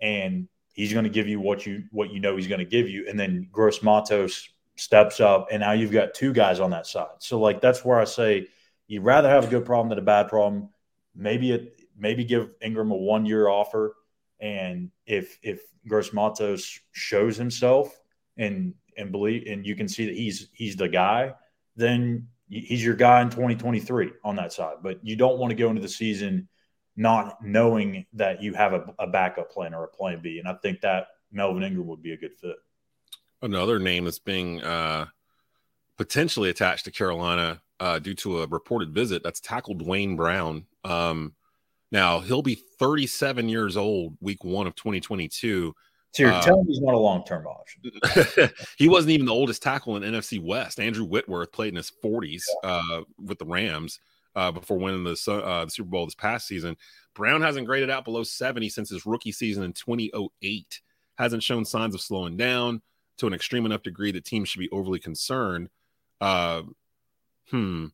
and 0.00 0.48
he's 0.72 0.92
going 0.92 1.04
to 1.04 1.10
give 1.10 1.26
you 1.26 1.40
what 1.40 1.66
you 1.66 1.82
what 1.90 2.12
you 2.12 2.20
know 2.20 2.36
he's 2.36 2.48
going 2.48 2.60
to 2.60 2.64
give 2.64 2.88
you, 2.88 3.06
and 3.08 3.18
then 3.18 3.48
Gross 3.50 3.82
Matos 3.82 4.48
steps 4.76 5.20
up, 5.20 5.48
and 5.50 5.60
now 5.60 5.72
you've 5.72 5.92
got 5.92 6.14
two 6.14 6.32
guys 6.32 6.60
on 6.60 6.70
that 6.70 6.86
side. 6.86 7.16
So 7.18 7.38
like 7.38 7.60
that's 7.60 7.84
where 7.84 7.98
I 7.98 8.04
say 8.04 8.48
you'd 8.86 9.04
rather 9.04 9.28
have 9.28 9.44
a 9.44 9.48
good 9.48 9.64
problem 9.64 9.88
than 9.88 9.98
a 9.98 10.02
bad 10.02 10.28
problem. 10.28 10.70
Maybe 11.14 11.52
it 11.52 11.80
maybe 11.96 12.24
give 12.24 12.50
Ingram 12.60 12.90
a 12.90 12.96
one 12.96 13.26
year 13.26 13.48
offer, 13.48 13.94
and 14.40 14.90
if 15.06 15.38
if 15.42 15.60
Gross 15.86 16.12
Matos 16.12 16.80
shows 16.92 17.36
himself 17.36 17.98
and 18.36 18.74
and 18.96 19.12
believe 19.12 19.46
and 19.46 19.66
you 19.66 19.76
can 19.76 19.88
see 19.88 20.06
that 20.06 20.16
he's 20.16 20.48
he's 20.52 20.76
the 20.76 20.88
guy, 20.88 21.34
then 21.76 22.28
he's 22.48 22.84
your 22.84 22.94
guy 22.94 23.22
in 23.22 23.30
2023 23.30 24.12
on 24.24 24.36
that 24.36 24.52
side. 24.52 24.76
But 24.82 25.04
you 25.04 25.16
don't 25.16 25.38
want 25.38 25.50
to 25.50 25.56
go 25.56 25.68
into 25.68 25.82
the 25.82 25.88
season 25.88 26.48
not 26.96 27.38
knowing 27.42 28.06
that 28.12 28.42
you 28.42 28.54
have 28.54 28.72
a, 28.72 28.84
a 28.98 29.06
backup 29.06 29.50
plan 29.50 29.74
or 29.74 29.84
a 29.84 29.88
plan 29.88 30.20
B. 30.22 30.38
And 30.38 30.46
I 30.46 30.54
think 30.54 30.80
that 30.82 31.08
Melvin 31.32 31.64
Ingram 31.64 31.86
would 31.88 32.02
be 32.02 32.12
a 32.12 32.16
good 32.16 32.34
fit. 32.40 32.56
Another 33.44 33.78
name 33.78 34.04
that's 34.06 34.18
being 34.18 34.62
uh, 34.62 35.04
potentially 35.98 36.48
attached 36.48 36.86
to 36.86 36.90
Carolina 36.90 37.60
uh, 37.78 37.98
due 37.98 38.14
to 38.14 38.40
a 38.42 38.46
reported 38.46 38.94
visit. 38.94 39.22
That's 39.22 39.38
tackle 39.38 39.74
Duane 39.74 40.16
Brown. 40.16 40.64
Um, 40.82 41.34
now 41.92 42.20
he'll 42.20 42.40
be 42.40 42.54
37 42.54 43.50
years 43.50 43.76
old, 43.76 44.16
week 44.22 44.42
one 44.44 44.66
of 44.66 44.74
2022. 44.76 45.74
So 46.12 46.22
you're 46.22 46.32
Uh, 46.32 46.40
telling 46.40 46.64
me 46.64 46.72
he's 46.72 46.80
not 46.80 46.94
a 46.94 46.98
long 46.98 47.22
term 47.26 47.46
option. 47.46 48.50
he 48.78 48.88
wasn't 48.88 49.12
even 49.12 49.26
the 49.26 49.34
oldest 49.34 49.62
tackle 49.62 49.96
in 49.96 50.02
NFC 50.02 50.42
West. 50.42 50.80
Andrew 50.80 51.04
Whitworth 51.04 51.52
played 51.52 51.68
in 51.68 51.76
his 51.76 51.92
40s 52.02 52.44
uh, 52.62 53.02
with 53.22 53.38
the 53.38 53.44
Rams 53.44 54.00
uh, 54.34 54.52
before 54.52 54.78
winning 54.78 55.04
the, 55.04 55.20
uh, 55.30 55.66
the 55.66 55.70
Super 55.70 55.90
Bowl 55.90 56.06
this 56.06 56.14
past 56.14 56.46
season. 56.46 56.78
Brown 57.14 57.42
hasn't 57.42 57.66
graded 57.66 57.90
out 57.90 58.06
below 58.06 58.22
70 58.22 58.70
since 58.70 58.88
his 58.88 59.04
rookie 59.04 59.32
season 59.32 59.64
in 59.64 59.74
2008. 59.74 60.80
Hasn't 61.18 61.42
shown 61.42 61.66
signs 61.66 61.94
of 61.94 62.00
slowing 62.00 62.38
down 62.38 62.80
to 63.18 63.26
an 63.26 63.34
extreme 63.34 63.66
enough 63.66 63.82
degree 63.82 64.12
that 64.12 64.24
teams 64.24 64.48
should 64.48 64.60
be 64.60 64.70
overly 64.70 64.98
concerned. 64.98 65.68
Uh, 66.20 66.62
hmm. 67.50 67.86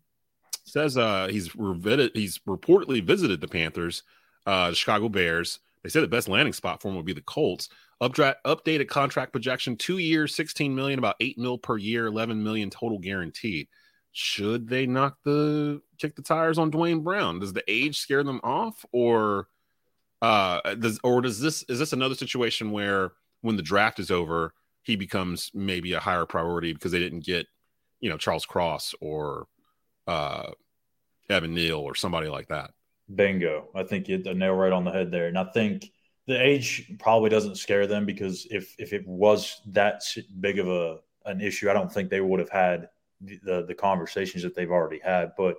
Says 0.65 0.97
uh, 0.97 1.29
he's 1.29 1.57
revited, 1.57 2.13
he's 2.15 2.39
reportedly 2.47 3.03
visited 3.03 3.41
the 3.41 3.49
Panthers, 3.49 4.03
uh, 4.47 4.71
the 4.71 4.77
Chicago 4.77 5.09
Bears. 5.09 5.59
They 5.83 5.89
said 5.89 6.03
the 6.03 6.09
best 6.09 6.29
landing 6.29 6.53
spot 6.53 6.81
for 6.81 6.89
him 6.89 6.97
would 6.97 7.07
be 7.07 7.13
the 7.13 7.23
Colts. 7.23 7.71
Updra- 8.01 8.37
updated 8.47 8.89
contract 8.89 9.33
projection: 9.33 9.77
two 9.77 9.99
years, 9.99 10.35
sixteen 10.35 10.75
million, 10.75 10.99
about 10.99 11.17
eight 11.21 11.39
mil 11.39 11.59
per 11.59 11.77
year, 11.77 12.07
eleven 12.07 12.43
million 12.43 12.71
total 12.71 12.99
guaranteed. 12.99 13.69
Should 14.13 14.69
they 14.69 14.87
knock 14.87 15.19
the 15.25 15.81
kick 15.99 16.17
the 16.17 16.23
tires 16.23 16.59
on 16.59 16.71
Duane 16.71 17.01
Brown? 17.01 17.41
Does 17.41 17.53
the 17.53 17.65
age 17.69 17.99
scare 17.99 18.25
them 18.25 18.41
off, 18.43 18.85
or 18.93 19.49
uh, 20.23 20.75
does 20.75 21.01
or 21.03 21.21
does 21.21 21.41
this 21.41 21.63
is 21.65 21.79
this 21.79 21.93
another 21.93 22.15
situation 22.15 22.71
where 22.71 23.13
when 23.41 23.57
the 23.57 23.63
draft 23.63 23.99
is 23.99 24.11
over, 24.11 24.55
he 24.83 24.97
becomes 24.97 25.51
maybe 25.55 25.93
a 25.93 26.01
higher 26.01 26.27
priority 26.27 26.73
because 26.73 26.93
they 26.93 26.99
didn't 26.99 27.25
get 27.25 27.47
you 28.01 28.11
know 28.11 28.17
Charles 28.17 28.47
Cross 28.47 28.95
or 29.01 29.47
uh, 30.07 30.51
Evan 31.29 31.55
Neal 31.55 31.79
or 31.79 31.95
somebody 31.95 32.29
like 32.29 32.49
that. 32.49 32.71
Bingo. 33.15 33.69
I 33.75 33.83
think 33.83 34.09
you 34.09 34.17
hit 34.17 34.25
the 34.25 34.35
nail 34.35 34.55
right 34.55 34.73
on 34.73 34.85
the 34.85 34.91
head 34.91 35.11
there. 35.11 35.27
And 35.27 35.39
I 35.39 35.45
think 35.45 35.91
the 36.27 36.41
age 36.41 36.93
probably 36.99 37.31
doesn't 37.31 37.57
scare 37.57 37.87
them 37.87 38.07
because 38.07 38.47
if 38.51 38.75
if 38.79 38.93
it 38.93 39.07
was 39.07 39.61
that 39.69 40.03
big 40.41 40.59
of 40.59 40.69
a 40.69 40.99
an 41.27 41.41
issue, 41.41 41.71
I 41.71 41.73
don't 41.73 41.93
think 41.93 42.09
they 42.09 42.21
would 42.21 42.41
have 42.41 42.51
had 42.51 42.89
the 43.21 43.65
the, 43.67 43.75
conversations 43.75 44.43
that 44.43 44.55
they've 44.55 44.71
already 44.71 45.01
had. 45.03 45.33
But 45.37 45.57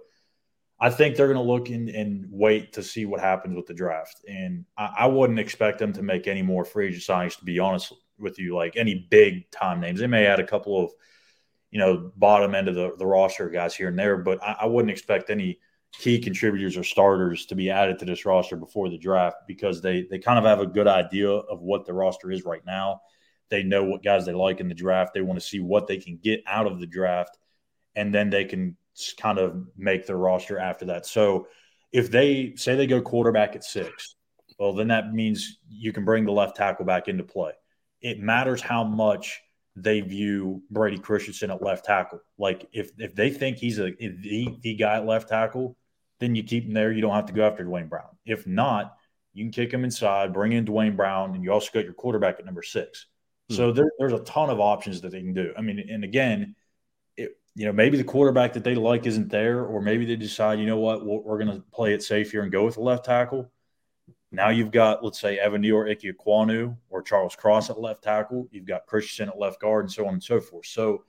I 0.80 0.90
think 0.90 1.16
they're 1.16 1.32
going 1.32 1.38
to 1.38 1.52
look 1.52 1.70
in, 1.70 1.90
and 1.90 2.26
wait 2.32 2.74
to 2.74 2.84
see 2.84 3.06
what 3.06 3.20
happens 3.20 3.56
with 3.56 3.68
the 3.68 3.74
draft. 3.74 4.24
And 4.28 4.66
I, 4.78 4.94
I 5.00 5.06
wouldn't 5.08 5.40
expect 5.40 5.78
them 5.78 5.94
to 5.94 6.02
make 6.02 6.28
any 6.28 6.42
more 6.42 6.66
free 6.66 6.88
agent 6.88 7.04
signings. 7.04 7.38
To 7.38 7.46
be 7.46 7.60
honest 7.60 7.94
with 8.22 8.40
you, 8.40 8.56
like 8.56 8.76
any 8.76 9.08
big 9.10 9.50
time 9.52 9.80
names, 9.80 10.00
they 10.00 10.08
may 10.08 10.26
add 10.26 10.40
a 10.40 10.48
couple 10.48 10.84
of 10.84 10.92
you 11.72 11.80
know 11.80 12.12
bottom 12.16 12.56
end 12.56 12.68
of 12.68 12.76
the, 12.76 12.96
the 12.98 13.06
roster 13.06 13.50
guys 13.50 13.76
here 13.76 13.88
and 13.88 13.98
there, 13.98 14.18
but 14.18 14.42
I, 14.44 14.58
I 14.62 14.66
wouldn't 14.66 14.92
expect 14.92 15.30
any 15.30 15.60
key 15.94 16.20
contributors 16.20 16.78
or 16.78 16.84
starters 16.84 17.46
to 17.48 17.56
be 17.56 17.70
added 17.70 18.00
to 18.00 18.06
this 18.06 18.26
roster 18.26 18.56
before 18.56 18.90
the 18.90 18.98
draft 18.98 19.38
because 19.48 19.82
they 19.82 20.04
they 20.10 20.20
kind 20.20 20.40
of 20.40 20.46
have 20.46 20.60
a 20.60 20.66
good 20.66 20.88
idea 20.88 21.30
of 21.30 21.62
what 21.62 21.86
the 21.86 21.94
roster 21.94 22.32
is 22.32 22.46
right 22.46 22.66
now. 22.66 23.02
They 23.50 23.64
know 23.64 23.84
what 23.84 24.04
guys 24.04 24.26
they 24.26 24.34
like 24.34 24.60
in 24.62 24.70
the 24.70 24.74
draft. 24.74 25.14
They 25.14 25.22
want 25.22 25.40
to 25.40 25.46
see 25.46 25.60
what 25.60 25.88
they 25.88 25.98
can 25.98 26.18
get 26.18 26.42
out 26.48 26.68
of 26.68 26.80
the 26.80 26.88
draft, 26.88 27.38
and 27.96 28.14
then 28.14 28.30
they 28.30 28.46
can 28.46 28.78
kind 29.18 29.38
of 29.38 29.66
make 29.78 30.06
their 30.06 30.18
roster 30.18 30.60
after 30.60 30.86
that. 30.86 31.06
So 31.06 31.48
if 31.92 32.10
they 32.10 32.54
say 32.56 32.76
they 32.76 32.88
go 32.88 33.02
quarterback 33.02 33.56
at 33.56 33.64
six, 33.64 34.16
well, 34.58 34.74
then 34.74 34.88
that 34.90 35.14
means 35.14 35.60
you 35.70 35.92
can 35.92 36.06
bring 36.06 36.26
the 36.26 36.32
left 36.32 36.56
tackle 36.56 36.86
back 36.86 37.08
into 37.08 37.24
play. 37.24 37.52
It 38.02 38.20
matters 38.20 38.62
how 38.62 38.84
much 38.84 39.42
they 39.76 40.02
view 40.02 40.64
Brady 40.70 40.98
Christensen 40.98 41.52
at 41.52 41.62
left 41.62 41.86
tackle. 41.86 42.20
Like 42.38 42.68
if 42.74 42.92
if 42.98 43.16
they 43.16 43.30
think 43.30 43.58
he's 43.58 43.80
a 43.80 43.92
the, 43.92 44.56
the 44.62 44.76
guy 44.76 44.98
at 44.98 45.06
left 45.06 45.30
tackle, 45.30 45.78
then 46.20 46.36
you 46.36 46.44
keep 46.44 46.66
him 46.66 46.74
there. 46.74 46.92
You 46.92 47.02
don't 47.02 47.16
have 47.16 47.28
to 47.28 47.34
go 47.34 47.46
after 47.46 47.64
Duane 47.64 47.88
Brown. 47.88 48.10
If 48.26 48.46
not, 48.46 48.96
you 49.34 49.44
can 49.46 49.52
kick 49.52 49.72
him 49.74 49.84
inside, 49.84 50.34
bring 50.34 50.52
in 50.52 50.66
Duane 50.66 50.96
Brown, 50.96 51.36
and 51.36 51.44
you 51.44 51.52
also 51.52 51.70
got 51.74 51.86
your 51.86 51.94
quarterback 51.94 52.40
at 52.40 52.46
number 52.46 52.62
six. 52.62 53.08
Hmm. 53.50 53.56
So 53.56 53.72
there, 53.72 53.92
there's 53.98 54.14
a 54.14 54.20
ton 54.20 54.50
of 54.50 54.60
options 54.60 55.02
that 55.02 55.12
they 55.12 55.22
can 55.22 55.34
do. 55.34 55.54
I 55.58 55.62
mean, 55.62 55.80
and 55.90 56.04
again, 56.04 56.56
it, 57.18 57.38
you 57.56 57.66
know, 57.66 57.72
maybe 57.72 57.98
the 57.98 58.04
quarterback 58.04 58.54
that 58.54 58.64
they 58.64 58.76
like 58.76 59.06
isn't 59.06 59.30
there, 59.30 59.64
or 59.64 59.82
maybe 59.82 60.06
they 60.06 60.16
decide, 60.16 60.60
you 60.60 60.66
know 60.66 60.78
what, 60.78 61.06
we're, 61.06 61.20
we're 61.20 61.44
going 61.44 61.56
to 61.56 61.64
play 61.72 61.94
it 61.94 62.04
safe 62.04 62.32
here 62.32 62.44
and 62.44 62.52
go 62.52 62.66
with 62.66 62.76
the 62.76 62.82
left 62.82 63.06
tackle. 63.06 63.52
Now 64.32 64.50
you've 64.50 64.72
got, 64.72 65.04
let's 65.04 65.20
say, 65.20 65.38
Evan 65.40 65.62
Neal 65.62 65.76
or 65.76 65.86
Ikem 65.86 66.14
Ekwonu 66.16 66.78
or 66.90 67.02
Charles 67.02 67.36
Cross 67.36 67.70
at 67.70 67.80
left 67.80 68.04
tackle. 68.04 68.48
You've 68.52 68.66
got 68.66 68.86
Christensen 68.86 69.30
at 69.30 69.38
left 69.38 69.60
guard 69.60 69.86
and 69.86 69.92
so 69.92 70.08
on 70.08 70.14
and 70.14 70.24
so 70.24 70.40
forth. 70.40 70.66
So 70.66 71.04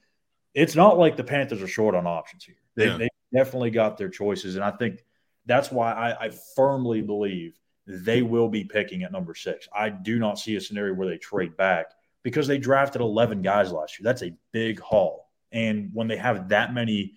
it's 0.54 0.74
not 0.74 0.98
like 0.98 1.16
the 1.16 1.24
Panthers 1.24 1.62
are 1.62 1.68
short 1.68 1.94
on 1.94 2.06
options 2.06 2.44
here. 2.44 2.56
They, 2.74 2.86
Yeah. 2.86 2.96
they 2.98 3.08
definitely 3.32 3.70
got 3.70 3.96
their 3.96 4.08
choices. 4.08 4.56
And 4.56 4.64
I 4.64 4.72
think 4.72 5.04
that's 5.46 5.70
why 5.70 5.92
I, 5.92 6.26
I 6.26 6.30
firmly 6.56 7.00
believe 7.00 7.58
they 7.86 8.22
will 8.22 8.48
be 8.48 8.64
picking 8.64 9.02
at 9.04 9.12
number 9.12 9.34
six. 9.34 9.68
I 9.74 9.88
do 9.88 10.18
not 10.18 10.38
see 10.38 10.56
a 10.56 10.60
scenario 10.60 10.94
where 10.94 11.08
they 11.08 11.18
trade 11.18 11.56
back 11.56 11.86
because 12.22 12.46
they 12.46 12.58
drafted 12.58 13.00
11 13.00 13.42
guys 13.42 13.72
last 13.72 13.98
year. 13.98 14.04
That's 14.04 14.22
a 14.22 14.34
big 14.52 14.80
haul. 14.80 15.30
And 15.52 15.90
when 15.92 16.08
they 16.08 16.16
have 16.16 16.48
that 16.50 16.72
many 16.74 17.14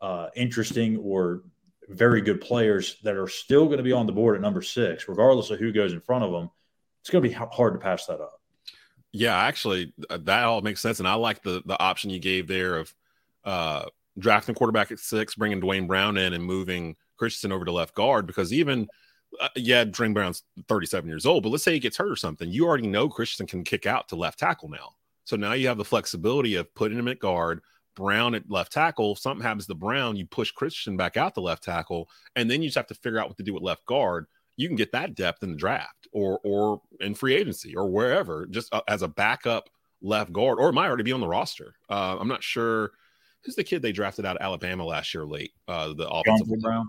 uh, 0.00 0.28
interesting 0.36 0.98
or 0.98 1.42
very 1.88 2.20
good 2.20 2.40
players 2.40 2.96
that 3.02 3.16
are 3.16 3.28
still 3.28 3.66
going 3.66 3.78
to 3.78 3.84
be 3.84 3.92
on 3.92 4.06
the 4.06 4.12
board 4.12 4.36
at 4.36 4.42
number 4.42 4.62
six, 4.62 5.08
regardless 5.08 5.50
of 5.50 5.58
who 5.58 5.72
goes 5.72 5.92
in 5.92 6.00
front 6.00 6.24
of 6.24 6.32
them, 6.32 6.50
it's 7.00 7.10
going 7.10 7.22
to 7.22 7.28
be 7.28 7.34
hard 7.34 7.74
to 7.74 7.78
pass 7.78 8.06
that 8.06 8.20
up. 8.20 8.40
Yeah, 9.12 9.36
actually, 9.36 9.92
uh, 10.10 10.18
that 10.22 10.44
all 10.44 10.60
makes 10.62 10.80
sense, 10.80 10.98
and 10.98 11.06
I 11.06 11.14
like 11.14 11.42
the 11.42 11.62
the 11.66 11.78
option 11.78 12.10
you 12.10 12.18
gave 12.18 12.48
there 12.48 12.78
of 12.78 12.94
uh, 13.44 13.84
drafting 14.18 14.54
quarterback 14.54 14.90
at 14.90 14.98
six, 14.98 15.36
bringing 15.36 15.60
Duane 15.60 15.86
Brown 15.86 16.16
in, 16.16 16.32
and 16.32 16.42
moving 16.42 16.96
Christensen 17.16 17.52
over 17.52 17.64
to 17.64 17.72
left 17.72 17.94
guard 17.94 18.26
because 18.26 18.52
even 18.52 18.88
uh, 19.40 19.48
yeah, 19.54 19.84
Duane 19.84 20.14
Brown's 20.14 20.42
thirty 20.66 20.86
seven 20.86 21.08
years 21.08 21.26
old, 21.26 21.44
but 21.44 21.50
let's 21.50 21.62
say 21.62 21.74
he 21.74 21.78
gets 21.78 21.96
hurt 21.96 22.10
or 22.10 22.16
something, 22.16 22.50
you 22.50 22.66
already 22.66 22.88
know 22.88 23.08
Christensen 23.08 23.46
can 23.46 23.62
kick 23.62 23.86
out 23.86 24.08
to 24.08 24.16
left 24.16 24.40
tackle 24.40 24.68
now, 24.68 24.96
so 25.24 25.36
now 25.36 25.52
you 25.52 25.68
have 25.68 25.78
the 25.78 25.84
flexibility 25.84 26.56
of 26.56 26.74
putting 26.74 26.98
him 26.98 27.06
at 27.08 27.20
guard. 27.20 27.60
Brown 27.94 28.34
at 28.34 28.50
left 28.50 28.72
tackle. 28.72 29.12
If 29.12 29.18
something 29.18 29.42
happens 29.42 29.66
to 29.66 29.74
Brown, 29.74 30.16
you 30.16 30.26
push 30.26 30.50
Christian 30.50 30.96
back 30.96 31.16
out 31.16 31.34
to 31.34 31.40
left 31.40 31.62
tackle, 31.62 32.08
and 32.36 32.50
then 32.50 32.62
you 32.62 32.68
just 32.68 32.76
have 32.76 32.86
to 32.88 32.94
figure 32.94 33.18
out 33.18 33.28
what 33.28 33.36
to 33.38 33.42
do 33.42 33.54
with 33.54 33.62
left 33.62 33.84
guard. 33.86 34.26
You 34.56 34.68
can 34.68 34.76
get 34.76 34.92
that 34.92 35.14
depth 35.14 35.42
in 35.42 35.50
the 35.50 35.56
draft 35.56 36.06
or 36.12 36.40
or 36.44 36.80
in 37.00 37.14
free 37.14 37.34
agency 37.34 37.74
or 37.74 37.90
wherever, 37.90 38.46
just 38.46 38.72
uh, 38.72 38.82
as 38.88 39.02
a 39.02 39.08
backup 39.08 39.68
left 40.02 40.32
guard, 40.32 40.58
or 40.60 40.68
it 40.68 40.74
might 40.74 40.86
already 40.86 41.02
be 41.02 41.12
on 41.12 41.20
the 41.20 41.28
roster. 41.28 41.74
Uh, 41.88 42.16
I'm 42.18 42.28
not 42.28 42.42
sure 42.42 42.92
who's 43.44 43.56
the 43.56 43.64
kid 43.64 43.82
they 43.82 43.92
drafted 43.92 44.24
out 44.24 44.36
of 44.36 44.42
Alabama 44.42 44.84
last 44.84 45.14
year 45.14 45.24
late. 45.24 45.52
Uh, 45.68 45.92
the 45.94 46.08
offensive 46.08 46.60
Brown. 46.60 46.86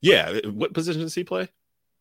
Yeah, 0.00 0.38
what 0.46 0.74
position 0.74 1.02
does 1.02 1.14
he 1.14 1.24
play? 1.24 1.48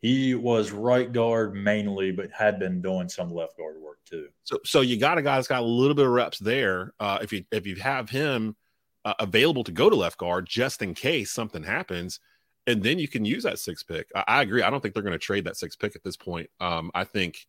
He 0.03 0.35
was 0.35 0.71
right 0.71 1.09
guard 1.09 1.55
mainly, 1.55 2.11
but 2.11 2.29
had 2.29 2.59
been 2.59 2.81
doing 2.81 3.07
some 3.07 3.33
left 3.33 3.57
guard 3.57 3.77
work 3.81 3.99
too. 4.03 4.27
So 4.43 4.59
so 4.65 4.81
you 4.81 4.99
got 4.99 5.17
a 5.17 5.21
guy 5.21 5.37
that's 5.37 5.47
got 5.47 5.63
a 5.63 5.65
little 5.65 5.95
bit 5.95 6.05
of 6.05 6.11
reps 6.11 6.39
there. 6.39 6.93
Uh, 6.99 7.19
if 7.21 7.31
you 7.31 7.45
if 7.53 7.65
you 7.65 7.77
have 7.77 8.09
him 8.09 8.57
uh, 9.05 9.13
available 9.19 9.63
to 9.63 9.71
go 9.71 9.89
to 9.89 9.95
left 9.95 10.17
guard 10.17 10.45
just 10.45 10.81
in 10.81 10.93
case 10.93 11.31
something 11.31 11.63
happens, 11.63 12.19
and 12.67 12.83
then 12.83 12.99
you 12.99 13.07
can 13.07 13.23
use 13.23 13.43
that 13.43 13.59
six 13.59 13.81
pick. 13.81 14.09
I, 14.13 14.23
I 14.27 14.41
agree. 14.41 14.61
I 14.61 14.69
don't 14.69 14.81
think 14.81 14.93
they're 14.93 15.03
going 15.03 15.13
to 15.13 15.19
trade 15.19 15.45
that 15.45 15.55
six 15.55 15.77
pick 15.77 15.95
at 15.95 16.03
this 16.03 16.17
point. 16.17 16.49
Um, 16.59 16.91
I 16.93 17.05
think 17.05 17.47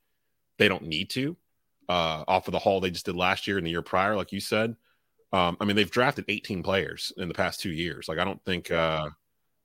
they 0.57 0.69
don't 0.69 0.85
need 0.85 1.11
to 1.11 1.37
uh, 1.89 2.23
off 2.29 2.47
of 2.47 2.53
the 2.53 2.61
haul 2.61 2.81
they 2.81 2.93
just 2.93 3.07
did 3.07 3.17
last 3.17 3.49
year 3.49 3.59
and 3.59 3.67
the 3.67 3.73
year 3.73 3.83
prior, 3.83 4.15
like 4.15 4.31
you 4.31 4.39
said. 4.39 4.77
Um, 5.33 5.57
I 5.61 5.65
mean, 5.65 5.75
they've 5.75 5.91
drafted 5.91 6.27
18 6.29 6.63
players 6.63 7.13
in 7.17 7.27
the 7.27 7.35
past 7.35 7.59
two 7.61 7.73
years. 7.73 8.07
Like, 8.09 8.19
I 8.19 8.25
don't 8.25 8.43
think 8.45 8.71
uh, 8.71 9.09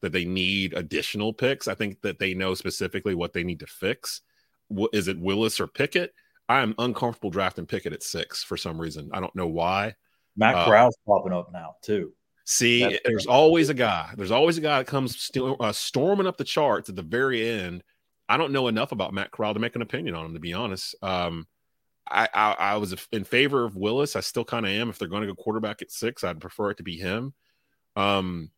that 0.01 0.11
they 0.11 0.25
need 0.25 0.73
additional 0.73 1.33
picks. 1.33 1.67
I 1.67 1.75
think 1.75 2.01
that 2.01 2.19
they 2.19 2.33
know 2.33 2.53
specifically 2.53 3.15
what 3.15 3.33
they 3.33 3.43
need 3.43 3.59
to 3.59 3.67
fix. 3.67 4.21
Is 4.93 5.07
it 5.07 5.19
Willis 5.19 5.59
or 5.59 5.67
Pickett? 5.67 6.13
I 6.47 6.61
am 6.61 6.75
uncomfortable 6.77 7.29
drafting 7.29 7.65
Pickett 7.65 7.93
at 7.93 8.03
six 8.03 8.43
for 8.43 8.57
some 8.57 8.79
reason. 8.79 9.09
I 9.13 9.19
don't 9.19 9.35
know 9.35 9.47
why. 9.47 9.95
Matt 10.37 10.55
Uh, 10.55 10.65
Corral's 10.65 10.97
popping 11.05 11.33
up 11.33 11.51
now 11.51 11.75
too. 11.81 12.13
See, 12.45 12.81
That's 12.81 12.99
there's 13.05 13.25
fair. 13.25 13.33
always 13.35 13.69
a 13.69 13.73
guy. 13.75 14.11
There's 14.17 14.31
always 14.31 14.57
a 14.57 14.61
guy 14.61 14.79
that 14.79 14.87
comes 14.87 15.19
still 15.19 15.55
uh, 15.59 15.71
storming 15.71 16.25
up 16.25 16.37
the 16.37 16.43
charts 16.43 16.89
at 16.89 16.95
the 16.95 17.03
very 17.03 17.47
end. 17.47 17.83
I 18.27 18.37
don't 18.37 18.51
know 18.51 18.67
enough 18.67 18.91
about 18.91 19.13
Matt 19.13 19.31
Corral 19.31 19.53
to 19.53 19.59
make 19.59 19.75
an 19.75 19.81
opinion 19.81 20.15
on 20.15 20.25
him, 20.25 20.33
to 20.33 20.39
be 20.39 20.53
honest. 20.53 20.95
Um, 21.03 21.47
I, 22.09 22.27
I, 22.33 22.51
I 22.53 22.77
was 22.77 22.95
in 23.11 23.23
favor 23.23 23.65
of 23.65 23.75
Willis. 23.75 24.15
I 24.15 24.21
still 24.21 24.45
kind 24.45 24.65
of 24.65 24.71
am. 24.71 24.89
If 24.89 24.97
they're 24.97 25.07
going 25.07 25.21
to 25.21 25.27
go 25.27 25.35
quarterback 25.35 25.83
at 25.83 25.91
six, 25.91 26.23
I'd 26.23 26.41
prefer 26.41 26.71
it 26.71 26.77
to 26.77 26.83
be 26.83 26.97
him. 26.97 27.33
Um, 27.95 28.49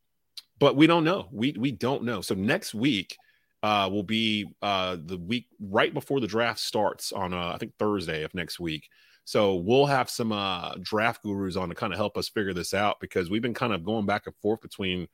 but 0.61 0.75
we 0.75 0.85
don't 0.85 1.03
know. 1.03 1.27
We 1.31 1.55
we 1.57 1.71
don't 1.71 2.03
know. 2.03 2.21
So 2.21 2.35
next 2.35 2.75
week 2.75 3.17
uh, 3.63 3.89
will 3.91 4.03
be 4.03 4.53
uh, 4.61 4.97
the 5.03 5.17
week 5.17 5.47
right 5.59 5.91
before 5.91 6.19
the 6.19 6.27
draft 6.27 6.59
starts 6.59 7.11
on 7.11 7.33
uh, 7.33 7.51
I 7.53 7.57
think 7.57 7.73
Thursday 7.77 8.23
of 8.23 8.33
next 8.35 8.59
week. 8.59 8.87
So 9.25 9.55
we'll 9.55 9.87
have 9.87 10.07
some 10.09 10.31
uh, 10.31 10.75
draft 10.79 11.23
gurus 11.23 11.55
on 11.55 11.69
to 11.69 11.75
kind 11.75 11.91
of 11.91 11.97
help 11.97 12.15
us 12.15 12.29
figure 12.29 12.53
this 12.53 12.75
out 12.75 12.99
because 12.99 13.29
we've 13.29 13.41
been 13.41 13.55
kind 13.55 13.73
of 13.73 13.83
going 13.83 14.05
back 14.05 14.27
and 14.27 14.35
forth 14.35 14.61
between 14.61 15.07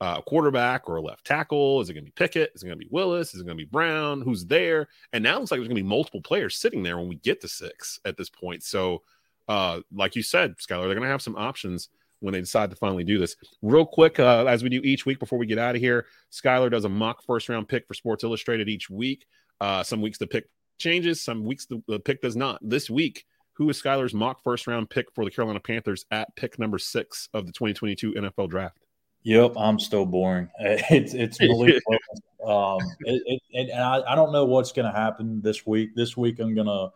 uh, 0.00 0.16
a 0.18 0.22
quarterback 0.22 0.88
or 0.88 0.96
a 0.96 1.00
left 1.00 1.24
tackle. 1.24 1.80
Is 1.80 1.90
it 1.90 1.94
going 1.94 2.04
to 2.04 2.10
be 2.10 2.14
Pickett? 2.14 2.50
Is 2.56 2.64
it 2.64 2.66
going 2.66 2.78
to 2.78 2.84
be 2.84 2.90
Willis? 2.90 3.34
Is 3.34 3.40
it 3.40 3.44
going 3.44 3.56
to 3.56 3.64
be 3.64 3.70
Brown? 3.70 4.20
Who's 4.20 4.46
there? 4.46 4.88
And 5.12 5.22
now 5.22 5.36
it 5.36 5.38
looks 5.40 5.52
like 5.52 5.58
there's 5.58 5.68
going 5.68 5.76
to 5.76 5.82
be 5.82 5.88
multiple 5.88 6.22
players 6.22 6.56
sitting 6.56 6.82
there 6.82 6.98
when 6.98 7.08
we 7.08 7.16
get 7.16 7.40
to 7.42 7.48
six 7.48 8.00
at 8.04 8.16
this 8.16 8.30
point. 8.30 8.64
So, 8.64 9.02
uh, 9.48 9.80
like 9.92 10.16
you 10.16 10.22
said, 10.22 10.56
Skylar, 10.58 10.86
they're 10.86 10.94
going 10.94 11.02
to 11.02 11.08
have 11.08 11.22
some 11.22 11.36
options 11.36 11.88
when 12.20 12.32
they 12.32 12.40
decide 12.40 12.70
to 12.70 12.76
finally 12.76 13.04
do 13.04 13.18
this. 13.18 13.36
Real 13.62 13.86
quick, 13.86 14.18
uh, 14.18 14.44
as 14.46 14.62
we 14.62 14.68
do 14.68 14.80
each 14.82 15.06
week 15.06 15.18
before 15.18 15.38
we 15.38 15.46
get 15.46 15.58
out 15.58 15.74
of 15.74 15.80
here, 15.80 16.06
Skylar 16.32 16.70
does 16.70 16.84
a 16.84 16.88
mock 16.88 17.22
first 17.24 17.48
round 17.48 17.68
pick 17.68 17.86
for 17.86 17.94
Sports 17.94 18.24
Illustrated 18.24 18.68
each 18.68 18.90
week. 18.90 19.26
Uh, 19.60 19.82
some 19.82 20.00
weeks 20.00 20.18
the 20.18 20.26
pick 20.26 20.48
changes, 20.78 21.20
some 21.20 21.44
weeks 21.44 21.66
the, 21.66 21.82
the 21.88 21.98
pick 21.98 22.20
does 22.22 22.36
not. 22.36 22.58
This 22.62 22.88
week, 22.88 23.24
who 23.54 23.68
is 23.70 23.80
Skylar's 23.82 24.14
mock 24.14 24.42
first 24.42 24.66
round 24.66 24.88
pick 24.88 25.06
for 25.14 25.24
the 25.24 25.30
Carolina 25.30 25.60
Panthers 25.60 26.04
at 26.10 26.34
pick 26.36 26.58
number 26.58 26.78
six 26.78 27.28
of 27.34 27.46
the 27.46 27.52
2022 27.52 28.14
NFL 28.14 28.48
draft? 28.48 28.78
Yep, 29.24 29.54
I'm 29.56 29.78
still 29.78 30.06
boring. 30.06 30.48
It's 30.60 31.14
it's 31.14 31.38
Willis. 31.40 31.80
Um, 32.46 32.78
it, 33.00 33.20
it, 33.26 33.42
it, 33.50 33.70
and 33.70 33.82
I, 33.82 34.00
I 34.06 34.14
don't 34.14 34.32
know 34.32 34.44
what's 34.44 34.70
going 34.70 34.86
to 34.86 34.96
happen 34.96 35.42
this 35.42 35.66
week. 35.66 35.90
This 35.96 36.16
week 36.16 36.38
I'm 36.38 36.54
going 36.54 36.68
to 36.68 36.90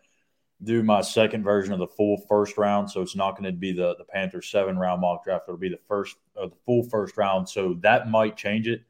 do 0.62 0.82
my 0.82 1.00
second 1.00 1.42
version 1.42 1.72
of 1.72 1.78
the 1.78 1.86
full 1.86 2.18
first 2.28 2.56
round, 2.56 2.90
so 2.90 3.00
it's 3.00 3.16
not 3.16 3.32
going 3.32 3.44
to 3.44 3.52
be 3.52 3.72
the 3.72 3.94
the 3.96 4.04
Panthers 4.04 4.50
seven 4.50 4.78
round 4.78 5.00
mock 5.00 5.24
draft. 5.24 5.44
It'll 5.48 5.58
be 5.58 5.68
the 5.68 5.80
first 5.88 6.16
uh, 6.40 6.46
the 6.46 6.56
full 6.64 6.84
first 6.84 7.16
round, 7.16 7.48
so 7.48 7.74
that 7.80 8.08
might 8.08 8.36
change 8.36 8.68
it. 8.68 8.82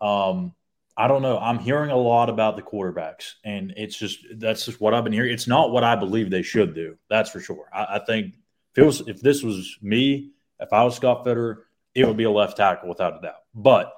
Um, 0.00 0.54
I 0.96 1.08
don't 1.08 1.22
know. 1.22 1.38
I'm 1.38 1.58
hearing 1.58 1.90
a 1.90 1.96
lot 1.96 2.28
about 2.28 2.56
the 2.56 2.62
quarterbacks, 2.62 3.34
and 3.44 3.72
it's 3.76 3.96
just 3.96 4.24
that's 4.36 4.66
just 4.66 4.80
what 4.80 4.92
I've 4.92 5.04
been 5.04 5.12
hearing. 5.12 5.32
It's 5.32 5.46
not 5.46 5.70
what 5.70 5.84
I 5.84 5.96
believe 5.96 6.30
they 6.30 6.42
should 6.42 6.74
do. 6.74 6.96
That's 7.08 7.30
for 7.30 7.40
sure. 7.40 7.68
I, 7.72 7.96
I 7.96 7.98
think 8.04 8.34
if 8.76 8.84
was 8.84 9.00
if 9.06 9.20
this 9.20 9.42
was 9.42 9.78
me, 9.80 10.32
if 10.60 10.72
I 10.72 10.84
was 10.84 10.96
Scott 10.96 11.24
Fitterer, 11.24 11.62
it 11.94 12.06
would 12.06 12.16
be 12.16 12.24
a 12.24 12.30
left 12.30 12.56
tackle 12.56 12.88
without 12.88 13.18
a 13.18 13.22
doubt. 13.22 13.42
But 13.54 13.92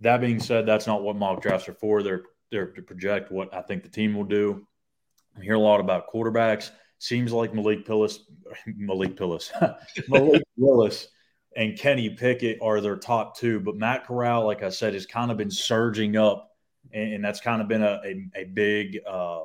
that 0.00 0.20
being 0.20 0.40
said, 0.40 0.66
that's 0.66 0.86
not 0.86 1.02
what 1.02 1.16
mock 1.16 1.42
drafts 1.42 1.68
are 1.68 1.74
for. 1.74 2.02
They're 2.02 2.22
they're 2.50 2.66
to 2.66 2.82
project 2.82 3.32
what 3.32 3.52
I 3.52 3.62
think 3.62 3.82
the 3.82 3.88
team 3.88 4.14
will 4.14 4.24
do. 4.24 4.66
I 5.38 5.42
hear 5.42 5.54
a 5.54 5.60
lot 5.60 5.80
about 5.80 6.12
quarterbacks. 6.12 6.70
Seems 6.98 7.32
like 7.32 7.54
Malik 7.54 7.86
Pillis, 7.86 8.18
Malik 8.66 9.16
Pillis, 9.16 9.50
Malik 10.08 10.42
Willis, 10.56 11.08
and 11.56 11.78
Kenny 11.78 12.10
Pickett 12.10 12.58
are 12.62 12.80
their 12.80 12.96
top 12.96 13.36
two. 13.36 13.60
But 13.60 13.76
Matt 13.76 14.06
Corral, 14.06 14.46
like 14.46 14.62
I 14.62 14.70
said, 14.70 14.94
has 14.94 15.06
kind 15.06 15.30
of 15.30 15.36
been 15.36 15.50
surging 15.50 16.16
up, 16.16 16.50
and, 16.92 17.14
and 17.14 17.24
that's 17.24 17.40
kind 17.40 17.60
of 17.60 17.68
been 17.68 17.82
a 17.82 18.00
a, 18.04 18.42
a 18.42 18.44
big. 18.44 19.00
Uh, 19.06 19.40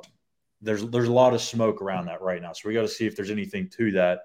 there's 0.62 0.86
there's 0.86 1.08
a 1.08 1.12
lot 1.12 1.34
of 1.34 1.42
smoke 1.42 1.82
around 1.82 2.06
that 2.06 2.22
right 2.22 2.40
now, 2.40 2.52
so 2.52 2.68
we 2.68 2.74
got 2.74 2.82
to 2.82 2.88
see 2.88 3.06
if 3.06 3.16
there's 3.16 3.30
anything 3.30 3.68
to 3.76 3.92
that. 3.92 4.20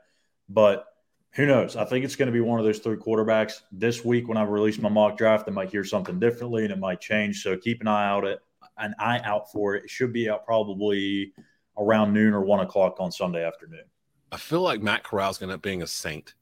But 0.48 0.86
who 1.32 1.46
knows? 1.46 1.76
I 1.76 1.84
think 1.84 2.06
it's 2.06 2.16
going 2.16 2.28
to 2.28 2.32
be 2.34 2.40
one 2.40 2.60
of 2.60 2.66
those 2.66 2.80
three 2.80 2.96
quarterbacks 2.96 3.62
this 3.72 4.06
week 4.06 4.30
when 4.30 4.38
I 4.38 4.44
release 4.44 4.80
my 4.80 4.90
mock 4.90 5.18
draft. 5.18 5.50
I 5.50 5.52
might 5.52 5.70
hear 5.70 5.84
something 5.84 6.20
differently, 6.20 6.64
and 6.64 6.72
it 6.72 6.80
might 6.80 7.02
change. 7.02 7.44
So 7.44 7.58
keep 7.58 7.82
an 7.82 7.88
eye 7.88 8.08
out 8.08 8.26
it 8.26 8.40
an 8.78 8.96
eye 9.00 9.20
out 9.24 9.52
for 9.52 9.76
it. 9.76 9.86
It 9.86 9.90
should 9.90 10.14
be 10.14 10.30
out 10.30 10.46
probably 10.46 11.34
around 11.78 12.14
noon 12.14 12.34
or 12.34 12.42
one 12.42 12.60
o'clock 12.60 12.98
on 13.00 13.12
Sunday 13.12 13.46
afternoon. 13.46 13.84
I 14.32 14.38
feel 14.38 14.62
like 14.62 14.82
Matt 14.82 15.04
Corral's 15.04 15.38
going 15.38 15.48
to 15.50 15.54
end 15.54 15.60
up 15.60 15.64
being 15.64 15.82
a 15.82 15.88
Saint. 15.88 16.34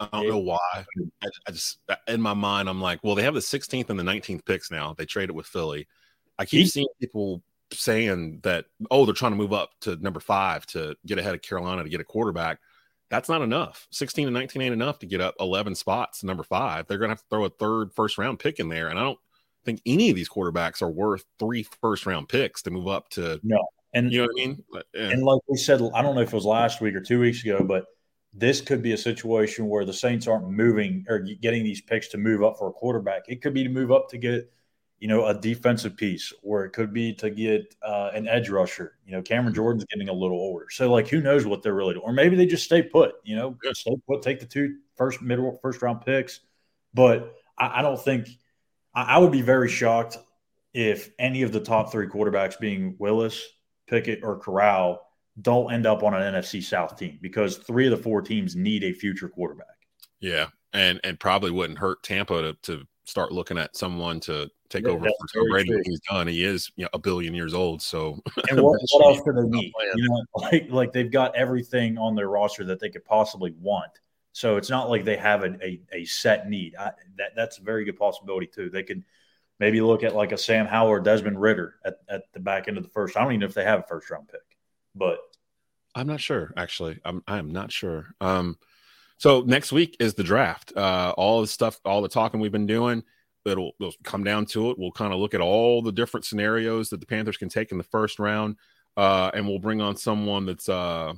I 0.00 0.08
don't 0.12 0.28
know 0.28 0.38
why. 0.38 0.58
I, 0.74 1.28
I 1.46 1.50
just 1.50 1.78
in 2.06 2.20
my 2.20 2.34
mind, 2.34 2.68
I'm 2.68 2.80
like, 2.80 3.02
well, 3.02 3.14
they 3.14 3.22
have 3.24 3.34
the 3.34 3.40
16th 3.40 3.90
and 3.90 3.98
the 3.98 4.04
19th 4.04 4.44
picks 4.44 4.70
now. 4.70 4.94
They 4.96 5.06
traded 5.06 5.30
it 5.30 5.36
with 5.36 5.46
Philly. 5.46 5.88
I 6.38 6.44
keep 6.44 6.60
He- 6.60 6.66
seeing 6.66 6.86
people 7.00 7.42
saying 7.72 8.40
that, 8.44 8.66
oh, 8.90 9.04
they're 9.04 9.14
trying 9.14 9.32
to 9.32 9.36
move 9.36 9.52
up 9.52 9.70
to 9.80 9.96
number 9.96 10.20
five 10.20 10.64
to 10.66 10.94
get 11.04 11.18
ahead 11.18 11.34
of 11.34 11.42
Carolina 11.42 11.82
to 11.82 11.88
get 11.88 12.00
a 12.00 12.04
quarterback. 12.04 12.60
That's 13.10 13.28
not 13.28 13.42
enough. 13.42 13.88
16 13.90 14.26
and 14.26 14.34
19 14.34 14.62
ain't 14.62 14.72
enough 14.72 14.98
to 15.00 15.06
get 15.06 15.20
up 15.20 15.34
11 15.40 15.74
spots 15.74 16.20
to 16.20 16.26
number 16.26 16.42
five. 16.42 16.86
They're 16.86 16.98
going 16.98 17.08
to 17.08 17.12
have 17.12 17.22
to 17.22 17.28
throw 17.28 17.44
a 17.44 17.50
third 17.50 17.92
first 17.92 18.18
round 18.18 18.38
pick 18.38 18.60
in 18.60 18.68
there. 18.68 18.88
And 18.88 18.98
I 18.98 19.02
don't 19.02 19.18
think 19.64 19.80
any 19.84 20.10
of 20.10 20.16
these 20.16 20.28
quarterbacks 20.28 20.80
are 20.82 20.90
worth 20.90 21.24
three 21.38 21.66
first 21.80 22.06
round 22.06 22.28
picks 22.28 22.62
to 22.62 22.70
move 22.70 22.86
up 22.86 23.08
to, 23.10 23.40
And 23.94 24.12
you 24.12 24.18
know 24.18 24.24
what 24.24 24.42
I 24.42 24.46
mean? 24.46 24.64
Yeah. 24.94 25.08
And 25.10 25.22
like 25.22 25.40
we 25.48 25.56
said, 25.56 25.80
I 25.94 26.02
don't 26.02 26.14
know 26.14 26.20
if 26.20 26.28
it 26.28 26.34
was 26.34 26.44
last 26.44 26.80
week 26.80 26.94
or 26.94 27.00
two 27.00 27.20
weeks 27.20 27.42
ago, 27.42 27.64
but 27.64 27.86
this 28.34 28.60
could 28.60 28.82
be 28.82 28.92
a 28.92 28.98
situation 28.98 29.66
where 29.66 29.84
the 29.84 29.92
Saints 29.92 30.26
aren't 30.26 30.48
moving 30.50 31.04
or 31.08 31.20
getting 31.20 31.64
these 31.64 31.80
picks 31.80 32.08
to 32.08 32.18
move 32.18 32.42
up 32.42 32.58
for 32.58 32.68
a 32.68 32.72
quarterback. 32.72 33.22
It 33.28 33.40
could 33.40 33.54
be 33.54 33.64
to 33.64 33.70
move 33.70 33.90
up 33.90 34.10
to 34.10 34.18
get, 34.18 34.52
you 35.00 35.08
know, 35.08 35.26
a 35.26 35.34
defensive 35.34 35.96
piece, 35.96 36.32
or 36.42 36.64
it 36.64 36.72
could 36.72 36.92
be 36.92 37.14
to 37.14 37.30
get 37.30 37.74
uh, 37.82 38.10
an 38.12 38.28
edge 38.28 38.50
rusher. 38.50 38.98
You 39.06 39.12
know, 39.12 39.22
Cameron 39.22 39.54
Jordan's 39.54 39.86
getting 39.86 40.08
a 40.08 40.12
little 40.12 40.36
older, 40.36 40.66
so 40.70 40.92
like, 40.92 41.08
who 41.08 41.20
knows 41.20 41.46
what 41.46 41.62
they're 41.62 41.74
really 41.74 41.94
doing? 41.94 42.04
Or 42.04 42.12
maybe 42.12 42.36
they 42.36 42.46
just 42.46 42.64
stay 42.64 42.82
put. 42.82 43.14
You 43.24 43.36
know, 43.36 43.56
stay 43.72 43.96
put, 44.06 44.22
take 44.22 44.40
the 44.40 44.46
two 44.46 44.76
first 44.96 45.22
middle 45.22 45.58
first 45.62 45.80
round 45.80 46.04
picks. 46.04 46.40
But 46.92 47.34
I, 47.56 47.78
I 47.78 47.82
don't 47.82 48.00
think 48.00 48.28
I, 48.94 49.02
I 49.14 49.18
would 49.18 49.32
be 49.32 49.42
very 49.42 49.68
shocked 49.68 50.18
if 50.74 51.10
any 51.18 51.42
of 51.42 51.52
the 51.52 51.60
top 51.60 51.90
three 51.90 52.08
quarterbacks, 52.08 52.58
being 52.58 52.96
Willis, 52.98 53.42
Pickett, 53.88 54.20
or 54.22 54.38
Corral, 54.38 55.02
don't 55.40 55.72
end 55.72 55.86
up 55.86 56.02
on 56.02 56.14
an 56.14 56.34
NFC 56.34 56.62
South 56.62 56.96
team 56.98 57.18
because 57.22 57.58
three 57.58 57.86
of 57.86 57.90
the 57.92 58.02
four 58.02 58.22
teams 58.22 58.56
need 58.56 58.84
a 58.84 58.92
future 58.92 59.28
quarterback. 59.28 59.66
Yeah, 60.20 60.48
and 60.72 61.00
and 61.04 61.18
probably 61.18 61.50
wouldn't 61.50 61.78
hurt 61.78 62.02
Tampa 62.02 62.42
to 62.42 62.54
to 62.62 62.86
start 63.04 63.32
looking 63.32 63.58
at 63.58 63.76
someone 63.76 64.20
to 64.20 64.50
take 64.68 64.84
Yeah, 64.84 64.92
over 64.92 65.08
for 65.08 65.26
Tom 65.34 65.48
Brady. 65.48 65.68
true. 65.68 65.76
when 65.76 65.84
He's 65.84 66.00
done. 66.10 66.26
He 66.28 66.44
is 66.44 66.70
you 66.76 66.84
know, 66.84 66.90
a 66.92 66.98
billion 66.98 67.34
years 67.34 67.54
old. 67.54 67.80
So 67.82 68.20
And 68.48 68.60
what, 68.62 68.80
what 68.90 69.04
else 69.06 69.22
do 69.24 69.32
they 69.32 69.42
need? 69.48 69.72
plan. 69.72 69.92
You 69.94 70.08
know, 70.08 70.24
like 70.36 70.70
like 70.70 70.92
they've 70.92 71.10
got 71.10 71.34
everything 71.36 71.98
on 71.98 72.14
their 72.14 72.28
roster 72.28 72.64
that 72.64 72.80
they 72.80 72.88
could 72.90 73.04
possibly 73.04 73.54
want. 73.60 73.92
So 74.32 74.56
it's 74.56 74.70
not 74.70 74.88
like 74.88 75.04
they 75.04 75.16
have 75.16 75.42
a, 75.42 75.56
a, 75.64 75.80
a 75.92 76.04
set 76.04 76.48
need. 76.48 76.74
I, 76.76 76.92
that 77.16 77.32
that's 77.36 77.58
a 77.58 77.62
very 77.62 77.84
good 77.84 77.96
possibility 77.96 78.46
too. 78.46 78.70
They 78.70 78.82
could 78.82 79.04
maybe 79.58 79.80
look 79.80 80.02
at 80.02 80.14
like 80.14 80.32
a 80.32 80.38
Sam 80.38 80.66
Howell 80.66 80.90
or 80.90 81.00
Desmond 81.00 81.40
Ridder 81.40 81.76
at, 81.84 81.98
at 82.08 82.22
the 82.32 82.40
back 82.40 82.68
end 82.68 82.76
of 82.76 82.82
the 82.82 82.90
first. 82.90 83.16
I 83.16 83.22
don't 83.22 83.32
even 83.32 83.40
know 83.40 83.46
if 83.46 83.54
they 83.54 83.64
have 83.64 83.80
a 83.80 83.86
first 83.88 84.10
round 84.10 84.28
pick, 84.28 84.40
but 84.94 85.18
I'm 85.94 86.06
not 86.06 86.20
sure. 86.20 86.52
Actually, 86.56 86.98
I'm 87.04 87.22
I 87.26 87.38
am 87.38 87.52
not 87.52 87.72
sure. 87.72 88.14
Um, 88.20 88.56
so 89.18 89.40
next 89.40 89.72
week 89.72 89.96
is 89.98 90.14
the 90.14 90.22
draft. 90.22 90.72
Uh, 90.76 91.12
all 91.16 91.40
the 91.40 91.46
stuff, 91.46 91.80
all 91.84 92.02
the 92.02 92.08
talking 92.08 92.40
we've 92.40 92.52
been 92.52 92.66
doing. 92.66 93.02
It'll, 93.44 93.72
it'll 93.80 93.94
come 94.04 94.24
down 94.24 94.46
to 94.46 94.70
it. 94.70 94.78
We'll 94.78 94.92
kind 94.92 95.12
of 95.12 95.18
look 95.18 95.34
at 95.34 95.40
all 95.40 95.80
the 95.80 95.92
different 95.92 96.26
scenarios 96.26 96.90
that 96.90 97.00
the 97.00 97.06
Panthers 97.06 97.36
can 97.36 97.48
take 97.48 97.72
in 97.72 97.78
the 97.78 97.84
first 97.84 98.18
round, 98.18 98.56
uh, 98.96 99.30
and 99.32 99.48
we'll 99.48 99.58
bring 99.58 99.80
on 99.80 99.96
someone 99.96 100.44
that's 100.44 100.68
uh, 100.68 101.14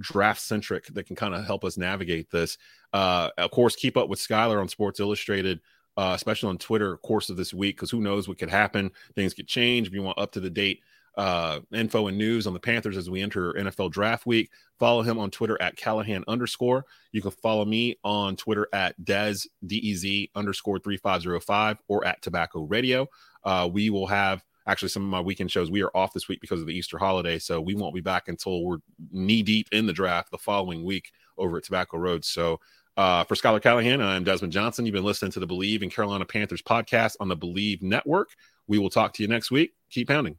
draft 0.00 0.40
centric 0.40 0.86
that 0.86 1.06
can 1.06 1.16
kind 1.16 1.34
of 1.34 1.44
help 1.44 1.64
us 1.64 1.76
navigate 1.76 2.30
this. 2.30 2.56
Uh, 2.92 3.30
of 3.36 3.50
course, 3.50 3.76
keep 3.76 3.96
up 3.96 4.08
with 4.08 4.20
Skylar 4.20 4.60
on 4.60 4.68
Sports 4.68 5.00
Illustrated, 5.00 5.60
uh, 5.96 6.12
especially 6.14 6.50
on 6.50 6.58
Twitter, 6.58 6.96
course 6.98 7.30
of 7.30 7.36
this 7.36 7.54
week, 7.54 7.76
because 7.76 7.90
who 7.90 8.00
knows 8.00 8.28
what 8.28 8.38
could 8.38 8.50
happen. 8.50 8.90
Things 9.14 9.34
could 9.34 9.46
change. 9.46 9.86
If 9.86 9.94
you 9.94 10.02
want 10.02 10.18
up 10.18 10.32
to 10.32 10.40
the 10.40 10.50
date 10.50 10.80
uh, 11.16 11.60
info 11.72 12.08
and 12.08 12.18
news 12.18 12.46
on 12.46 12.52
the 12.52 12.60
Panthers 12.60 12.96
as 12.96 13.08
we 13.08 13.22
enter 13.22 13.54
NFL 13.54 13.90
draft 13.90 14.26
week, 14.26 14.50
follow 14.78 15.02
him 15.02 15.18
on 15.18 15.30
Twitter 15.30 15.60
at 15.62 15.76
Callahan 15.76 16.24
underscore. 16.28 16.84
You 17.12 17.22
can 17.22 17.30
follow 17.30 17.64
me 17.64 17.96
on 18.04 18.36
Twitter 18.36 18.68
at 18.72 19.00
Dez 19.00 19.46
D-E-Z 19.66 20.30
underscore 20.34 20.78
3505 20.78 21.78
or 21.88 22.06
at 22.06 22.20
Tobacco 22.20 22.62
Radio. 22.62 23.08
Uh, 23.44 23.68
we 23.72 23.88
will 23.88 24.06
have 24.06 24.44
actually 24.66 24.88
some 24.88 25.04
of 25.04 25.08
my 25.08 25.20
weekend 25.20 25.50
shows. 25.50 25.70
We 25.70 25.82
are 25.82 25.96
off 25.96 26.12
this 26.12 26.28
week 26.28 26.40
because 26.40 26.60
of 26.60 26.66
the 26.66 26.74
Easter 26.74 26.98
holiday, 26.98 27.38
so 27.38 27.60
we 27.60 27.74
won't 27.74 27.94
be 27.94 28.00
back 28.00 28.28
until 28.28 28.64
we're 28.64 28.78
knee 29.10 29.42
deep 29.42 29.68
in 29.72 29.86
the 29.86 29.92
draft 29.92 30.30
the 30.30 30.38
following 30.38 30.84
week 30.84 31.12
over 31.38 31.56
at 31.56 31.64
Tobacco 31.64 31.96
Road. 31.96 32.24
So 32.24 32.60
uh, 32.96 33.24
for 33.24 33.34
Skylar 33.34 33.62
Callahan, 33.62 34.00
I'm 34.00 34.24
Desmond 34.24 34.52
Johnson. 34.52 34.86
You've 34.86 34.94
been 34.94 35.04
listening 35.04 35.32
to 35.32 35.40
the 35.40 35.46
Bleav 35.46 35.82
in 35.82 35.90
Carolina 35.90 36.24
Panthers 36.24 36.62
podcast 36.62 37.16
on 37.20 37.28
the 37.28 37.36
Bleav 37.36 37.82
Network. 37.82 38.30
We 38.66 38.78
will 38.78 38.90
talk 38.90 39.12
to 39.14 39.22
you 39.22 39.28
next 39.28 39.50
week. 39.50 39.72
Keep 39.90 40.08
pounding. 40.08 40.38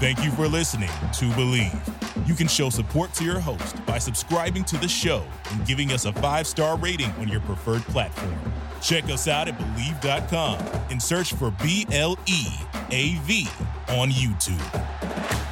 Thank 0.00 0.24
you 0.24 0.30
for 0.32 0.48
listening 0.48 0.88
to 0.88 1.24
Bleav. 1.36 2.28
You 2.28 2.34
can 2.34 2.48
show 2.48 2.70
support 2.70 3.14
to 3.14 3.24
your 3.24 3.38
host 3.38 3.84
by 3.86 3.98
subscribing 3.98 4.64
to 4.64 4.76
the 4.76 4.88
show 4.88 5.24
and 5.50 5.66
giving 5.66 5.92
us 5.92 6.04
a 6.04 6.12
five 6.14 6.46
star 6.46 6.76
rating 6.76 7.10
on 7.12 7.28
your 7.28 7.40
preferred 7.40 7.82
platform. 7.82 8.34
Check 8.80 9.04
us 9.04 9.28
out 9.28 9.48
at 9.48 9.56
Bleav.com 9.58 10.58
and 10.90 11.00
search 11.00 11.34
for 11.34 11.52
B 11.62 11.86
L 11.92 12.18
E 12.26 12.46
A 12.90 13.14
V 13.22 13.46
on 13.88 14.10
YouTube. 14.10 15.51